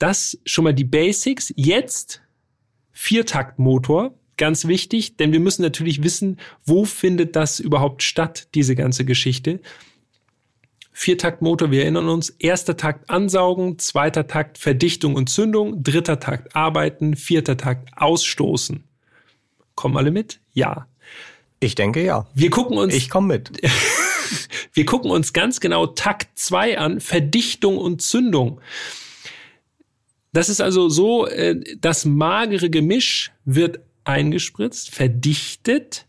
Das 0.00 0.36
schon 0.44 0.64
mal 0.64 0.74
die 0.74 0.82
Basics. 0.82 1.52
Jetzt 1.54 2.22
Viertaktmotor. 2.90 4.18
Ganz 4.36 4.66
wichtig, 4.66 5.16
denn 5.16 5.30
wir 5.30 5.38
müssen 5.38 5.62
natürlich 5.62 6.02
wissen, 6.02 6.40
wo 6.64 6.84
findet 6.84 7.36
das 7.36 7.60
überhaupt 7.60 8.02
statt, 8.02 8.48
diese 8.56 8.74
ganze 8.74 9.04
Geschichte. 9.04 9.60
Viertaktmotor, 10.92 11.70
wir 11.70 11.82
erinnern 11.82 12.08
uns, 12.08 12.30
erster 12.30 12.76
Takt 12.76 13.08
ansaugen, 13.08 13.78
zweiter 13.78 14.26
Takt 14.26 14.58
Verdichtung 14.58 15.14
und 15.14 15.30
Zündung, 15.30 15.82
dritter 15.82 16.20
Takt 16.20 16.54
arbeiten, 16.54 17.16
vierter 17.16 17.56
Takt 17.56 17.88
ausstoßen. 17.96 18.84
Kommen 19.74 19.96
alle 19.96 20.10
mit? 20.10 20.40
Ja. 20.52 20.86
Ich 21.60 21.74
denke 21.74 22.04
ja. 22.04 22.26
Wir 22.34 22.50
gucken 22.50 22.76
uns. 22.76 22.94
Ich 22.94 23.08
komme 23.08 23.34
mit. 23.34 23.62
wir 24.72 24.84
gucken 24.84 25.10
uns 25.10 25.32
ganz 25.32 25.60
genau 25.60 25.86
Takt 25.86 26.38
zwei 26.38 26.78
an, 26.78 27.00
Verdichtung 27.00 27.78
und 27.78 28.02
Zündung. 28.02 28.60
Das 30.32 30.48
ist 30.48 30.60
also 30.60 30.88
so, 30.88 31.26
äh, 31.26 31.58
das 31.78 32.04
magere 32.04 32.68
Gemisch 32.68 33.32
wird 33.44 33.80
eingespritzt, 34.04 34.90
verdichtet 34.90 36.06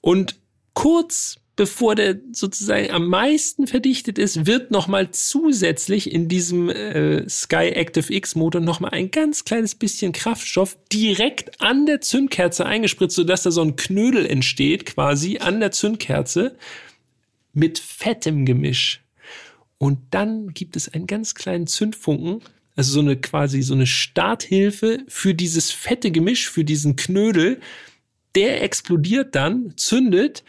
und 0.00 0.38
kurz 0.74 1.41
bevor 1.56 1.94
der 1.94 2.18
sozusagen 2.32 2.90
am 2.90 3.08
meisten 3.08 3.66
verdichtet 3.66 4.18
ist, 4.18 4.46
wird 4.46 4.70
nochmal 4.70 5.10
zusätzlich 5.10 6.10
in 6.10 6.28
diesem 6.28 6.70
äh, 6.70 7.28
Sky 7.28 7.72
Active 7.74 8.12
X 8.12 8.34
Motor 8.34 8.60
nochmal 8.60 8.92
ein 8.92 9.10
ganz 9.10 9.44
kleines 9.44 9.74
bisschen 9.74 10.12
Kraftstoff 10.12 10.78
direkt 10.92 11.60
an 11.60 11.86
der 11.86 12.00
Zündkerze 12.00 12.64
eingespritzt, 12.64 13.16
sodass 13.16 13.42
da 13.42 13.50
so 13.50 13.62
ein 13.62 13.76
Knödel 13.76 14.24
entsteht, 14.24 14.86
quasi 14.86 15.38
an 15.38 15.60
der 15.60 15.72
Zündkerze 15.72 16.56
mit 17.52 17.78
fettem 17.78 18.46
Gemisch. 18.46 19.02
Und 19.76 19.98
dann 20.10 20.54
gibt 20.54 20.76
es 20.76 20.88
einen 20.88 21.06
ganz 21.06 21.34
kleinen 21.34 21.66
Zündfunken, 21.66 22.40
also 22.76 22.92
so 22.92 23.00
eine 23.00 23.16
quasi 23.16 23.60
so 23.62 23.74
eine 23.74 23.86
Starthilfe 23.86 25.00
für 25.08 25.34
dieses 25.34 25.70
fette 25.70 26.10
Gemisch, 26.10 26.48
für 26.48 26.64
diesen 26.64 26.96
Knödel. 26.96 27.60
Der 28.34 28.62
explodiert 28.62 29.34
dann, 29.34 29.74
zündet 29.76 30.42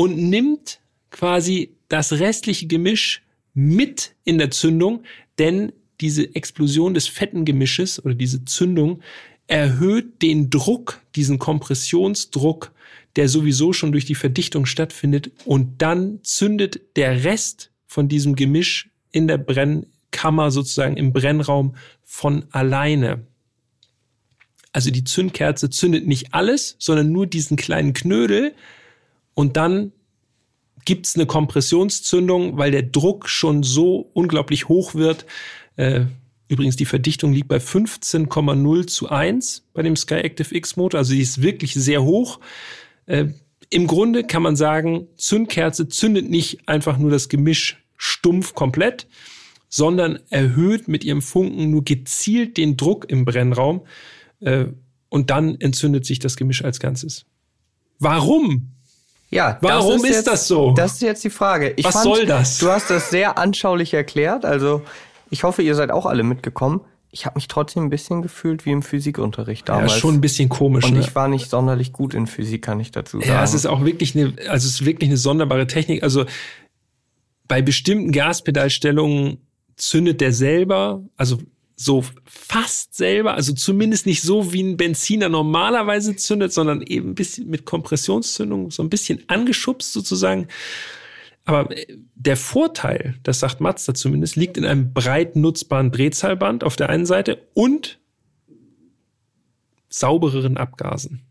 und 0.00 0.16
nimmt 0.16 0.80
quasi 1.10 1.76
das 1.88 2.14
restliche 2.14 2.66
Gemisch 2.66 3.20
mit 3.52 4.14
in 4.24 4.38
der 4.38 4.50
Zündung, 4.50 5.02
denn 5.38 5.72
diese 6.00 6.34
Explosion 6.34 6.94
des 6.94 7.06
fetten 7.06 7.44
Gemisches 7.44 8.02
oder 8.02 8.14
diese 8.14 8.46
Zündung 8.46 9.02
erhöht 9.46 10.22
den 10.22 10.48
Druck, 10.48 11.02
diesen 11.16 11.38
Kompressionsdruck, 11.38 12.72
der 13.16 13.28
sowieso 13.28 13.74
schon 13.74 13.92
durch 13.92 14.06
die 14.06 14.14
Verdichtung 14.14 14.64
stattfindet 14.64 15.32
und 15.44 15.82
dann 15.82 16.20
zündet 16.22 16.80
der 16.96 17.22
Rest 17.24 17.70
von 17.86 18.08
diesem 18.08 18.36
Gemisch 18.36 18.88
in 19.12 19.28
der 19.28 19.36
Brennkammer 19.36 20.50
sozusagen 20.50 20.96
im 20.96 21.12
Brennraum 21.12 21.74
von 22.04 22.46
alleine. 22.52 23.26
Also 24.72 24.90
die 24.90 25.04
Zündkerze 25.04 25.68
zündet 25.68 26.06
nicht 26.06 26.32
alles, 26.32 26.76
sondern 26.78 27.12
nur 27.12 27.26
diesen 27.26 27.58
kleinen 27.58 27.92
Knödel, 27.92 28.54
und 29.34 29.56
dann 29.56 29.92
gibt's 30.84 31.14
eine 31.14 31.26
Kompressionszündung, 31.26 32.56
weil 32.56 32.70
der 32.70 32.82
Druck 32.82 33.28
schon 33.28 33.62
so 33.62 34.10
unglaublich 34.14 34.68
hoch 34.68 34.94
wird. 34.94 35.26
Äh, 35.76 36.06
übrigens, 36.48 36.76
die 36.76 36.84
Verdichtung 36.84 37.32
liegt 37.32 37.48
bei 37.48 37.58
15,0 37.58 38.86
zu 38.86 39.08
1 39.08 39.68
bei 39.72 39.82
dem 39.82 39.96
Sky 39.96 40.14
Active 40.14 40.54
X 40.54 40.76
Motor. 40.76 40.98
Also 40.98 41.14
die 41.14 41.20
ist 41.20 41.42
wirklich 41.42 41.74
sehr 41.74 42.02
hoch. 42.02 42.40
Äh, 43.06 43.28
Im 43.68 43.86
Grunde 43.86 44.24
kann 44.24 44.42
man 44.42 44.56
sagen, 44.56 45.06
Zündkerze 45.16 45.88
zündet 45.88 46.28
nicht 46.28 46.68
einfach 46.68 46.98
nur 46.98 47.10
das 47.10 47.28
Gemisch 47.28 47.82
stumpf 47.96 48.54
komplett, 48.54 49.06
sondern 49.68 50.18
erhöht 50.30 50.88
mit 50.88 51.04
ihrem 51.04 51.22
Funken 51.22 51.70
nur 51.70 51.84
gezielt 51.84 52.56
den 52.56 52.76
Druck 52.76 53.08
im 53.08 53.24
Brennraum. 53.24 53.82
Äh, 54.40 54.66
und 55.08 55.30
dann 55.30 55.60
entzündet 55.60 56.06
sich 56.06 56.20
das 56.20 56.36
Gemisch 56.36 56.64
als 56.64 56.80
Ganzes. 56.80 57.26
Warum? 57.98 58.70
Ja, 59.30 59.58
warum 59.60 60.04
ist, 60.04 60.10
ist, 60.10 60.26
das 60.26 60.48
so? 60.48 60.72
Das 60.72 60.94
ist 60.94 61.02
jetzt 61.02 61.22
die 61.22 61.30
Frage. 61.30 61.72
Ich 61.76 61.84
Was 61.84 61.94
fand, 61.94 62.04
soll 62.04 62.26
das? 62.26 62.58
Du 62.58 62.68
hast 62.68 62.90
das 62.90 63.10
sehr 63.10 63.38
anschaulich 63.38 63.94
erklärt. 63.94 64.44
Also 64.44 64.82
ich 65.30 65.44
hoffe, 65.44 65.62
ihr 65.62 65.76
seid 65.76 65.92
auch 65.92 66.06
alle 66.06 66.24
mitgekommen. 66.24 66.80
Ich 67.12 67.26
habe 67.26 67.36
mich 67.36 67.48
trotzdem 67.48 67.84
ein 67.84 67.90
bisschen 67.90 68.22
gefühlt 68.22 68.66
wie 68.66 68.70
im 68.70 68.82
Physikunterricht 68.82 69.68
damals. 69.68 69.94
Ja, 69.94 69.98
schon 69.98 70.14
ein 70.14 70.20
bisschen 70.20 70.48
komisch. 70.48 70.84
Und 70.84 70.94
ne? 70.94 71.00
ich 71.00 71.14
war 71.14 71.28
nicht 71.28 71.48
sonderlich 71.48 71.92
gut 71.92 72.14
in 72.14 72.26
Physik, 72.26 72.62
kann 72.62 72.78
ich 72.80 72.90
dazu 72.90 73.18
sagen. 73.18 73.30
Ja, 73.30 73.42
es 73.42 73.54
ist 73.54 73.66
auch 73.66 73.84
wirklich 73.84 74.16
eine, 74.16 74.34
also 74.48 74.66
es 74.66 74.80
ist 74.80 74.84
wirklich 74.84 75.10
eine 75.10 75.16
sonderbare 75.16 75.66
Technik. 75.66 76.02
Also 76.02 76.24
bei 77.46 77.62
bestimmten 77.62 78.12
Gaspedalstellungen 78.12 79.38
zündet 79.76 80.20
der 80.20 80.32
selber, 80.32 81.02
also 81.16 81.38
so 81.82 82.04
fast 82.26 82.94
selber, 82.94 83.32
also 83.32 83.54
zumindest 83.54 84.04
nicht 84.04 84.20
so 84.20 84.52
wie 84.52 84.62
ein 84.62 84.76
Benziner 84.76 85.30
normalerweise 85.30 86.14
zündet, 86.14 86.52
sondern 86.52 86.82
eben 86.82 87.10
ein 87.10 87.14
bisschen 87.14 87.48
mit 87.48 87.64
Kompressionszündung, 87.64 88.70
so 88.70 88.82
ein 88.82 88.90
bisschen 88.90 89.24
angeschubst 89.28 89.94
sozusagen. 89.94 90.48
Aber 91.46 91.74
äh, 91.74 91.96
der 92.14 92.36
Vorteil, 92.36 93.14
das 93.22 93.40
sagt 93.40 93.62
Mazda 93.62 93.94
zumindest, 93.94 94.36
liegt 94.36 94.58
in 94.58 94.66
einem 94.66 94.92
breit 94.92 95.36
nutzbaren 95.36 95.90
Drehzahlband 95.90 96.64
auf 96.64 96.76
der 96.76 96.90
einen 96.90 97.06
Seite 97.06 97.46
und 97.54 97.98
saubereren 99.88 100.58
Abgasen. 100.58 101.22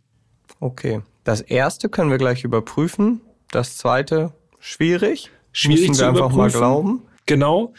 Okay. 0.60 1.02
Das 1.26 1.42
erste 1.42 1.90
können 1.90 2.10
wir 2.10 2.18
gleich 2.18 2.44
überprüfen. 2.44 3.22
Das 3.52 3.78
zweite 3.78 4.34
schwierig. 4.60 5.30
Schwierig 5.52 5.90
Müssen 5.90 5.94
wir 5.94 6.14
zu 6.16 6.24
einfach 6.24 6.36
mal 6.36 6.50
glauben. 6.50 7.04
Genau. 7.28 7.76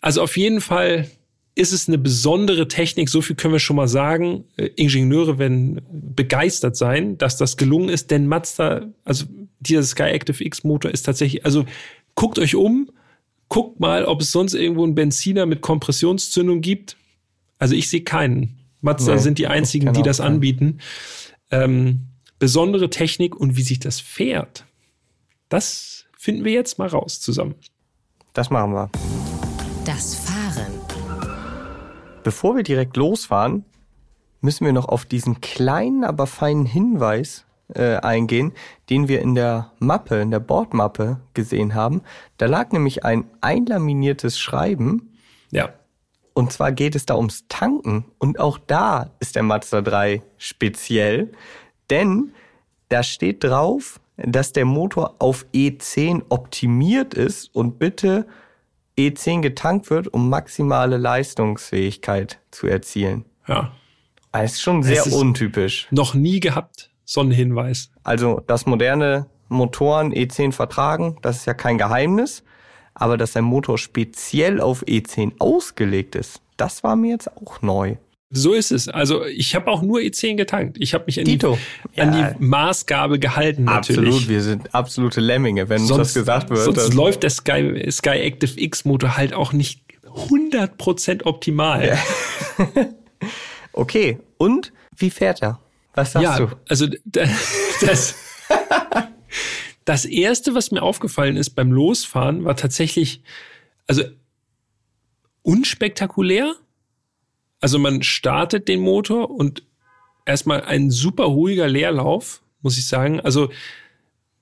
Also 0.00 0.22
auf 0.22 0.36
jeden 0.36 0.60
Fall 0.60 1.08
ist 1.60 1.72
es 1.72 1.88
eine 1.88 1.98
besondere 1.98 2.68
Technik, 2.68 3.10
so 3.10 3.20
viel 3.20 3.36
können 3.36 3.52
wir 3.52 3.58
schon 3.58 3.76
mal 3.76 3.88
sagen. 3.88 4.44
Äh, 4.56 4.70
Ingenieure 4.76 5.38
werden 5.38 5.80
begeistert 5.90 6.76
sein, 6.76 7.18
dass 7.18 7.36
das 7.36 7.58
gelungen 7.58 7.90
ist, 7.90 8.10
denn 8.10 8.26
Mazda, 8.26 8.86
also 9.04 9.26
dieser 9.60 9.82
Sky 9.82 10.04
Active 10.04 10.42
X 10.42 10.64
Motor 10.64 10.90
ist 10.90 11.02
tatsächlich, 11.02 11.44
also 11.44 11.66
guckt 12.14 12.38
euch 12.38 12.54
um, 12.54 12.90
guckt 13.48 13.78
mal, 13.78 14.06
ob 14.06 14.22
es 14.22 14.32
sonst 14.32 14.54
irgendwo 14.54 14.84
einen 14.84 14.94
Benziner 14.94 15.44
mit 15.44 15.60
Kompressionszündung 15.60 16.62
gibt. 16.62 16.96
Also 17.58 17.74
ich 17.74 17.90
sehe 17.90 18.02
keinen. 18.02 18.56
Mazda 18.80 19.16
nee, 19.16 19.20
sind 19.20 19.36
die 19.38 19.46
einzigen, 19.46 19.92
die 19.92 20.02
das 20.02 20.20
anbieten. 20.20 20.78
Ähm, 21.50 22.06
besondere 22.38 22.88
Technik 22.88 23.36
und 23.36 23.58
wie 23.58 23.62
sich 23.62 23.80
das 23.80 24.00
fährt, 24.00 24.64
das 25.50 26.06
finden 26.16 26.44
wir 26.44 26.52
jetzt 26.52 26.78
mal 26.78 26.88
raus 26.88 27.20
zusammen. 27.20 27.54
Das 28.32 28.48
machen 28.48 28.72
wir. 28.72 28.90
Das 29.84 30.14
Fahren. 30.14 30.39
Bevor 32.22 32.56
wir 32.56 32.62
direkt 32.62 32.96
losfahren, 32.96 33.64
müssen 34.40 34.64
wir 34.64 34.72
noch 34.72 34.88
auf 34.88 35.04
diesen 35.04 35.40
kleinen, 35.40 36.04
aber 36.04 36.26
feinen 36.26 36.66
Hinweis 36.66 37.44
äh, 37.74 37.96
eingehen, 37.96 38.52
den 38.88 39.08
wir 39.08 39.20
in 39.20 39.34
der 39.34 39.72
Mappe, 39.78 40.20
in 40.20 40.30
der 40.30 40.40
Bordmappe 40.40 41.20
gesehen 41.34 41.74
haben. 41.74 42.02
Da 42.36 42.46
lag 42.46 42.72
nämlich 42.72 43.04
ein 43.04 43.24
einlaminiertes 43.40 44.38
Schreiben. 44.38 45.16
Ja. 45.50 45.72
Und 46.32 46.52
zwar 46.52 46.72
geht 46.72 46.94
es 46.94 47.06
da 47.06 47.16
ums 47.16 47.46
Tanken. 47.48 48.04
Und 48.18 48.38
auch 48.40 48.58
da 48.58 49.10
ist 49.20 49.36
der 49.36 49.42
Mazda 49.42 49.82
3 49.82 50.22
speziell, 50.38 51.32
denn 51.90 52.32
da 52.88 53.02
steht 53.02 53.44
drauf, 53.44 54.00
dass 54.16 54.52
der 54.52 54.64
Motor 54.64 55.16
auf 55.18 55.46
E10 55.54 56.22
optimiert 56.28 57.14
ist 57.14 57.54
und 57.54 57.78
bitte 57.78 58.26
E10 59.08 59.40
getankt 59.40 59.90
wird, 59.90 60.08
um 60.08 60.28
maximale 60.28 60.96
Leistungsfähigkeit 60.96 62.38
zu 62.50 62.66
erzielen. 62.66 63.24
Ja. 63.46 63.72
Das 64.32 64.52
ist 64.52 64.62
schon 64.62 64.82
sehr 64.82 65.06
ist 65.06 65.12
untypisch. 65.12 65.88
Noch 65.90 66.14
nie 66.14 66.40
gehabt, 66.40 66.90
so 67.04 67.20
ein 67.20 67.30
Hinweis. 67.30 67.90
Also, 68.04 68.42
dass 68.46 68.66
moderne 68.66 69.26
Motoren 69.48 70.12
E10 70.12 70.52
vertragen, 70.52 71.16
das 71.22 71.38
ist 71.38 71.46
ja 71.46 71.54
kein 71.54 71.78
Geheimnis. 71.78 72.44
Aber 72.94 73.16
dass 73.16 73.36
ein 73.36 73.44
Motor 73.44 73.78
speziell 73.78 74.60
auf 74.60 74.82
E10 74.82 75.32
ausgelegt 75.38 76.14
ist, 76.16 76.42
das 76.56 76.84
war 76.84 76.96
mir 76.96 77.12
jetzt 77.12 77.34
auch 77.36 77.62
neu. 77.62 77.96
So 78.32 78.52
ist 78.52 78.70
es. 78.70 78.88
Also 78.88 79.26
ich 79.26 79.56
habe 79.56 79.68
auch 79.68 79.82
nur 79.82 79.98
E10 79.98 80.36
getankt. 80.36 80.76
Ich 80.78 80.94
habe 80.94 81.04
mich 81.06 81.18
an, 81.18 81.24
die, 81.24 81.44
an 81.44 81.58
ja. 81.94 82.30
die, 82.30 82.44
Maßgabe 82.44 83.18
gehalten. 83.18 83.64
Natürlich. 83.64 84.06
Absolut, 84.06 84.28
wir 84.28 84.42
sind 84.42 84.72
absolute 84.72 85.20
Lemminge, 85.20 85.68
wenn 85.68 85.78
sonst, 85.78 85.98
uns 85.98 86.08
das 86.08 86.14
gesagt 86.14 86.50
wird. 86.50 86.60
Sonst 86.60 86.94
läuft 86.94 87.24
der 87.24 87.30
Sky, 87.30 87.90
Sky 87.90 88.10
Active 88.10 88.60
X 88.60 88.84
Motor 88.84 89.16
halt 89.16 89.34
auch 89.34 89.52
nicht 89.52 89.82
100% 90.06 91.24
optimal. 91.24 91.88
Ja. 91.88 91.98
okay, 93.72 94.20
und 94.38 94.72
wie 94.96 95.10
fährt 95.10 95.42
er? 95.42 95.60
Was 95.94 96.12
sagst 96.12 96.22
ja, 96.22 96.38
du? 96.38 96.48
Also 96.68 96.86
das, 97.04 98.14
das 99.84 100.04
erste, 100.04 100.54
was 100.54 100.70
mir 100.70 100.82
aufgefallen 100.82 101.36
ist 101.36 101.50
beim 101.50 101.72
Losfahren, 101.72 102.44
war 102.44 102.56
tatsächlich, 102.56 103.22
also 103.88 104.04
unspektakulär 105.42 106.54
also 107.60 107.78
man 107.78 108.02
startet 108.02 108.68
den 108.68 108.80
Motor 108.80 109.30
und 109.30 109.62
erstmal 110.26 110.62
ein 110.62 110.90
super 110.90 111.24
ruhiger 111.24 111.68
Leerlauf, 111.68 112.42
muss 112.62 112.78
ich 112.78 112.86
sagen. 112.86 113.20
Also 113.20 113.50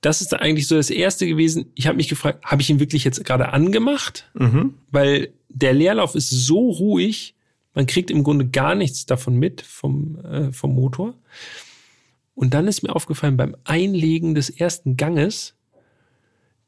das 0.01 0.21
ist 0.21 0.33
eigentlich 0.33 0.67
so 0.67 0.75
das 0.75 0.89
erste 0.89 1.27
gewesen. 1.27 1.71
Ich 1.75 1.87
habe 1.87 1.97
mich 1.97 2.07
gefragt, 2.07 2.45
habe 2.45 2.61
ich 2.61 2.69
ihn 2.69 2.79
wirklich 2.79 3.03
jetzt 3.03 3.23
gerade 3.25 3.51
angemacht? 3.51 4.29
Mhm. 4.33 4.75
Weil 4.91 5.33
der 5.49 5.73
Leerlauf 5.73 6.15
ist 6.15 6.29
so 6.29 6.69
ruhig, 6.69 7.35
man 7.73 7.85
kriegt 7.85 8.09
im 8.11 8.23
Grunde 8.23 8.47
gar 8.47 8.75
nichts 8.75 9.05
davon 9.05 9.35
mit 9.35 9.61
vom, 9.61 10.23
äh, 10.23 10.51
vom 10.51 10.73
Motor. 10.73 11.15
Und 12.35 12.53
dann 12.53 12.67
ist 12.67 12.83
mir 12.83 12.95
aufgefallen 12.95 13.35
beim 13.35 13.55
Einlegen 13.65 14.35
des 14.35 14.49
ersten 14.49 14.95
Ganges, 14.95 15.55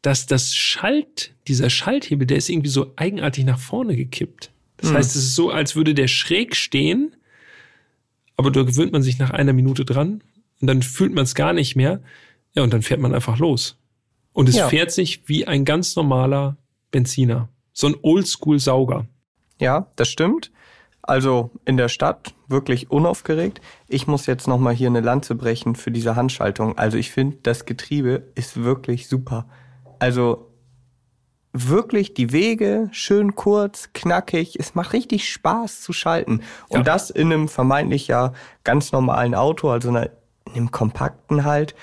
dass 0.01 0.25
das 0.25 0.53
Schalt, 0.53 1.33
dieser 1.47 1.69
Schalthebel, 1.69 2.27
der 2.27 2.37
ist 2.37 2.49
irgendwie 2.49 2.69
so 2.69 2.91
eigenartig 2.97 3.45
nach 3.45 3.59
vorne 3.59 3.95
gekippt. 3.95 4.51
Das 4.81 4.89
hm. 4.89 4.97
heißt, 4.97 5.15
es 5.15 5.23
ist 5.23 5.35
so, 5.35 5.49
als 5.49 5.75
würde 5.75 5.93
der 5.93 6.07
schräg 6.07 6.55
stehen, 6.55 7.15
aber 8.35 8.51
da 8.51 8.63
gewöhnt 8.63 8.91
man 8.91 9.03
sich 9.03 9.19
nach 9.19 9.29
einer 9.29 9.53
Minute 9.53 9.85
dran 9.85 10.23
und 10.59 10.67
dann 10.67 10.81
fühlt 10.81 11.13
man 11.13 11.23
es 11.23 11.35
gar 11.35 11.53
nicht 11.53 11.75
mehr. 11.75 12.01
Ja, 12.53 12.63
und 12.63 12.73
dann 12.73 12.81
fährt 12.81 12.99
man 12.99 13.13
einfach 13.13 13.37
los. 13.37 13.77
Und 14.33 14.49
es 14.49 14.55
ja. 14.55 14.67
fährt 14.67 14.91
sich 14.91 15.27
wie 15.27 15.47
ein 15.47 15.65
ganz 15.65 15.95
normaler 15.95 16.57
Benziner. 16.91 17.49
So 17.73 17.87
ein 17.87 17.95
Oldschool-Sauger. 18.01 19.05
Ja, 19.59 19.87
das 19.95 20.09
stimmt. 20.09 20.51
Also 21.01 21.51
in 21.65 21.77
der 21.77 21.89
Stadt 21.89 22.33
wirklich 22.47 22.91
unaufgeregt. 22.91 23.61
Ich 23.87 24.07
muss 24.07 24.25
jetzt 24.25 24.47
nochmal 24.47 24.73
hier 24.73 24.87
eine 24.87 25.01
Lanze 25.01 25.35
brechen 25.35 25.75
für 25.75 25.91
diese 25.91 26.15
Handschaltung. 26.15 26.77
Also 26.77 26.97
ich 26.97 27.11
finde, 27.11 27.37
das 27.43 27.65
Getriebe 27.65 28.23
ist 28.35 28.63
wirklich 28.63 29.07
super. 29.07 29.47
Also 29.99 30.50
wirklich 31.53 32.13
die 32.13 32.31
Wege 32.31 32.89
schön 32.91 33.35
kurz, 33.35 33.89
knackig. 33.93 34.57
Es 34.59 34.75
macht 34.75 34.93
richtig 34.93 35.29
Spaß 35.29 35.81
zu 35.81 35.93
schalten. 35.93 36.41
Und 36.69 36.79
ja. 36.79 36.83
das 36.83 37.09
in 37.09 37.31
einem 37.31 37.47
vermeintlich 37.47 38.07
ja 38.07 38.33
ganz 38.63 38.91
normalen 38.91 39.35
Auto, 39.35 39.69
also 39.69 39.89
in 39.89 40.09
einem 40.53 40.71
kompakten 40.71 41.43
halt. 41.43 41.75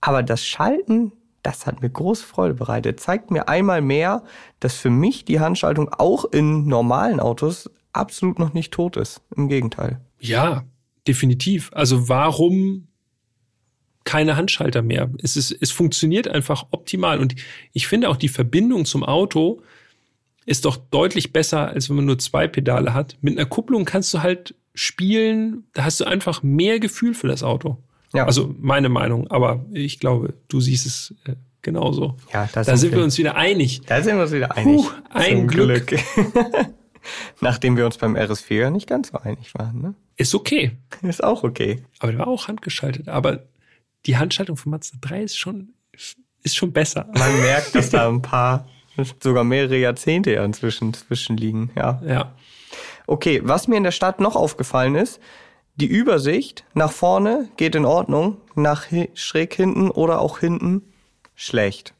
Aber 0.00 0.22
das 0.22 0.44
Schalten, 0.44 1.12
das 1.42 1.66
hat 1.66 1.80
mir 1.80 1.90
große 1.90 2.24
Freude 2.24 2.54
bereitet. 2.54 3.00
Zeigt 3.00 3.30
mir 3.30 3.48
einmal 3.48 3.80
mehr, 3.80 4.22
dass 4.60 4.74
für 4.74 4.90
mich 4.90 5.24
die 5.24 5.40
Handschaltung 5.40 5.88
auch 5.90 6.24
in 6.24 6.66
normalen 6.66 7.20
Autos 7.20 7.70
absolut 7.92 8.38
noch 8.38 8.52
nicht 8.52 8.72
tot 8.72 8.96
ist. 8.96 9.22
Im 9.36 9.48
Gegenteil. 9.48 10.00
Ja, 10.18 10.64
definitiv. 11.06 11.70
Also 11.72 12.08
warum 12.08 12.88
keine 14.04 14.36
Handschalter 14.36 14.82
mehr. 14.82 15.10
Es, 15.22 15.36
ist, 15.36 15.50
es 15.50 15.70
funktioniert 15.70 16.28
einfach 16.28 16.66
optimal. 16.70 17.18
Und 17.18 17.34
ich 17.72 17.86
finde 17.86 18.08
auch 18.08 18.16
die 18.16 18.28
Verbindung 18.28 18.84
zum 18.84 19.02
Auto 19.02 19.62
ist 20.46 20.66
doch 20.66 20.76
deutlich 20.76 21.32
besser, 21.32 21.68
als 21.68 21.88
wenn 21.88 21.96
man 21.96 22.04
nur 22.04 22.18
zwei 22.18 22.46
Pedale 22.46 22.92
hat. 22.92 23.16
Mit 23.22 23.38
einer 23.38 23.46
Kupplung 23.46 23.84
kannst 23.84 24.12
du 24.12 24.22
halt 24.22 24.54
spielen, 24.74 25.64
da 25.72 25.84
hast 25.84 26.00
du 26.00 26.04
einfach 26.04 26.42
mehr 26.42 26.80
Gefühl 26.80 27.14
für 27.14 27.28
das 27.28 27.42
Auto. 27.42 27.78
Ja. 28.12 28.26
Also 28.26 28.54
meine 28.60 28.88
Meinung, 28.88 29.30
aber 29.30 29.64
ich 29.72 29.98
glaube, 30.00 30.34
du 30.48 30.60
siehst 30.60 30.86
es 30.86 31.14
äh, 31.24 31.34
genauso. 31.62 32.16
Ja, 32.32 32.48
da 32.52 32.62
sind, 32.62 32.92
wir, 32.92 32.98
wir 32.98 33.04
uns 33.04 33.18
wieder 33.18 33.36
einig. 33.36 33.82
Da 33.86 34.02
sind 34.02 34.16
wir 34.16 34.22
uns 34.22 34.32
wieder 34.32 34.56
einig. 34.56 34.82
Puh, 34.82 34.90
ein 35.10 35.48
Glück. 35.48 35.86
Glück. 35.86 36.00
Nachdem 37.40 37.76
wir 37.76 37.86
uns 37.86 37.98
beim 37.98 38.16
RS4 38.16 38.70
nicht 38.70 38.86
ganz 38.86 39.08
so 39.08 39.18
einig 39.18 39.54
waren. 39.54 39.80
Ne? 39.80 39.94
Ist 40.16 40.34
okay. 40.34 40.72
Ist 41.02 41.24
auch 41.24 41.42
okay. 41.42 41.82
Aber 41.98 42.12
der 42.12 42.20
war 42.20 42.28
auch 42.28 42.48
handgeschaltet. 42.48 43.08
Aber 43.08 43.42
die 44.06 44.16
Handschaltung 44.16 44.56
von 44.56 44.70
Mazda 44.70 44.98
3 45.00 45.22
ist 45.22 45.38
schon, 45.38 45.74
ist 46.42 46.56
schon 46.56 46.72
besser. 46.72 47.08
Man 47.14 47.40
merkt, 47.40 47.74
dass 47.74 47.90
da 47.90 48.08
ein 48.08 48.22
paar, 48.22 48.68
sogar 49.22 49.44
mehrere 49.44 49.78
Jahrzehnte 49.78 50.32
inzwischen 50.32 50.94
zwischenliegen, 50.94 51.70
ja. 51.76 52.00
Ja. 52.06 52.34
Okay, 53.06 53.40
was 53.44 53.68
mir 53.68 53.76
in 53.76 53.84
der 53.84 53.90
Stadt 53.90 54.20
noch 54.20 54.36
aufgefallen 54.36 54.94
ist, 54.94 55.20
die 55.76 55.86
Übersicht 55.86 56.64
nach 56.74 56.92
vorne 56.92 57.48
geht 57.56 57.74
in 57.74 57.84
Ordnung, 57.84 58.36
nach 58.54 58.86
schräg 59.14 59.54
hinten 59.54 59.90
oder 59.90 60.20
auch 60.20 60.38
hinten 60.38 60.82
schlecht. 61.34 61.94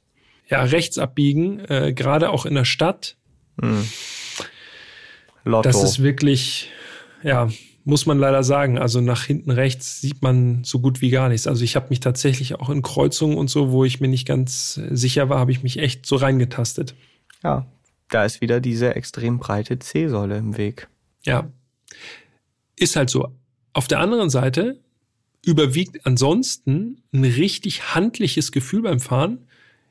Ja, 0.46 0.62
rechts 0.62 0.98
abbiegen, 0.98 1.60
äh, 1.60 1.92
gerade 1.92 2.30
auch 2.30 2.46
in 2.46 2.54
der 2.54 2.64
Stadt. 2.64 3.16
Hm. 3.60 3.88
Lotto. 5.44 5.68
Das 5.68 5.82
ist 5.82 6.02
wirklich, 6.02 6.70
ja, 7.22 7.48
muss 7.84 8.06
man 8.06 8.18
leider 8.18 8.42
sagen. 8.42 8.78
Also 8.78 9.00
nach 9.00 9.24
hinten 9.24 9.50
rechts 9.50 10.00
sieht 10.00 10.22
man 10.22 10.64
so 10.64 10.80
gut 10.80 11.00
wie 11.00 11.10
gar 11.10 11.28
nichts. 11.28 11.46
Also 11.46 11.64
ich 11.64 11.76
habe 11.76 11.88
mich 11.90 12.00
tatsächlich 12.00 12.54
auch 12.56 12.70
in 12.70 12.82
Kreuzungen 12.82 13.36
und 13.36 13.48
so, 13.48 13.70
wo 13.70 13.84
ich 13.84 14.00
mir 14.00 14.08
nicht 14.08 14.26
ganz 14.26 14.80
sicher 14.90 15.28
war, 15.28 15.38
habe 15.38 15.52
ich 15.52 15.62
mich 15.62 15.78
echt 15.78 16.06
so 16.06 16.16
reingetastet. 16.16 16.94
Ja, 17.42 17.66
da 18.08 18.24
ist 18.24 18.40
wieder 18.40 18.60
diese 18.60 18.94
extrem 18.94 19.38
breite 19.38 19.78
C-Säule 19.78 20.38
im 20.38 20.56
Weg. 20.56 20.88
Ja, 21.24 21.50
ist 22.76 22.96
halt 22.96 23.10
so. 23.10 23.28
Auf 23.72 23.86
der 23.86 24.00
anderen 24.00 24.30
Seite 24.30 24.80
überwiegt 25.44 26.06
ansonsten 26.06 27.02
ein 27.12 27.24
richtig 27.24 27.94
handliches 27.94 28.50
Gefühl 28.50 28.82
beim 28.82 29.00
Fahren. 29.00 29.46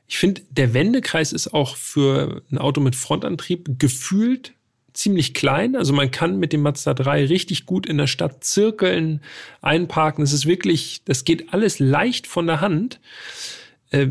Ich 0.06 0.18
finde, 0.18 0.42
der 0.50 0.74
Wendekreis 0.74 1.32
ist 1.32 1.54
auch 1.54 1.76
für 1.76 2.42
ein 2.50 2.58
Auto 2.58 2.80
mit 2.80 2.96
Frontantrieb 2.96 3.78
gefühlt 3.78 4.54
ziemlich 4.94 5.34
klein. 5.34 5.76
Also 5.76 5.92
man 5.92 6.10
kann 6.10 6.38
mit 6.38 6.52
dem 6.52 6.62
Mazda 6.62 6.94
3 6.94 7.26
richtig 7.26 7.66
gut 7.66 7.86
in 7.86 7.98
der 7.98 8.06
Stadt 8.06 8.44
zirkeln, 8.44 9.20
einparken. 9.60 10.24
Es 10.24 10.32
ist 10.32 10.46
wirklich, 10.46 11.02
das 11.04 11.24
geht 11.24 11.52
alles 11.52 11.78
leicht 11.80 12.26
von 12.26 12.46
der 12.46 12.60
Hand. 12.60 13.00
Äh, 13.90 14.10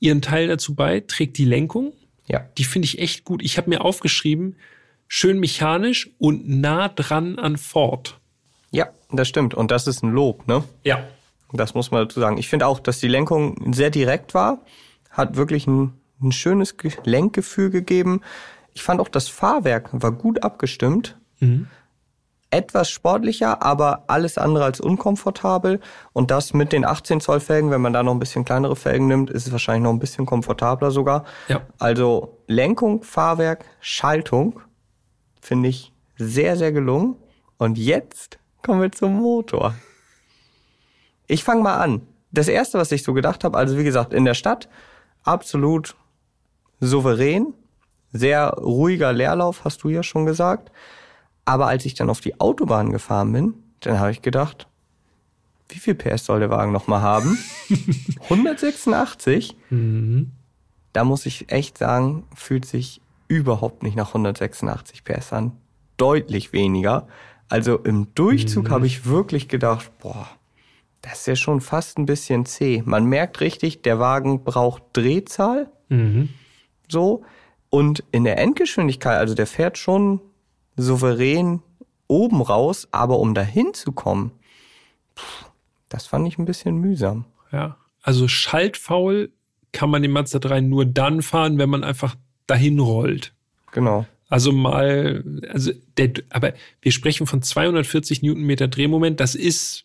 ihren 0.00 0.20
Teil 0.20 0.48
dazu 0.48 0.74
bei 0.74 1.00
trägt 1.00 1.38
die 1.38 1.44
Lenkung. 1.44 1.92
Ja. 2.28 2.48
Die 2.58 2.64
finde 2.64 2.86
ich 2.86 2.98
echt 2.98 3.24
gut. 3.24 3.42
Ich 3.42 3.56
habe 3.56 3.70
mir 3.70 3.82
aufgeschrieben, 3.82 4.56
schön 5.08 5.38
mechanisch 5.38 6.10
und 6.18 6.48
nah 6.48 6.88
dran 6.88 7.38
an 7.38 7.56
Ford. 7.56 8.18
Ja, 8.72 8.88
das 9.10 9.28
stimmt. 9.28 9.54
Und 9.54 9.70
das 9.70 9.86
ist 9.86 10.02
ein 10.02 10.10
Lob, 10.10 10.46
ne? 10.48 10.64
Ja. 10.84 11.06
Das 11.52 11.74
muss 11.74 11.92
man 11.92 12.06
dazu 12.06 12.18
sagen. 12.18 12.38
Ich 12.38 12.48
finde 12.48 12.66
auch, 12.66 12.80
dass 12.80 12.98
die 12.98 13.08
Lenkung 13.08 13.72
sehr 13.72 13.90
direkt 13.90 14.34
war. 14.34 14.64
Hat 15.10 15.36
wirklich 15.36 15.68
ein, 15.68 15.92
ein 16.20 16.32
schönes 16.32 16.74
Lenkgefühl 17.04 17.70
gegeben. 17.70 18.20
Ich 18.76 18.82
fand 18.82 19.00
auch 19.00 19.08
das 19.08 19.28
Fahrwerk 19.28 19.88
war 19.90 20.12
gut 20.12 20.42
abgestimmt. 20.42 21.16
Mhm. 21.40 21.66
Etwas 22.50 22.90
sportlicher, 22.90 23.62
aber 23.62 24.04
alles 24.08 24.36
andere 24.36 24.64
als 24.64 24.82
unkomfortabel. 24.82 25.80
Und 26.12 26.30
das 26.30 26.52
mit 26.52 26.72
den 26.72 26.84
18 26.84 27.22
Zoll 27.22 27.40
Felgen, 27.40 27.70
wenn 27.70 27.80
man 27.80 27.94
da 27.94 28.02
noch 28.02 28.12
ein 28.12 28.18
bisschen 28.18 28.44
kleinere 28.44 28.76
Felgen 28.76 29.08
nimmt, 29.08 29.30
ist 29.30 29.46
es 29.46 29.52
wahrscheinlich 29.52 29.84
noch 29.84 29.92
ein 29.92 29.98
bisschen 29.98 30.26
komfortabler 30.26 30.90
sogar. 30.90 31.24
Ja. 31.48 31.62
Also 31.78 32.36
Lenkung, 32.48 33.02
Fahrwerk, 33.02 33.64
Schaltung 33.80 34.60
finde 35.40 35.70
ich 35.70 35.94
sehr, 36.18 36.58
sehr 36.58 36.70
gelungen. 36.70 37.16
Und 37.56 37.78
jetzt 37.78 38.38
kommen 38.60 38.82
wir 38.82 38.92
zum 38.92 39.14
Motor. 39.14 39.74
Ich 41.28 41.44
fange 41.44 41.62
mal 41.62 41.78
an. 41.78 42.02
Das 42.30 42.46
erste, 42.46 42.76
was 42.76 42.92
ich 42.92 43.02
so 43.02 43.14
gedacht 43.14 43.42
habe, 43.42 43.56
also 43.56 43.78
wie 43.78 43.84
gesagt, 43.84 44.12
in 44.12 44.26
der 44.26 44.34
Stadt 44.34 44.68
absolut 45.22 45.96
souverän, 46.78 47.54
sehr 48.18 48.50
ruhiger 48.50 49.12
Leerlauf, 49.12 49.64
hast 49.64 49.82
du 49.82 49.88
ja 49.88 50.02
schon 50.02 50.26
gesagt. 50.26 50.70
Aber 51.44 51.66
als 51.66 51.84
ich 51.84 51.94
dann 51.94 52.10
auf 52.10 52.20
die 52.20 52.40
Autobahn 52.40 52.90
gefahren 52.90 53.32
bin, 53.32 53.54
dann 53.80 54.00
habe 54.00 54.10
ich 54.10 54.22
gedacht, 54.22 54.66
wie 55.68 55.78
viel 55.78 55.94
PS 55.94 56.26
soll 56.26 56.40
der 56.40 56.50
Wagen 56.50 56.72
nochmal 56.72 57.02
haben? 57.02 57.38
186? 58.24 59.56
Mhm. 59.70 60.32
Da 60.92 61.04
muss 61.04 61.26
ich 61.26 61.50
echt 61.52 61.78
sagen, 61.78 62.24
fühlt 62.34 62.64
sich 62.64 63.00
überhaupt 63.28 63.82
nicht 63.82 63.96
nach 63.96 64.08
186 64.08 65.04
PS 65.04 65.32
an. 65.32 65.52
Deutlich 65.96 66.52
weniger. 66.52 67.06
Also 67.48 67.78
im 67.78 68.14
Durchzug 68.14 68.68
mhm. 68.68 68.70
habe 68.70 68.86
ich 68.86 69.06
wirklich 69.06 69.48
gedacht, 69.48 69.90
boah, 69.98 70.28
Das 71.02 71.20
ist 71.20 71.26
ja 71.26 71.36
schon 71.36 71.60
fast 71.60 71.98
ein 71.98 72.06
bisschen 72.06 72.46
zäh. 72.46 72.82
Man 72.84 73.04
merkt 73.04 73.40
richtig, 73.40 73.82
der 73.82 73.98
Wagen 73.98 74.42
braucht 74.42 74.82
Drehzahl. 74.92 75.70
Mhm. 75.88 76.30
So. 76.88 77.24
Und 77.76 78.02
in 78.10 78.24
der 78.24 78.38
Endgeschwindigkeit, 78.38 79.18
also 79.18 79.34
der 79.34 79.46
fährt 79.46 79.76
schon 79.76 80.22
souverän 80.78 81.60
oben 82.08 82.40
raus, 82.40 82.88
aber 82.90 83.18
um 83.18 83.34
dahin 83.34 83.74
zu 83.74 83.92
kommen, 83.92 84.30
das 85.90 86.06
fand 86.06 86.26
ich 86.26 86.38
ein 86.38 86.46
bisschen 86.46 86.78
mühsam. 86.78 87.26
Ja, 87.52 87.76
also 88.00 88.28
schaltfaul 88.28 89.30
kann 89.72 89.90
man 89.90 90.00
den 90.00 90.12
Mazda 90.12 90.38
3 90.38 90.62
nur 90.62 90.86
dann 90.86 91.20
fahren, 91.20 91.58
wenn 91.58 91.68
man 91.68 91.84
einfach 91.84 92.16
dahin 92.46 92.78
rollt. 92.78 93.34
Genau. 93.72 94.06
Also 94.30 94.52
mal, 94.52 95.22
also 95.52 95.70
der, 95.98 96.12
aber 96.30 96.54
wir 96.80 96.92
sprechen 96.92 97.26
von 97.26 97.42
240 97.42 98.22
Newtonmeter 98.22 98.68
Drehmoment. 98.68 99.20
Das 99.20 99.34
ist 99.34 99.84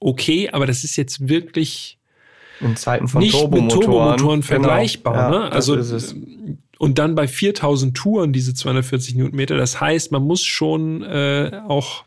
okay, 0.00 0.48
aber 0.48 0.64
das 0.64 0.82
ist 0.82 0.96
jetzt 0.96 1.28
wirklich 1.28 1.98
in 2.60 2.74
Zeiten 2.76 3.06
von 3.06 3.20
nicht 3.20 3.32
Turbomotoren, 3.32 3.66
mit 3.66 3.84
Turbomotoren 3.84 4.40
genau. 4.40 4.46
vergleichbar. 4.46 5.14
Ja, 5.14 5.30
ne? 5.30 5.52
Also 5.52 5.76
und 6.82 6.98
dann 6.98 7.14
bei 7.14 7.28
4000 7.28 7.96
Touren 7.96 8.32
diese 8.32 8.54
240 8.54 9.14
Newtonmeter. 9.14 9.56
Das 9.56 9.80
heißt, 9.80 10.10
man 10.10 10.24
muss 10.24 10.42
schon 10.42 11.04
äh, 11.04 11.60
auch 11.68 12.02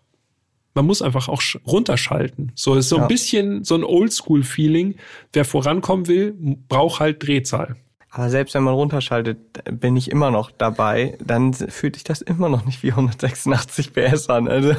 man 0.74 0.86
muss 0.86 1.02
einfach 1.02 1.30
auch 1.30 1.42
runterschalten. 1.66 2.52
So 2.56 2.76
ist 2.76 2.90
so 2.90 2.98
ja. 2.98 3.04
ein 3.04 3.08
bisschen 3.08 3.64
so 3.64 3.76
ein 3.76 3.86
Oldschool-Feeling. 3.86 4.96
Wer 5.32 5.46
vorankommen 5.46 6.08
will, 6.08 6.36
braucht 6.68 7.00
halt 7.00 7.26
Drehzahl. 7.26 7.78
Aber 8.10 8.30
selbst 8.30 8.54
wenn 8.54 8.64
man 8.64 8.74
runterschaltet, 8.74 9.38
bin 9.80 9.96
ich 9.96 10.12
immer 10.12 10.30
noch 10.30 10.52
dabei. 10.52 11.18
Dann 11.26 11.54
fühlt 11.54 11.96
sich 11.96 12.04
das 12.04 12.22
immer 12.22 12.50
noch 12.50 12.66
nicht 12.66 12.84
wie 12.84 12.92
186 12.92 13.94
PS 13.94 14.28
an. 14.28 14.50
Also. 14.50 14.76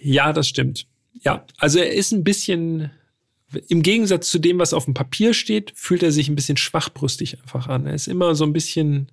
Ja, 0.00 0.32
das 0.32 0.48
stimmt. 0.48 0.88
Ja, 1.22 1.44
also 1.58 1.78
er 1.78 1.92
ist 1.92 2.10
ein 2.10 2.24
bisschen, 2.24 2.90
im 3.68 3.82
Gegensatz 3.82 4.30
zu 4.30 4.38
dem, 4.38 4.58
was 4.58 4.72
auf 4.72 4.84
dem 4.84 4.94
Papier 4.94 5.34
steht, 5.34 5.72
fühlt 5.74 6.02
er 6.02 6.12
sich 6.12 6.28
ein 6.28 6.36
bisschen 6.36 6.56
schwachbrüstig 6.56 7.40
einfach 7.42 7.68
an. 7.68 7.86
Er 7.86 7.94
ist 7.94 8.08
immer 8.08 8.34
so 8.34 8.44
ein 8.44 8.52
bisschen 8.52 9.10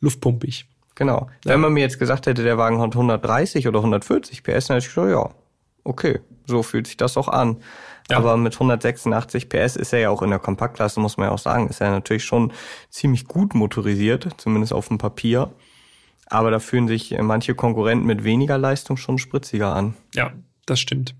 luftpumpig. 0.00 0.66
Genau. 0.94 1.28
Ja. 1.44 1.52
Wenn 1.52 1.60
man 1.60 1.72
mir 1.72 1.80
jetzt 1.80 1.98
gesagt 1.98 2.26
hätte, 2.26 2.42
der 2.42 2.58
Wagen 2.58 2.80
hat 2.80 2.92
130 2.94 3.68
oder 3.68 3.78
140 3.78 4.42
PS, 4.42 4.66
dann 4.66 4.76
hätte 4.76 4.88
ich 4.88 4.94
gesagt, 4.94 5.10
ja, 5.10 5.30
okay, 5.84 6.20
so 6.46 6.62
fühlt 6.62 6.86
sich 6.86 6.96
das 6.96 7.16
auch 7.16 7.28
an. 7.28 7.58
Ja. 8.10 8.16
Aber 8.16 8.36
mit 8.36 8.54
186 8.54 9.48
PS 9.48 9.76
ist 9.76 9.92
er 9.92 10.00
ja 10.00 10.10
auch 10.10 10.22
in 10.22 10.30
der 10.30 10.38
Kompaktklasse, 10.38 10.98
muss 10.98 11.16
man 11.16 11.28
ja 11.28 11.32
auch 11.32 11.38
sagen, 11.38 11.68
ist 11.68 11.80
er 11.80 11.90
natürlich 11.90 12.24
schon 12.24 12.52
ziemlich 12.88 13.26
gut 13.26 13.54
motorisiert, 13.54 14.28
zumindest 14.38 14.72
auf 14.72 14.88
dem 14.88 14.98
Papier. 14.98 15.52
Aber 16.26 16.50
da 16.50 16.58
fühlen 16.58 16.88
sich 16.88 17.16
manche 17.20 17.54
Konkurrenten 17.54 18.06
mit 18.06 18.24
weniger 18.24 18.58
Leistung 18.58 18.96
schon 18.96 19.18
spritziger 19.18 19.74
an. 19.74 19.94
Ja, 20.14 20.32
das 20.66 20.80
stimmt. 20.80 21.14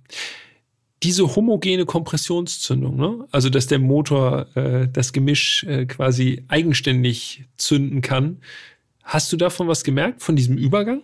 Diese 1.03 1.37
homogene 1.37 1.87
Kompressionszündung, 1.87 2.97
ne? 2.97 3.27
also 3.31 3.51
dass 3.51 3.69
der 3.69 3.79
Motor 3.79 4.49
äh, 4.57 4.89
das 4.93 5.13
Gemisch 5.13 5.63
äh, 5.65 5.87
quasi 5.87 6.45
eigenständig 6.49 7.45
zünden 7.57 8.01
kann, 8.01 8.39
hast 9.05 9.33
du 9.33 9.37
davon 9.37 9.69
was 9.69 9.85
gemerkt, 9.85 10.23
von 10.23 10.35
diesem 10.35 10.59
Übergang? 10.59 11.03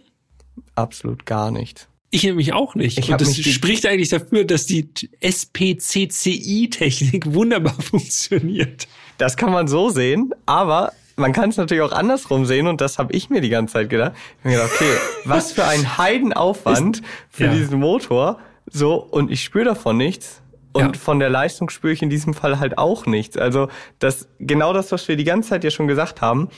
Absolut 0.74 1.26
gar 1.26 1.50
nicht. 1.50 1.88
Ich 2.10 2.22
nämlich 2.22 2.52
auch 2.52 2.76
nicht. 2.76 2.98
Ich 2.98 3.10
Und 3.10 3.20
das 3.20 3.36
spricht 3.36 3.86
eigentlich 3.86 4.10
dafür, 4.10 4.44
dass 4.44 4.66
die 4.66 4.88
SPCCI-Technik 5.20 7.26
wunderbar 7.34 7.74
funktioniert. 7.74 8.86
Das 9.18 9.36
kann 9.36 9.50
man 9.50 9.66
so 9.66 9.90
sehen, 9.90 10.32
aber 10.46 10.92
man 11.16 11.32
kann 11.32 11.50
es 11.50 11.56
natürlich 11.56 11.82
auch 11.82 11.90
andersrum 11.90 12.46
sehen 12.46 12.68
und 12.68 12.80
das 12.80 12.98
habe 12.98 13.12
ich 13.12 13.30
mir 13.30 13.40
die 13.40 13.48
ganze 13.48 13.72
Zeit 13.74 13.90
gedacht. 13.90 14.12
Ich 14.40 14.44
habe 14.44 14.54
gedacht, 14.54 14.70
okay, 14.74 14.96
was 15.24 15.50
für 15.52 15.64
ein 15.64 15.98
Heidenaufwand 15.98 17.02
für 17.30 17.46
ja. 17.46 17.52
diesen 17.52 17.80
Motor. 17.80 18.38
So, 18.66 18.96
und 18.96 19.30
ich 19.30 19.42
spüre 19.42 19.64
davon 19.64 19.96
nichts. 19.96 20.42
Und 20.72 20.96
ja. 20.96 21.00
von 21.00 21.20
der 21.20 21.30
Leistung 21.30 21.70
spüre 21.70 21.92
ich 21.92 22.02
in 22.02 22.10
diesem 22.10 22.34
Fall 22.34 22.58
halt 22.58 22.78
auch 22.78 23.06
nichts. 23.06 23.36
Also 23.36 23.68
das 24.00 24.28
genau 24.40 24.72
das, 24.72 24.90
was 24.90 25.06
wir 25.06 25.16
die 25.16 25.24
ganze 25.24 25.50
Zeit 25.50 25.62
ja 25.62 25.70
schon 25.70 25.86
gesagt 25.86 26.20
haben. 26.20 26.48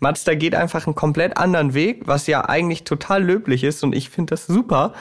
Mazda 0.00 0.34
geht 0.34 0.54
einfach 0.54 0.86
einen 0.86 0.94
komplett 0.94 1.36
anderen 1.36 1.74
Weg, 1.74 2.02
was 2.06 2.26
ja 2.26 2.48
eigentlich 2.48 2.84
total 2.84 3.22
löblich 3.22 3.64
ist 3.64 3.82
und 3.84 3.94
ich 3.94 4.08
finde 4.08 4.30
das 4.30 4.46
super. 4.46 4.94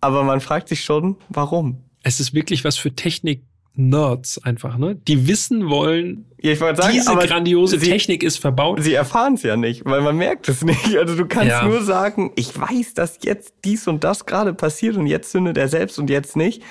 Aber 0.00 0.24
man 0.24 0.40
fragt 0.40 0.68
sich 0.68 0.84
schon, 0.84 1.16
warum? 1.28 1.78
Es 2.02 2.20
ist 2.20 2.34
wirklich 2.34 2.64
was 2.64 2.76
für 2.76 2.94
Technik 2.94 3.42
Nerds 3.74 4.42
einfach, 4.42 4.78
ne? 4.78 4.96
Die 4.96 5.28
wissen 5.28 5.68
wollen, 5.68 6.27
ja, 6.40 6.52
ich 6.52 6.58
sagen, 6.58 6.92
diese 6.92 7.16
grandiose 7.16 7.80
sie, 7.80 7.90
Technik 7.90 8.22
ist 8.22 8.38
verbaut. 8.38 8.82
Sie 8.82 8.94
erfahren 8.94 9.34
es 9.34 9.42
ja 9.42 9.56
nicht, 9.56 9.84
weil 9.84 10.02
man 10.02 10.16
merkt 10.16 10.48
es 10.48 10.62
nicht. 10.64 10.96
Also 10.96 11.16
du 11.16 11.26
kannst 11.26 11.48
ja. 11.48 11.66
nur 11.66 11.82
sagen, 11.82 12.32
ich 12.36 12.56
weiß, 12.58 12.94
dass 12.94 13.18
jetzt 13.22 13.54
dies 13.64 13.88
und 13.88 14.04
das 14.04 14.24
gerade 14.24 14.54
passiert 14.54 14.96
und 14.96 15.06
jetzt 15.06 15.32
zündet 15.32 15.58
er 15.58 15.68
selbst 15.68 15.98
und 15.98 16.10
jetzt 16.10 16.36
nicht. 16.36 16.62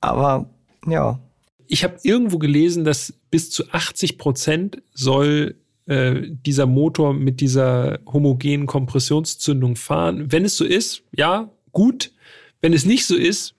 Aber 0.00 0.50
ja. 0.86 1.20
Ich 1.68 1.84
habe 1.84 1.96
irgendwo 2.02 2.38
gelesen, 2.38 2.84
dass 2.84 3.14
bis 3.30 3.50
zu 3.50 3.70
80 3.70 4.18
Prozent 4.18 4.82
soll 4.92 5.54
äh, 5.86 6.20
dieser 6.28 6.66
Motor 6.66 7.14
mit 7.14 7.40
dieser 7.40 8.00
homogenen 8.06 8.66
Kompressionszündung 8.66 9.76
fahren. 9.76 10.30
Wenn 10.30 10.44
es 10.44 10.56
so 10.56 10.64
ist, 10.64 11.02
ja, 11.16 11.50
gut. 11.72 12.12
Wenn 12.60 12.74
es 12.74 12.84
nicht 12.84 13.06
so 13.06 13.16
ist, 13.16 13.54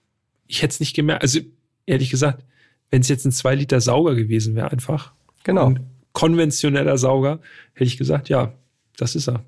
ich 0.47 0.61
hätte 0.61 0.73
es 0.73 0.79
nicht 0.79 0.95
gemerkt. 0.95 1.23
Also 1.23 1.39
ehrlich 1.87 2.11
gesagt, 2.11 2.43
wenn 2.91 3.01
es 3.01 3.09
jetzt 3.09 3.25
ein 3.25 3.31
2 3.31 3.55
Liter 3.55 3.81
Sauger 3.81 4.13
gewesen 4.13 4.55
wäre, 4.55 4.71
einfach. 4.71 5.13
Genau. 5.43 5.67
Ein 5.67 5.89
konventioneller 6.13 6.97
Sauger, 6.97 7.39
hätte 7.73 7.85
ich 7.85 7.97
gesagt, 7.97 8.29
ja, 8.29 8.53
das 8.97 9.15
ist 9.15 9.27
er. 9.27 9.43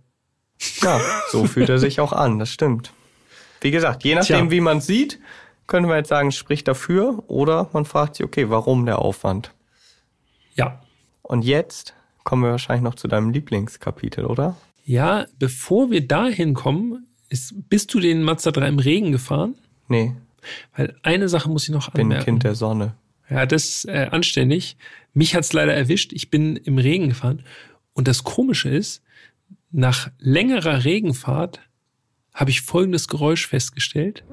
Ja, 0.81 0.99
so 1.29 1.45
fühlt 1.45 1.69
er 1.69 1.79
sich 1.79 1.99
auch 1.99 2.13
an, 2.13 2.39
das 2.39 2.49
stimmt. 2.49 2.93
Wie 3.61 3.71
gesagt, 3.71 4.03
je 4.03 4.15
nachdem, 4.15 4.45
Tja. 4.45 4.51
wie 4.51 4.61
man 4.61 4.81
sieht, 4.81 5.19
könnte 5.67 5.87
man 5.87 5.97
jetzt 5.97 6.09
sagen, 6.09 6.31
spricht 6.31 6.67
dafür 6.67 7.23
oder 7.27 7.69
man 7.73 7.85
fragt 7.85 8.15
sich, 8.15 8.25
okay, 8.25 8.49
warum 8.49 8.85
der 8.85 8.99
Aufwand? 8.99 9.53
Ja. 10.55 10.81
Und 11.21 11.43
jetzt 11.43 11.93
kommen 12.23 12.43
wir 12.43 12.51
wahrscheinlich 12.51 12.83
noch 12.83 12.95
zu 12.95 13.07
deinem 13.07 13.31
Lieblingskapitel, 13.31 14.25
oder? 14.25 14.55
Ja, 14.83 15.25
bevor 15.39 15.89
wir 15.89 16.07
dahin 16.07 16.53
kommen, 16.53 17.07
ist, 17.29 17.53
bist 17.69 17.93
du 17.93 17.99
den 17.99 18.21
Mazda 18.23 18.51
3 18.51 18.67
im 18.67 18.79
Regen 18.79 19.11
gefahren? 19.11 19.55
Nee. 19.87 20.15
Weil 20.75 20.95
eine 21.01 21.27
Sache 21.27 21.49
muss 21.49 21.63
ich 21.63 21.69
noch 21.69 21.87
anmerken. 21.87 22.09
Bin 22.09 22.17
ein 22.17 22.23
Kind 22.23 22.43
der 22.43 22.55
Sonne. 22.55 22.95
Ja, 23.29 23.45
das 23.45 23.65
ist 23.65 23.85
äh, 23.85 24.07
anständig. 24.11 24.77
Mich 25.13 25.35
hat's 25.35 25.53
leider 25.53 25.73
erwischt. 25.73 26.13
Ich 26.13 26.29
bin 26.29 26.55
im 26.57 26.77
Regen 26.77 27.09
gefahren. 27.09 27.43
Und 27.93 28.07
das 28.07 28.23
Komische 28.23 28.69
ist, 28.69 29.01
nach 29.71 30.11
längerer 30.19 30.83
Regenfahrt 30.83 31.61
habe 32.33 32.49
ich 32.49 32.61
folgendes 32.61 33.07
Geräusch 33.07 33.47
festgestellt. 33.47 34.23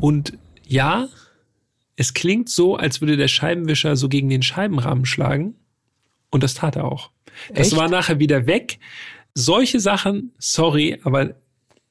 Und 0.00 0.38
ja, 0.66 1.08
es 1.96 2.14
klingt 2.14 2.48
so, 2.48 2.76
als 2.76 3.00
würde 3.00 3.16
der 3.16 3.28
Scheibenwischer 3.28 3.96
so 3.96 4.08
gegen 4.08 4.28
den 4.28 4.42
Scheibenrahmen 4.42 5.04
schlagen. 5.04 5.54
Und 6.30 6.42
das 6.42 6.54
tat 6.54 6.76
er 6.76 6.84
auch. 6.84 7.10
Echt? 7.48 7.60
Das 7.60 7.76
war 7.76 7.88
nachher 7.88 8.18
wieder 8.18 8.46
weg. 8.46 8.78
Solche 9.34 9.80
Sachen, 9.80 10.32
sorry, 10.38 11.00
aber 11.04 11.34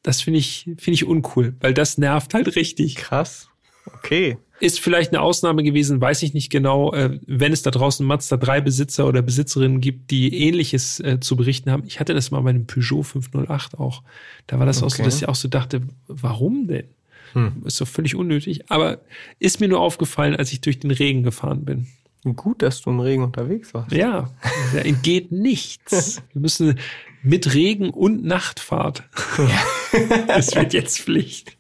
das 0.04 0.22
finde 0.22 0.40
ich, 0.40 0.70
finde 0.78 0.92
ich 0.92 1.06
uncool, 1.06 1.56
weil 1.62 1.74
das 1.74 1.98
nervt 1.98 2.34
halt 2.34 2.56
richtig. 2.56 2.96
Krass. 2.96 3.50
Okay. 3.86 4.38
Ist 4.60 4.80
vielleicht 4.80 5.12
eine 5.12 5.22
Ausnahme 5.22 5.64
gewesen, 5.64 6.00
weiß 6.00 6.24
ich 6.24 6.34
nicht 6.34 6.50
genau. 6.50 6.94
Äh, 6.94 7.20
wenn 7.26 7.52
es 7.52 7.64
da 7.64 7.72
draußen 7.72 8.06
Mazda 8.06 8.38
3 8.38 8.62
Besitzer 8.62 9.08
oder 9.08 9.22
Besitzerinnen 9.22 9.82
gibt, 9.82 10.12
die 10.12 10.46
ähnliches 10.46 11.00
äh, 11.00 11.20
zu 11.20 11.36
berichten 11.36 11.72
haben. 11.72 11.84
Ich 11.86 12.00
hatte 12.00 12.14
das 12.14 12.32
mal 12.32 12.42
bei 12.42 12.52
einem 12.52 12.68
Peugeot 12.68 13.04
508 13.04 13.78
auch. 13.80 14.04
Da 14.48 14.60
war 14.60 14.66
das 14.66 14.78
okay. 14.78 14.86
auch 14.86 14.96
so, 14.98 15.04
dass 15.04 15.16
ich 15.18 15.28
auch 15.28 15.36
so 15.36 15.48
dachte, 15.48 15.82
warum 16.08 16.68
denn? 16.68 16.86
Hm. 17.34 17.64
Ist 17.66 17.82
doch 17.82 17.88
völlig 17.88 18.16
unnötig. 18.16 18.70
Aber 18.70 19.00
ist 19.40 19.60
mir 19.60 19.68
nur 19.68 19.80
aufgefallen, 19.80 20.36
als 20.36 20.54
ich 20.54 20.62
durch 20.62 20.80
den 20.80 20.92
Regen 20.92 21.24
gefahren 21.24 21.66
bin. 21.66 21.88
Gut, 22.36 22.62
dass 22.62 22.82
du 22.82 22.90
im 22.90 23.02
Regen 23.02 23.24
unterwegs 23.24 23.74
warst. 23.74 23.92
Ja, 23.92 24.30
da 24.74 24.80
entgeht 24.80 25.34
nichts. 25.34 26.22
Wir 26.34 26.42
müssen 26.42 26.80
mit 27.24 27.54
Regen 27.54 27.90
und 27.90 28.24
Nachtfahrt. 28.24 29.04
das 30.28 30.56
wird 30.56 30.74
jetzt 30.74 31.00
Pflicht. 31.00 31.58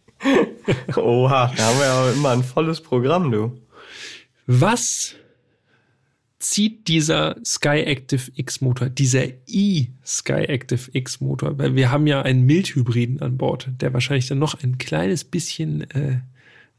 Oha, 0.95 1.51
da 1.55 1.63
haben 1.63 1.79
wir 1.79 1.85
aber 1.87 2.13
immer 2.13 2.29
ein 2.29 2.43
volles 2.43 2.81
Programm, 2.81 3.31
du. 3.31 3.57
Was 4.45 5.15
zieht 6.39 6.87
dieser 6.89 7.37
Sky 7.45 7.83
Active 7.85 8.31
X 8.35 8.61
Motor, 8.61 8.89
dieser 8.89 9.25
e-Sky 9.47 10.45
Active 10.47 10.89
X 10.91 11.21
Motor? 11.21 11.57
Weil 11.57 11.75
wir 11.75 11.91
haben 11.91 12.07
ja 12.07 12.21
einen 12.21 12.45
Mildhybriden 12.45 13.21
an 13.21 13.37
Bord, 13.37 13.69
der 13.79 13.93
wahrscheinlich 13.93 14.27
dann 14.27 14.39
noch 14.39 14.61
ein 14.61 14.77
kleines 14.77 15.23
bisschen, 15.23 15.89
äh, 15.91 16.19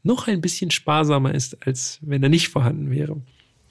noch 0.03 0.27
ein 0.27 0.41
bisschen 0.41 0.69
sparsamer 0.69 1.33
ist, 1.33 1.65
als 1.65 1.99
wenn 2.01 2.21
er 2.21 2.29
nicht 2.29 2.49
vorhanden 2.49 2.91
wäre. 2.91 3.17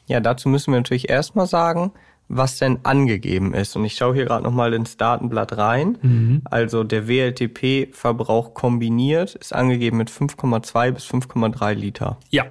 Ja, 0.07 0.21
dazu 0.21 0.49
müssen 0.49 0.73
wir 0.73 0.79
natürlich 0.79 1.09
erstmal 1.09 1.47
sagen, 1.47 1.93
was 2.29 2.59
denn 2.59 2.81
angegeben 2.85 3.55
ist. 3.55 3.77
Und 3.77 3.85
ich 3.85 3.97
schaue 3.97 4.15
hier 4.15 4.25
gerade 4.25 4.45
nochmal 4.45 4.75
ins 4.75 4.97
Datenblatt 4.97 5.57
rein. 5.57 5.99
Mhm. 6.03 6.43
Also 6.45 6.85
der 6.85 7.09
WLTP-Verbrauch 7.09 8.55
kombiniert 8.55 9.35
ist 9.35 9.55
angegeben 9.55 9.99
mit 9.99 10.11
5,2 10.11 10.93
bis 10.93 11.05
5,3 11.05 11.75
Liter. 11.75 12.19
Ja, 12.31 12.47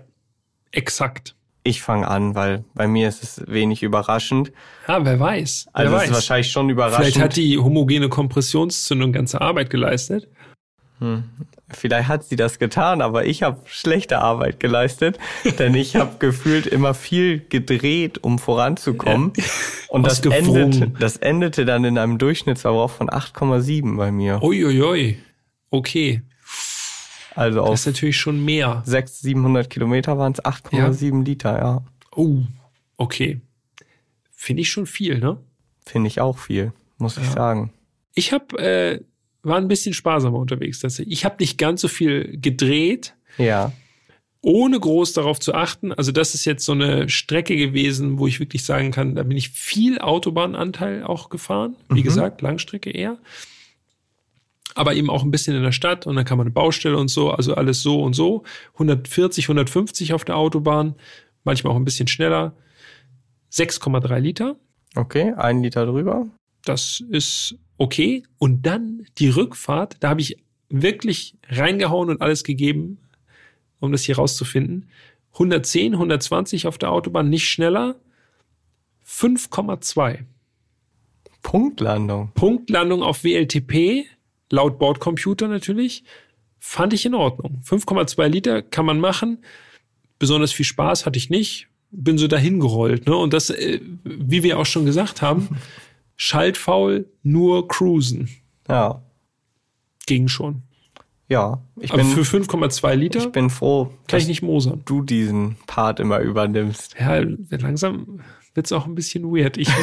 exakt. 0.72 1.36
Ich 1.66 1.82
fange 1.82 2.08
an, 2.10 2.36
weil 2.36 2.66
bei 2.74 2.88
mir 2.88 3.08
ist 3.08 3.24
es 3.24 3.42
wenig 3.48 3.84
überraschend. 3.84 4.52
Ja, 4.88 5.06
wer 5.06 5.18
weiß. 5.18 5.68
Also 5.72 5.92
wer 5.94 6.00
es 6.00 6.06
ist 6.10 6.14
wahrscheinlich 6.14 6.52
schon 6.52 6.70
überraschend. 6.70 7.06
Vielleicht 7.06 7.22
hat 7.22 7.36
die 7.38 7.58
homogene 7.58 8.10
Kompressionszündung 8.10 9.14
ganze 9.14 9.40
Arbeit 9.40 9.70
geleistet. 9.70 10.28
Hm. 11.00 11.24
Vielleicht 11.70 12.08
hat 12.08 12.24
sie 12.24 12.36
das 12.36 12.60
getan, 12.60 13.02
aber 13.02 13.26
ich 13.26 13.44
habe 13.44 13.62
schlechte 13.66 14.20
Arbeit 14.20 14.60
geleistet, 14.60 15.18
denn 15.60 15.74
ich 15.76 15.96
habe 15.96 16.18
gefühlt 16.20 16.68
immer 16.68 16.94
viel 16.94 17.40
gedreht, 17.40 18.24
um 18.24 18.40
voranzukommen. 18.40 19.34
Ja. 19.36 19.44
Und 19.90 20.06
das 20.06 20.20
endete, 20.22 20.92
das 21.00 21.18
endete 21.18 21.66
dann 21.66 21.84
in 21.84 21.98
einem 21.98 22.18
Durchschnittsverbrauch 22.18 22.92
von 22.92 23.10
8,7 23.10 23.98
bei 23.98 24.12
mir. 24.12 24.42
Uiuiui. 24.42 25.18
Okay. 25.70 26.22
Also 27.36 27.62
auf 27.62 27.72
das 27.72 27.82
ist 27.82 27.86
natürlich 27.88 28.18
schon 28.18 28.44
mehr. 28.44 28.84
600, 28.86 29.10
700 29.10 29.70
Kilometer 29.70 30.18
waren 30.18 30.34
es 30.34 30.44
8,7 30.44 31.18
ja. 31.18 31.24
Liter, 31.24 31.58
ja. 31.58 31.84
Oh, 32.16 32.42
okay. 32.98 33.42
Finde 34.32 34.62
ich 34.62 34.70
schon 34.70 34.86
viel, 34.86 35.20
ne? 35.20 35.38
Finde 35.86 36.08
ich 36.08 36.22
auch 36.22 36.38
viel, 36.38 36.74
muss 36.98 37.16
ja. 37.16 37.24
ich 37.24 37.30
sagen. 37.30 37.74
Ich 38.14 38.32
habe 38.32 38.58
äh, 38.60 39.00
war 39.44 39.58
ein 39.58 39.68
bisschen 39.68 39.94
sparsamer 39.94 40.40
unterwegs 40.40 40.80
tatsächlich. 40.80 41.14
Ich 41.14 41.26
habe 41.26 41.36
nicht 41.40 41.58
ganz 41.58 41.82
so 41.82 41.88
viel 41.88 42.38
gedreht. 42.40 43.14
Ja. 43.38 43.74
Ohne 44.42 44.80
groß 44.80 45.14
darauf 45.14 45.40
zu 45.40 45.54
achten. 45.54 45.94
Also 45.94 46.12
das 46.12 46.34
ist 46.34 46.46
jetzt 46.46 46.66
so 46.66 46.74
eine 46.74 47.08
Strecke 47.08 47.56
gewesen, 47.56 48.20
wo 48.20 48.28
ich 48.28 48.40
wirklich 48.40 48.66
sagen 48.66 48.92
kann, 48.92 49.16
da 49.16 49.24
bin 49.24 49.38
ich 49.38 49.50
viel 49.50 50.00
Autobahnanteil 50.00 51.04
auch 51.04 51.30
gefahren. 51.30 51.76
Wie 51.90 52.00
mhm. 52.00 52.04
gesagt, 52.04 52.42
Langstrecke 52.42 52.90
eher. 52.90 53.18
Aber 54.76 54.96
eben 54.96 55.10
auch 55.10 55.24
ein 55.24 55.32
bisschen 55.32 55.56
in 55.56 55.64
der 55.64 55.72
Stadt 55.72 56.08
und 56.08 56.16
dann 56.16 56.26
kann 56.26 56.38
man 56.38 56.48
eine 56.48 56.54
Baustelle 56.54 56.98
und 56.98 57.10
so, 57.10 57.32
also 57.32 57.54
alles 57.54 57.82
so 57.82 58.02
und 58.02 58.14
so. 58.14 58.44
140, 58.74 59.46
150 59.46 60.14
auf 60.14 60.26
der 60.26 60.36
Autobahn, 60.36 60.96
manchmal 61.44 61.74
auch 61.74 61.78
ein 61.78 61.86
bisschen 61.86 62.08
schneller. 62.08 62.54
6,3 63.52 64.20
Liter. 64.20 64.56
Okay, 64.96 65.34
ein 65.38 65.62
Liter 65.62 65.86
drüber. 65.86 66.28
Das 66.66 67.04
ist 67.10 67.56
okay. 67.84 68.24
Und 68.38 68.66
dann 68.66 69.06
die 69.18 69.30
Rückfahrt, 69.30 69.98
da 70.00 70.10
habe 70.10 70.22
ich 70.22 70.38
wirklich 70.70 71.36
reingehauen 71.50 72.10
und 72.10 72.22
alles 72.22 72.44
gegeben, 72.44 72.98
um 73.80 73.92
das 73.92 74.04
hier 74.04 74.16
rauszufinden. 74.16 74.90
110, 75.34 75.94
120 75.94 76.68
auf 76.68 76.78
der 76.78 76.92
Autobahn, 76.92 77.30
nicht 77.30 77.48
schneller. 77.48 77.96
5,2. 79.06 80.20
Punktlandung. 81.42 82.32
Punktlandung 82.34 83.04
auf 83.04 83.24
WLTP, 83.24 84.06
laut 84.50 84.80
Bordcomputer 84.80 85.48
natürlich, 85.48 86.04
fand 86.60 86.94
ich 86.94 87.06
in 87.06 87.14
Ordnung. 87.14 87.62
5,2 87.66 88.28
Liter 88.28 88.62
kann 88.62 88.86
man 88.86 89.00
machen. 89.00 89.40
Besonders 90.18 90.54
viel 90.54 90.66
Spaß 90.66 91.06
hatte 91.06 91.18
ich 91.18 91.30
nicht. 91.30 91.68
Bin 91.92 92.18
so 92.18 92.28
dahin 92.28 92.60
gerollt. 92.60 93.06
Ne? 93.06 93.16
Und 93.16 93.34
das, 93.34 93.50
äh, 93.50 93.82
wie 94.04 94.44
wir 94.44 94.58
auch 94.58 94.66
schon 94.66 94.86
gesagt 94.86 95.22
haben, 95.22 95.50
schaltfaul, 96.16 97.08
nur 97.24 97.68
cruisen. 97.68 98.30
Ja. 98.68 99.02
Ging 100.06 100.28
schon. 100.28 100.64
Ja, 101.30 101.64
ich 101.80 101.92
Aber 101.92 102.04
bin, 102.04 102.12
für 102.12 102.22
5,2 102.22 102.96
Liter 102.96 103.20
ich 103.20 103.32
bin 103.32 103.50
froh, 103.50 103.92
kann 104.08 104.20
ich 104.20 104.28
nicht 104.28 104.42
mosern. 104.42 104.84
Du 104.86 105.02
diesen 105.02 105.56
Part 105.68 106.00
immer 106.00 106.20
übernimmst. 106.20 106.96
Ja, 107.00 107.24
langsam 107.50 108.20
wird's 108.54 108.72
auch 108.72 108.86
ein 108.86 108.94
bisschen 108.94 109.24
weird. 109.24 109.58
Ich 109.58 109.70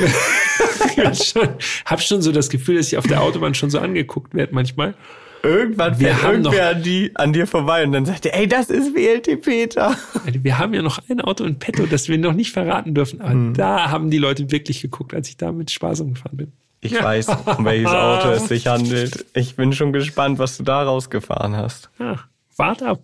schon, 1.25 1.49
hab 1.85 2.03
schon 2.03 2.23
so 2.23 2.31
das 2.31 2.51
Gefühl, 2.51 2.77
dass 2.77 2.89
ich 2.89 2.99
auf 2.99 3.07
der 3.07 3.23
Autobahn 3.23 3.55
schon 3.55 3.71
so 3.71 3.79
angeguckt 3.79 4.35
werde 4.35 4.55
manchmal. 4.55 4.95
Irgendwann 5.43 5.99
wir 5.99 6.15
fährt 6.15 6.33
irgendwer 6.33 6.69
an, 6.71 6.83
die, 6.83 7.13
an 7.15 7.33
dir 7.33 7.47
vorbei 7.47 7.85
und 7.85 7.93
dann 7.93 8.05
sagt 8.05 8.27
er, 8.27 8.39
ey, 8.39 8.47
das 8.47 8.69
ist 8.69 8.95
WLT 8.95 9.41
Peter. 9.43 9.97
Wir 10.25 10.59
haben 10.59 10.75
ja 10.75 10.83
noch 10.83 11.01
ein 11.09 11.21
Auto 11.21 11.45
in 11.45 11.59
petto, 11.59 11.87
das 11.87 12.09
wir 12.09 12.19
noch 12.19 12.35
nicht 12.35 12.53
verraten 12.53 12.95
dürfen. 12.95 13.21
Aber 13.21 13.31
hm. 13.31 13.55
da 13.55 13.91
haben 13.91 14.11
die 14.11 14.19
Leute 14.19 14.51
wirklich 14.51 14.83
geguckt, 14.83 15.15
als 15.15 15.29
ich 15.29 15.37
da 15.37 15.53
mit 15.53 15.71
Spaß 15.71 16.01
umgefahren 16.01 16.37
bin. 16.37 16.53
Ich 16.83 16.93
ja. 16.93 17.05
weiß, 17.05 17.29
um 17.59 17.65
welches 17.65 17.91
Auto 17.91 18.29
es 18.31 18.49
sich 18.49 18.67
handelt. 18.67 19.27
Ich 19.35 19.57
bin 19.57 19.73
schon 19.73 19.93
gespannt, 19.93 20.39
was 20.39 20.57
du 20.57 20.63
da 20.63 20.83
rausgefahren 20.83 21.57
hast. 21.57 21.91
Ja, 21.99 22.21
wart 22.57 22.83
ab. 22.83 23.01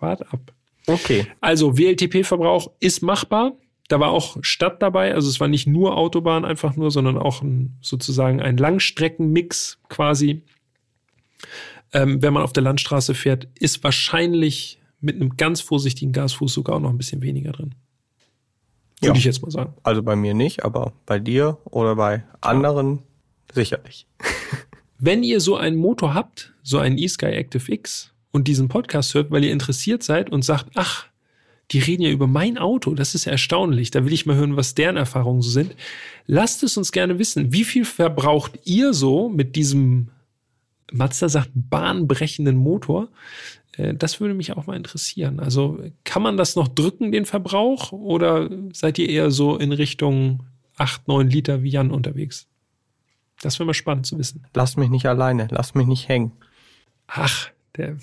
Wart 0.00 0.22
ab. 0.32 0.40
Okay. 0.86 1.26
Also 1.40 1.78
WLTP-Verbrauch 1.78 2.70
ist 2.80 3.02
machbar. 3.02 3.52
Da 3.88 4.00
war 4.00 4.10
auch 4.10 4.38
Stadt 4.40 4.82
dabei, 4.82 5.14
also 5.14 5.28
es 5.28 5.38
war 5.38 5.46
nicht 5.46 5.68
nur 5.68 5.96
Autobahn 5.96 6.44
einfach 6.44 6.74
nur, 6.74 6.90
sondern 6.90 7.16
auch 7.16 7.42
ein, 7.42 7.76
sozusagen 7.80 8.42
ein 8.42 8.56
Langstreckenmix 8.56 9.78
quasi 9.88 10.42
ähm, 11.92 12.22
wenn 12.22 12.32
man 12.32 12.42
auf 12.42 12.52
der 12.52 12.62
Landstraße 12.62 13.14
fährt, 13.14 13.48
ist 13.58 13.82
wahrscheinlich 13.84 14.80
mit 15.00 15.16
einem 15.16 15.36
ganz 15.36 15.60
vorsichtigen 15.60 16.12
Gasfuß 16.12 16.52
sogar 16.52 16.76
auch 16.76 16.80
noch 16.80 16.90
ein 16.90 16.98
bisschen 16.98 17.22
weniger 17.22 17.52
drin. 17.52 17.74
Würde 19.00 19.14
ja. 19.14 19.18
ich 19.18 19.24
jetzt 19.24 19.42
mal 19.42 19.50
sagen. 19.50 19.74
Also 19.82 20.02
bei 20.02 20.16
mir 20.16 20.34
nicht, 20.34 20.64
aber 20.64 20.92
bei 21.04 21.18
dir 21.18 21.58
oder 21.64 21.96
bei 21.96 22.24
anderen 22.40 23.00
sicherlich. 23.52 24.06
Wenn 24.98 25.22
ihr 25.22 25.40
so 25.40 25.56
einen 25.56 25.76
Motor 25.76 26.14
habt, 26.14 26.54
so 26.62 26.78
einen 26.78 26.96
eSky 26.96 27.26
Active 27.26 27.70
X 27.70 28.12
und 28.30 28.48
diesen 28.48 28.68
Podcast 28.68 29.12
hört, 29.14 29.30
weil 29.30 29.44
ihr 29.44 29.52
interessiert 29.52 30.02
seid 30.02 30.30
und 30.30 30.42
sagt, 30.42 30.70
ach, 30.74 31.06
die 31.72 31.80
reden 31.80 32.02
ja 32.02 32.10
über 32.10 32.26
mein 32.26 32.56
Auto, 32.58 32.94
das 32.94 33.14
ist 33.14 33.26
ja 33.26 33.32
erstaunlich, 33.32 33.90
da 33.90 34.04
will 34.04 34.12
ich 34.12 34.24
mal 34.24 34.36
hören, 34.36 34.56
was 34.56 34.74
deren 34.74 34.96
Erfahrungen 34.96 35.42
so 35.42 35.50
sind. 35.50 35.74
Lasst 36.26 36.62
es 36.62 36.76
uns 36.76 36.92
gerne 36.92 37.18
wissen. 37.18 37.52
Wie 37.52 37.64
viel 37.64 37.84
verbraucht 37.84 38.58
ihr 38.64 38.94
so 38.94 39.28
mit 39.28 39.56
diesem 39.56 40.08
Mazda 40.92 41.28
sagt 41.28 41.50
bahnbrechenden 41.54 42.56
Motor. 42.56 43.08
Äh, 43.76 43.94
das 43.94 44.20
würde 44.20 44.34
mich 44.34 44.52
auch 44.52 44.66
mal 44.66 44.76
interessieren. 44.76 45.40
Also 45.40 45.78
kann 46.04 46.22
man 46.22 46.36
das 46.36 46.56
noch 46.56 46.68
drücken, 46.68 47.12
den 47.12 47.26
Verbrauch, 47.26 47.92
oder 47.92 48.48
seid 48.72 48.98
ihr 48.98 49.08
eher 49.08 49.30
so 49.30 49.56
in 49.56 49.72
Richtung 49.72 50.44
8, 50.76 51.08
9 51.08 51.28
Liter 51.28 51.62
wie 51.62 51.70
Jan 51.70 51.90
unterwegs? 51.90 52.46
Das 53.40 53.58
wäre 53.58 53.66
mal 53.66 53.74
spannend 53.74 54.06
zu 54.06 54.18
wissen. 54.18 54.46
Lass 54.54 54.76
mich 54.76 54.88
nicht 54.88 55.06
alleine, 55.06 55.48
lass 55.50 55.74
mich 55.74 55.86
nicht 55.86 56.08
hängen. 56.08 56.32
Ach, 57.06 57.50
der, 57.76 57.96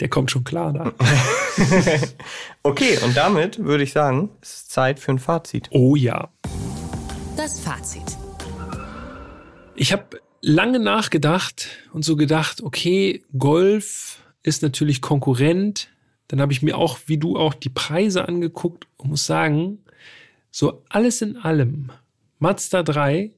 der 0.00 0.08
kommt 0.08 0.30
schon 0.30 0.44
klar 0.44 0.72
da. 0.72 0.92
okay, 2.62 2.98
und 3.04 3.16
damit 3.16 3.62
würde 3.62 3.84
ich 3.84 3.92
sagen, 3.92 4.30
es 4.40 4.54
ist 4.54 4.72
Zeit 4.72 4.98
für 4.98 5.12
ein 5.12 5.18
Fazit. 5.18 5.68
Oh 5.70 5.94
ja. 5.94 6.30
Das 7.36 7.60
Fazit. 7.60 8.18
Ich 9.74 9.92
habe 9.92 10.20
lange 10.42 10.80
nachgedacht 10.80 11.68
und 11.92 12.04
so 12.04 12.16
gedacht, 12.16 12.62
okay, 12.62 13.24
Golf 13.38 14.22
ist 14.42 14.62
natürlich 14.62 15.00
Konkurrent. 15.00 15.88
Dann 16.28 16.40
habe 16.40 16.52
ich 16.52 16.62
mir 16.62 16.76
auch, 16.76 16.98
wie 17.06 17.16
du 17.16 17.38
auch, 17.38 17.54
die 17.54 17.70
Preise 17.70 18.28
angeguckt 18.28 18.86
und 18.96 19.10
muss 19.10 19.24
sagen, 19.24 19.78
so 20.50 20.82
alles 20.88 21.22
in 21.22 21.36
allem, 21.36 21.92
Mazda 22.38 22.82
3, 22.82 23.30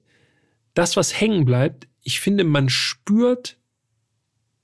das, 0.73 0.97
was 0.97 1.21
hängen 1.21 1.45
bleibt, 1.45 1.87
ich 2.03 2.21
finde, 2.21 2.43
man 2.43 2.69
spürt, 2.69 3.59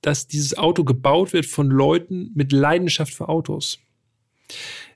dass 0.01 0.27
dieses 0.27 0.57
Auto 0.57 0.83
gebaut 0.83 1.33
wird 1.33 1.47
von 1.47 1.69
Leuten 1.69 2.31
mit 2.35 2.53
Leidenschaft 2.53 3.13
für 3.13 3.29
Autos. 3.29 3.79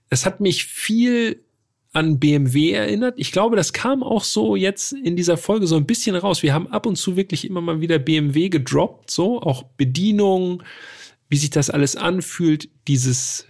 Es 0.09 0.25
hat 0.25 0.41
mich 0.41 0.65
viel 0.65 1.45
an 1.95 2.19
BMW 2.19 2.73
erinnert. 2.73 3.15
Ich 3.17 3.33
glaube, 3.33 3.57
das 3.57 3.73
kam 3.73 4.03
auch 4.03 4.25
so 4.25 4.57
jetzt 4.57 4.93
in 4.93 5.17
dieser 5.17 5.37
Folge 5.37 5.67
so 5.67 5.77
ein 5.77 5.87
bisschen 5.87 6.17
raus. 6.17 6.43
Wir 6.43 6.53
haben 6.53 6.67
ab 6.67 6.87
und 6.87 6.97
zu 6.97 7.17
wirklich 7.17 7.47
immer 7.49 7.61
mal 7.61 7.81
wieder 7.81 7.99
BMW 7.99 8.49
gedroppt, 8.49 9.11
so 9.11 9.41
auch 9.41 9.63
Bedienung, 9.77 10.63
wie 11.29 11.37
sich 11.37 11.51
das 11.51 11.71
alles 11.71 11.95
anfühlt, 11.97 12.69
dieses 12.89 13.47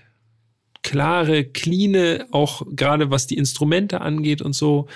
klare, 0.82 1.44
cleane, 1.44 2.26
auch 2.30 2.62
gerade 2.70 3.10
was 3.10 3.26
die 3.26 3.38
Instrumente 3.38 4.02
angeht 4.02 4.42
und 4.42 4.52
so 4.52 4.88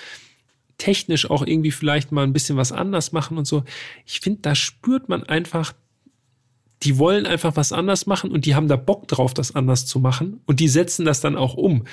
technisch 0.76 1.28
auch 1.28 1.44
irgendwie 1.44 1.72
vielleicht 1.72 2.12
mal 2.12 2.24
ein 2.24 2.34
bisschen 2.34 2.56
was 2.56 2.70
anders 2.70 3.12
machen 3.12 3.38
und 3.38 3.46
so. 3.46 3.64
Ich 4.04 4.20
finde, 4.20 4.42
da 4.42 4.54
spürt 4.54 5.08
man 5.08 5.24
einfach 5.24 5.72
die 6.82 6.98
wollen 6.98 7.26
einfach 7.26 7.56
was 7.56 7.72
anders 7.72 8.06
machen 8.06 8.30
und 8.30 8.46
die 8.46 8.54
haben 8.54 8.68
da 8.68 8.76
Bock 8.76 9.08
drauf, 9.08 9.34
das 9.34 9.54
anders 9.54 9.86
zu 9.86 9.98
machen 9.98 10.40
und 10.46 10.60
die 10.60 10.68
setzen 10.68 11.04
das 11.04 11.20
dann 11.20 11.36
auch 11.36 11.54
um. 11.54 11.84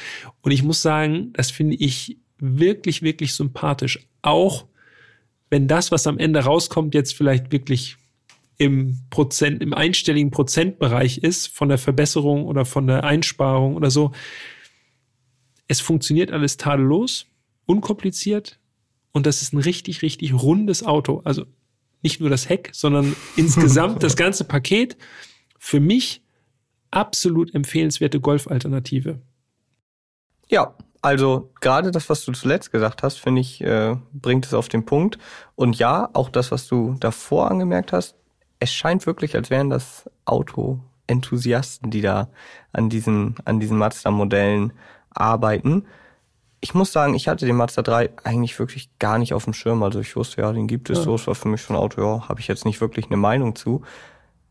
Und 0.41 0.51
ich 0.51 0.63
muss 0.63 0.81
sagen, 0.81 1.33
das 1.33 1.51
finde 1.51 1.75
ich 1.75 2.17
wirklich, 2.37 3.01
wirklich 3.01 3.33
sympathisch. 3.33 4.07
Auch 4.21 4.65
wenn 5.49 5.67
das, 5.67 5.91
was 5.91 6.05
am 6.07 6.17
Ende 6.17 6.41
rauskommt, 6.41 6.93
jetzt 6.93 7.15
vielleicht 7.15 7.51
wirklich 7.51 7.97
im 8.57 8.99
Prozent, 9.09 9.61
im 9.61 9.73
einstelligen 9.73 10.31
Prozentbereich 10.31 11.17
ist 11.17 11.47
von 11.47 11.69
der 11.69 11.77
Verbesserung 11.77 12.45
oder 12.45 12.65
von 12.65 12.87
der 12.87 13.03
Einsparung 13.03 13.75
oder 13.75 13.91
so. 13.91 14.11
Es 15.67 15.81
funktioniert 15.81 16.31
alles 16.31 16.57
tadellos, 16.57 17.25
unkompliziert 17.65 18.59
und 19.11 19.25
das 19.25 19.41
ist 19.41 19.53
ein 19.53 19.59
richtig, 19.59 20.03
richtig 20.03 20.33
rundes 20.33 20.83
Auto. 20.83 21.21
Also 21.25 21.45
nicht 22.01 22.19
nur 22.19 22.29
das 22.29 22.49
Heck, 22.49 22.69
sondern 22.73 23.15
insgesamt 23.35 24.03
das 24.03 24.15
ganze 24.15 24.43
Paket. 24.43 24.97
Für 25.57 25.79
mich 25.79 26.21
absolut 26.91 27.53
empfehlenswerte 27.53 28.19
Golf-Alternative. 28.19 29.19
Ja, 30.47 30.75
also 31.01 31.51
gerade 31.61 31.91
das, 31.91 32.09
was 32.09 32.23
du 32.25 32.31
zuletzt 32.31 32.71
gesagt 32.71 33.03
hast, 33.03 33.19
finde 33.19 33.41
ich, 33.41 33.61
äh, 33.61 33.95
bringt 34.13 34.45
es 34.45 34.53
auf 34.53 34.69
den 34.69 34.85
Punkt. 34.85 35.17
Und 35.55 35.77
ja, 35.77 36.09
auch 36.13 36.29
das, 36.29 36.51
was 36.51 36.67
du 36.67 36.95
davor 36.99 37.51
angemerkt 37.51 37.93
hast, 37.93 38.15
es 38.59 38.71
scheint 38.73 39.05
wirklich, 39.05 39.35
als 39.35 39.49
wären 39.49 39.69
das 39.69 40.09
Auto-Enthusiasten, 40.25 41.91
die 41.91 42.01
da 42.01 42.29
an 42.71 42.89
diesen, 42.89 43.35
an 43.45 43.59
diesen 43.59 43.77
Mazda-Modellen 43.77 44.73
arbeiten 45.09 45.85
ich 46.65 46.73
muss 46.73 46.91
sagen, 46.91 47.13
ich 47.13 47.27
hatte 47.27 47.45
den 47.45 47.57
Mazda 47.57 47.83
3 47.83 48.09
eigentlich 48.23 48.57
wirklich 48.57 48.89
gar 48.97 49.19
nicht 49.19 49.35
auf 49.35 49.43
dem 49.43 49.53
Schirm. 49.53 49.83
Also 49.83 49.99
ich 49.99 50.15
wusste, 50.15 50.41
ja, 50.41 50.51
den 50.51 50.65
gibt 50.65 50.89
es 50.89 50.97
ja. 50.97 51.03
so. 51.03 51.13
Es 51.13 51.27
war 51.27 51.35
für 51.35 51.47
mich 51.47 51.61
schon 51.61 51.75
ein 51.75 51.81
Auto, 51.81 52.01
ja, 52.01 52.27
habe 52.27 52.39
ich 52.39 52.47
jetzt 52.47 52.65
nicht 52.65 52.81
wirklich 52.81 53.05
eine 53.05 53.17
Meinung 53.17 53.55
zu. 53.55 53.83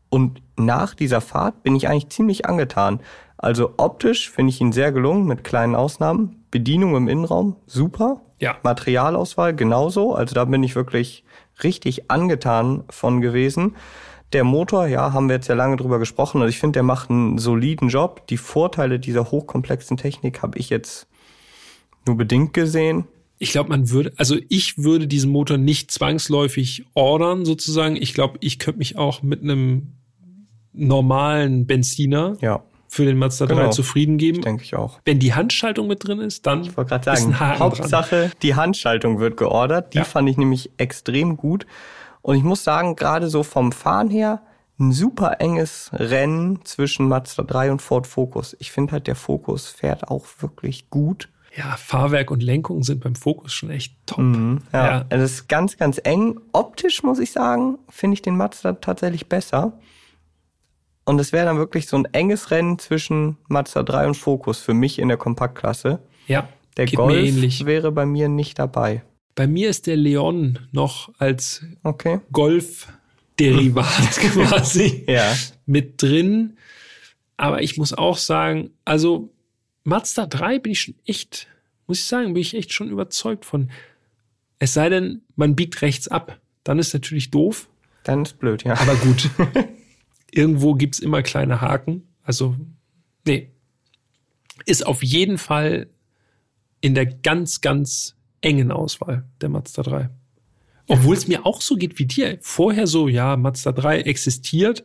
Und 0.07 0.41
nach 0.55 0.95
dieser 0.95 1.19
Fahrt 1.19 1.61
bin 1.61 1.75
ich 1.75 1.89
eigentlich 1.89 2.07
ziemlich 2.07 2.45
angetan. 2.45 3.01
Also 3.35 3.73
optisch 3.75 4.31
finde 4.31 4.51
ich 4.51 4.61
ihn 4.61 4.71
sehr 4.71 4.93
gelungen 4.93 5.25
mit 5.25 5.43
kleinen 5.43 5.75
Ausnahmen. 5.75 6.45
Bedienung 6.51 6.95
im 6.95 7.09
Innenraum 7.09 7.57
super. 7.65 8.21
Ja. 8.39 8.55
Materialauswahl 8.63 9.53
genauso. 9.53 10.15
Also 10.15 10.35
da 10.35 10.45
bin 10.45 10.63
ich 10.63 10.73
wirklich 10.73 11.25
richtig 11.63 12.09
angetan 12.09 12.85
von 12.89 13.19
gewesen. 13.19 13.75
Der 14.31 14.45
Motor, 14.45 14.87
ja, 14.87 15.11
haben 15.11 15.27
wir 15.27 15.35
jetzt 15.35 15.49
ja 15.49 15.55
lange 15.55 15.75
drüber 15.75 15.99
gesprochen. 15.99 16.41
Also 16.41 16.49
ich 16.49 16.59
finde, 16.59 16.77
der 16.77 16.83
macht 16.83 17.09
einen 17.09 17.39
soliden 17.39 17.89
Job. 17.89 18.25
Die 18.27 18.37
Vorteile 18.37 19.01
dieser 19.01 19.31
hochkomplexen 19.31 19.97
Technik 19.97 20.41
habe 20.41 20.57
ich 20.57 20.69
jetzt 20.69 21.09
nur 22.05 22.17
bedingt 22.17 22.53
gesehen. 22.53 23.05
Ich 23.37 23.51
glaube, 23.51 23.69
man 23.69 23.89
würde, 23.89 24.13
also 24.17 24.37
ich 24.49 24.77
würde 24.77 25.07
diesen 25.07 25.31
Motor 25.31 25.57
nicht 25.57 25.91
zwangsläufig 25.91 26.85
ordern, 26.93 27.45
sozusagen. 27.45 27.95
Ich 27.95 28.13
glaube, 28.13 28.37
ich 28.39 28.59
könnte 28.59 28.79
mich 28.79 28.97
auch 28.97 29.23
mit 29.23 29.41
einem 29.41 29.93
normalen 30.71 31.65
Benziner 31.65 32.37
ja. 32.41 32.63
für 32.87 33.05
den 33.05 33.17
Mazda 33.17 33.45
genau. 33.45 33.63
3 33.63 33.69
zufrieden 33.69 34.17
geben. 34.17 34.41
Denke 34.41 34.63
ich 34.63 34.75
auch. 34.75 34.99
Wenn 35.05 35.19
die 35.19 35.33
Handschaltung 35.33 35.87
mit 35.87 36.07
drin 36.07 36.19
ist, 36.19 36.45
dann 36.45 36.63
ich 36.63 36.71
sagen, 36.71 36.99
ist 37.13 37.25
ein 37.25 37.39
Haken 37.39 37.59
Hauptsache, 37.59 38.15
dran. 38.15 38.31
die 38.41 38.55
Handschaltung 38.55 39.19
wird 39.19 39.37
geordert. 39.37 39.93
Die 39.93 39.99
ja. 39.99 40.03
fand 40.03 40.29
ich 40.29 40.37
nämlich 40.37 40.71
extrem 40.77 41.35
gut. 41.37 41.65
Und 42.21 42.37
ich 42.37 42.43
muss 42.43 42.63
sagen, 42.63 42.95
gerade 42.95 43.27
so 43.27 43.43
vom 43.43 43.71
Fahren 43.71 44.09
her, 44.09 44.41
ein 44.79 44.91
super 44.91 45.39
enges 45.39 45.91
Rennen 45.93 46.59
zwischen 46.65 47.07
Mazda 47.07 47.43
3 47.43 47.71
und 47.71 47.81
Ford 47.81 48.07
Focus. 48.07 48.55
Ich 48.59 48.71
finde 48.71 48.93
halt, 48.93 49.07
der 49.07 49.15
Focus 49.15 49.67
fährt 49.67 50.07
auch 50.09 50.25
wirklich 50.39 50.89
gut. 50.89 51.29
Ja, 51.57 51.77
Fahrwerk 51.77 52.31
und 52.31 52.43
Lenkung 52.43 52.83
sind 52.83 53.01
beim 53.01 53.15
Focus 53.15 53.53
schon 53.53 53.69
echt 53.69 53.95
top. 54.05 54.19
Mhm, 54.19 54.61
ja, 54.73 54.85
ja. 54.85 55.05
Also 55.09 55.23
es 55.23 55.33
ist 55.33 55.47
ganz, 55.47 55.77
ganz 55.77 56.01
eng. 56.03 56.39
Optisch 56.51 57.01
muss 57.03 57.19
ich 57.19 57.31
sagen, 57.31 57.77
finde 57.89 58.15
ich 58.15 58.21
den 58.21 58.35
Mazda 58.35 58.73
tatsächlich 58.73 59.27
besser. 59.27 59.79
Und 61.05 61.19
es 61.19 61.31
wäre 61.31 61.45
dann 61.45 61.57
wirklich 61.57 61.87
so 61.87 61.97
ein 61.97 62.05
enges 62.11 62.51
Rennen 62.51 62.79
zwischen 62.79 63.37
Mazda 63.47 63.83
3 63.83 64.07
und 64.07 64.15
Focus 64.15 64.59
für 64.59 64.73
mich 64.73 64.99
in 64.99 65.07
der 65.07 65.17
Kompaktklasse. 65.17 65.99
Ja. 66.27 66.49
Der 66.77 66.87
Golf 66.87 67.65
wäre 67.65 67.91
bei 67.91 68.05
mir 68.05 68.27
nicht 68.27 68.59
dabei. 68.59 69.03
Bei 69.35 69.47
mir 69.47 69.69
ist 69.69 69.87
der 69.87 69.95
Leon 69.95 70.59
noch 70.71 71.09
als 71.19 71.63
okay. 71.83 72.19
Golf-Derivat 72.31 73.85
quasi 74.11 75.05
ja. 75.07 75.33
mit 75.65 76.01
drin. 76.01 76.57
Aber 77.37 77.61
ich 77.61 77.77
muss 77.77 77.93
auch 77.93 78.17
sagen, 78.17 78.71
also 78.83 79.29
Mazda 79.85 80.25
3 80.25 80.59
bin 80.59 80.71
ich 80.73 80.81
schon 80.81 80.95
echt, 81.05 81.47
muss 81.87 81.99
ich 81.99 82.05
sagen, 82.05 82.33
bin 82.33 82.41
ich 82.41 82.55
echt 82.55 82.73
schon 82.73 82.89
überzeugt 82.89 83.45
von. 83.45 83.71
Es 84.57 84.73
sei 84.73 84.89
denn, 84.89 85.21
man 85.35 85.55
biegt 85.55 85.81
rechts 85.81 86.07
ab. 86.07 86.39
Dann 86.63 86.79
ist 86.79 86.93
natürlich 86.93 87.29
doof. 87.29 87.69
Dann 88.03 88.23
ist 88.23 88.39
blöd, 88.39 88.63
ja. 88.63 88.73
Aber 88.73 88.95
gut. 88.95 89.29
Irgendwo 90.31 90.73
gibt's 90.73 90.99
immer 90.99 91.21
kleine 91.21 91.61
Haken. 91.61 92.07
Also, 92.23 92.55
nee. 93.25 93.51
Ist 94.65 94.85
auf 94.85 95.03
jeden 95.03 95.37
Fall 95.37 95.87
in 96.81 96.95
der 96.95 97.05
ganz, 97.05 97.61
ganz 97.61 98.15
engen 98.41 98.71
Auswahl, 98.71 99.25
der 99.41 99.49
Mazda 99.49 99.83
3. 99.83 100.09
Obwohl 100.87 101.15
es 101.15 101.27
mir 101.27 101.45
auch 101.45 101.61
so 101.61 101.75
geht 101.75 101.99
wie 101.99 102.05
dir. 102.05 102.37
Vorher 102.41 102.87
so, 102.87 103.07
ja, 103.07 103.37
Mazda 103.37 103.71
3 103.71 104.01
existiert, 104.01 104.83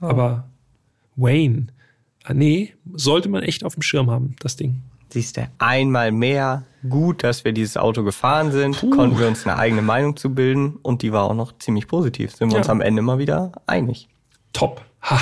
oh. 0.00 0.06
aber 0.06 0.50
Wayne, 1.16 1.68
nee, 2.32 2.74
sollte 2.92 3.28
man 3.28 3.42
echt 3.42 3.64
auf 3.64 3.74
dem 3.74 3.82
Schirm 3.82 4.10
haben, 4.10 4.36
das 4.40 4.56
Ding. 4.56 4.82
Siehst 5.08 5.36
du, 5.36 5.50
einmal 5.58 6.12
mehr 6.12 6.64
gut, 6.88 7.24
dass 7.24 7.44
wir 7.44 7.52
dieses 7.52 7.76
Auto 7.76 8.04
gefahren 8.04 8.52
sind, 8.52 8.78
Puh. 8.78 8.90
konnten 8.90 9.18
wir 9.18 9.26
uns 9.26 9.44
eine 9.46 9.58
eigene 9.58 9.82
Meinung 9.82 10.16
zu 10.16 10.32
bilden 10.34 10.76
und 10.82 11.02
die 11.02 11.12
war 11.12 11.24
auch 11.24 11.34
noch 11.34 11.58
ziemlich 11.58 11.88
positiv. 11.88 12.34
Sind 12.36 12.50
wir 12.50 12.54
ja. 12.54 12.58
uns 12.58 12.68
am 12.68 12.80
Ende 12.80 13.02
mal 13.02 13.18
wieder 13.18 13.52
einig. 13.66 14.08
Top. 14.52 14.84
Ha, 15.02 15.18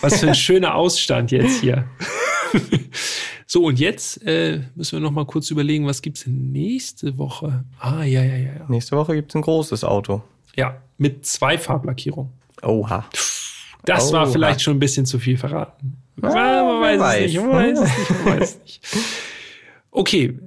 was 0.00 0.20
für 0.20 0.28
ein 0.28 0.34
schöner 0.36 0.74
Ausstand 0.74 1.30
jetzt 1.30 1.60
hier. 1.60 1.86
So, 3.52 3.64
und 3.64 3.78
jetzt 3.78 4.26
äh, 4.26 4.62
müssen 4.74 4.92
wir 4.92 5.00
noch 5.00 5.10
mal 5.10 5.26
kurz 5.26 5.50
überlegen, 5.50 5.86
was 5.86 6.00
gibt's 6.00 6.24
denn 6.24 6.52
nächste 6.52 7.18
Woche? 7.18 7.64
Ah, 7.78 8.02
ja, 8.02 8.22
ja, 8.22 8.36
ja. 8.36 8.52
ja. 8.54 8.66
Nächste 8.68 8.96
Woche 8.96 9.14
gibt's 9.14 9.34
ein 9.34 9.42
großes 9.42 9.84
Auto. 9.84 10.22
Ja, 10.56 10.80
mit 10.96 11.26
zwei 11.26 11.58
Farblackierungen. 11.58 12.32
Oha. 12.62 13.04
Das 13.84 14.08
Oha. 14.08 14.20
war 14.20 14.26
vielleicht 14.28 14.62
schon 14.62 14.76
ein 14.76 14.78
bisschen 14.78 15.04
zu 15.04 15.18
viel 15.18 15.36
verraten. 15.36 16.01
Ah, 16.20 16.62
man, 16.62 16.80
weiß, 16.80 17.00
weiß, 17.00 17.20
es 17.20 17.32
nicht, 17.32 17.40
man 17.40 17.50
weiß 17.50 17.78
es 17.78 17.98
nicht, 17.98 18.10
man 18.10 18.40
weiß 18.40 18.50
es 18.50 18.60
nicht. 18.62 18.80
Okay, 19.90 20.38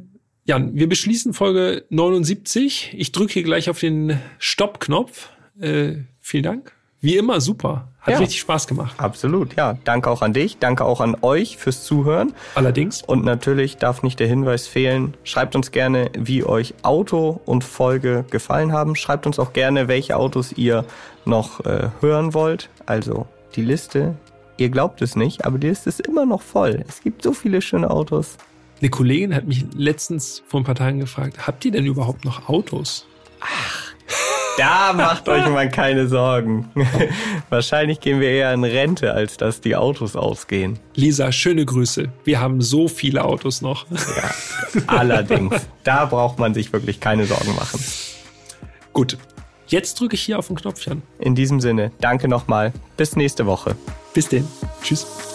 Jan, 0.46 0.76
wir 0.76 0.88
beschließen 0.88 1.34
Folge 1.34 1.86
79. 1.90 2.94
Ich 2.96 3.12
drücke 3.12 3.34
hier 3.34 3.44
gleich 3.44 3.70
auf 3.70 3.80
den 3.80 4.20
Stopp-Knopf. 4.38 5.30
Äh, 5.60 6.04
vielen 6.22 6.44
Dank. 6.44 6.72
Wie 7.02 7.18
immer 7.18 7.42
super. 7.42 7.88
Hat 8.00 8.14
ja. 8.14 8.20
richtig 8.20 8.40
Spaß 8.40 8.68
gemacht. 8.68 8.96
Absolut, 9.00 9.56
ja. 9.56 9.78
Danke 9.84 10.12
auch 10.12 10.22
an 10.22 10.34
dich, 10.34 10.60
danke 10.60 10.86
auch 10.86 11.02
an 11.02 11.18
euch 11.22 11.58
fürs 11.58 11.84
Zuhören. 11.84 12.34
Allerdings. 12.54 13.02
Und 13.02 13.26
natürlich 13.26 13.78
darf 13.78 14.04
nicht 14.04 14.20
der 14.20 14.28
Hinweis 14.28 14.68
fehlen, 14.68 15.16
schreibt 15.24 15.56
uns 15.56 15.72
gerne, 15.72 16.12
wie 16.16 16.44
euch 16.44 16.76
Auto 16.84 17.42
und 17.46 17.64
Folge 17.64 18.26
gefallen 18.30 18.72
haben. 18.72 18.96
Schreibt 18.96 19.26
uns 19.26 19.40
auch 19.40 19.54
gerne, 19.54 19.88
welche 19.88 20.18
Autos 20.18 20.52
ihr 20.54 20.86
noch 21.26 21.66
äh, 21.66 21.90
hören 22.02 22.36
wollt. 22.36 22.70
Also 22.86 23.26
die 23.56 23.64
Liste, 23.64 24.16
ihr 24.58 24.70
glaubt 24.70 25.02
es 25.02 25.16
nicht, 25.16 25.46
aber 25.46 25.58
die 25.58 25.68
Liste 25.68 25.90
ist 25.90 26.02
immer 26.02 26.26
noch 26.26 26.42
voll. 26.42 26.84
Es 26.88 27.02
gibt 27.02 27.24
so 27.24 27.34
viele 27.34 27.62
schöne 27.62 27.90
Autos. 27.90 28.38
Eine 28.82 28.90
Kollegin 28.90 29.34
hat 29.34 29.46
mich 29.46 29.66
letztens 29.74 30.44
vor 30.48 30.60
ein 30.60 30.64
paar 30.64 30.76
Tagen 30.76 31.00
gefragt, 31.00 31.48
habt 31.48 31.64
ihr 31.66 31.72
denn 31.72 31.86
überhaupt 31.86 32.26
noch 32.26 32.50
Autos? 32.50 33.08
Ach, 33.40 33.94
da 34.58 34.94
macht 34.94 35.30
euch 35.30 35.48
mal 35.48 35.70
keine 35.70 36.08
Sorgen. 36.08 36.70
Wahrscheinlich 37.50 38.00
gehen 38.02 38.20
wir 38.20 38.30
eher 38.30 38.54
in 38.54 38.64
Rente, 38.64 39.14
als 39.14 39.38
dass 39.38 39.62
die 39.62 39.76
Autos 39.76 40.16
ausgehen. 40.16 40.78
Lisa, 40.96 41.32
schöne 41.32 41.66
Grüße. 41.66 42.12
Wir 42.26 42.42
haben 42.42 42.62
so 42.62 42.88
viele 42.88 43.24
Autos 43.24 43.62
noch. 43.62 43.86
Ja, 43.92 44.84
allerdings. 44.88 45.56
Da 45.86 46.06
braucht 46.06 46.40
man 46.40 46.56
sich 46.56 46.74
wirklich 46.74 47.00
keine 47.00 47.28
Sorgen 47.28 47.56
machen. 47.56 47.80
Gut. 48.92 49.20
Jetzt 49.76 50.00
drücke 50.00 50.16
ich 50.16 50.22
hier 50.22 50.40
auf 50.40 50.48
den 50.48 50.56
Knopfchen. 50.56 51.02
In 51.20 51.36
diesem 51.36 51.60
Sinne, 51.60 51.92
danke 52.00 52.30
nochmal. 52.30 52.72
Bis 52.96 53.18
nächste 53.18 53.46
Woche. 53.46 53.76
Bis 54.14 54.30
denn. 54.30 54.48
Tschüss. 54.82 55.35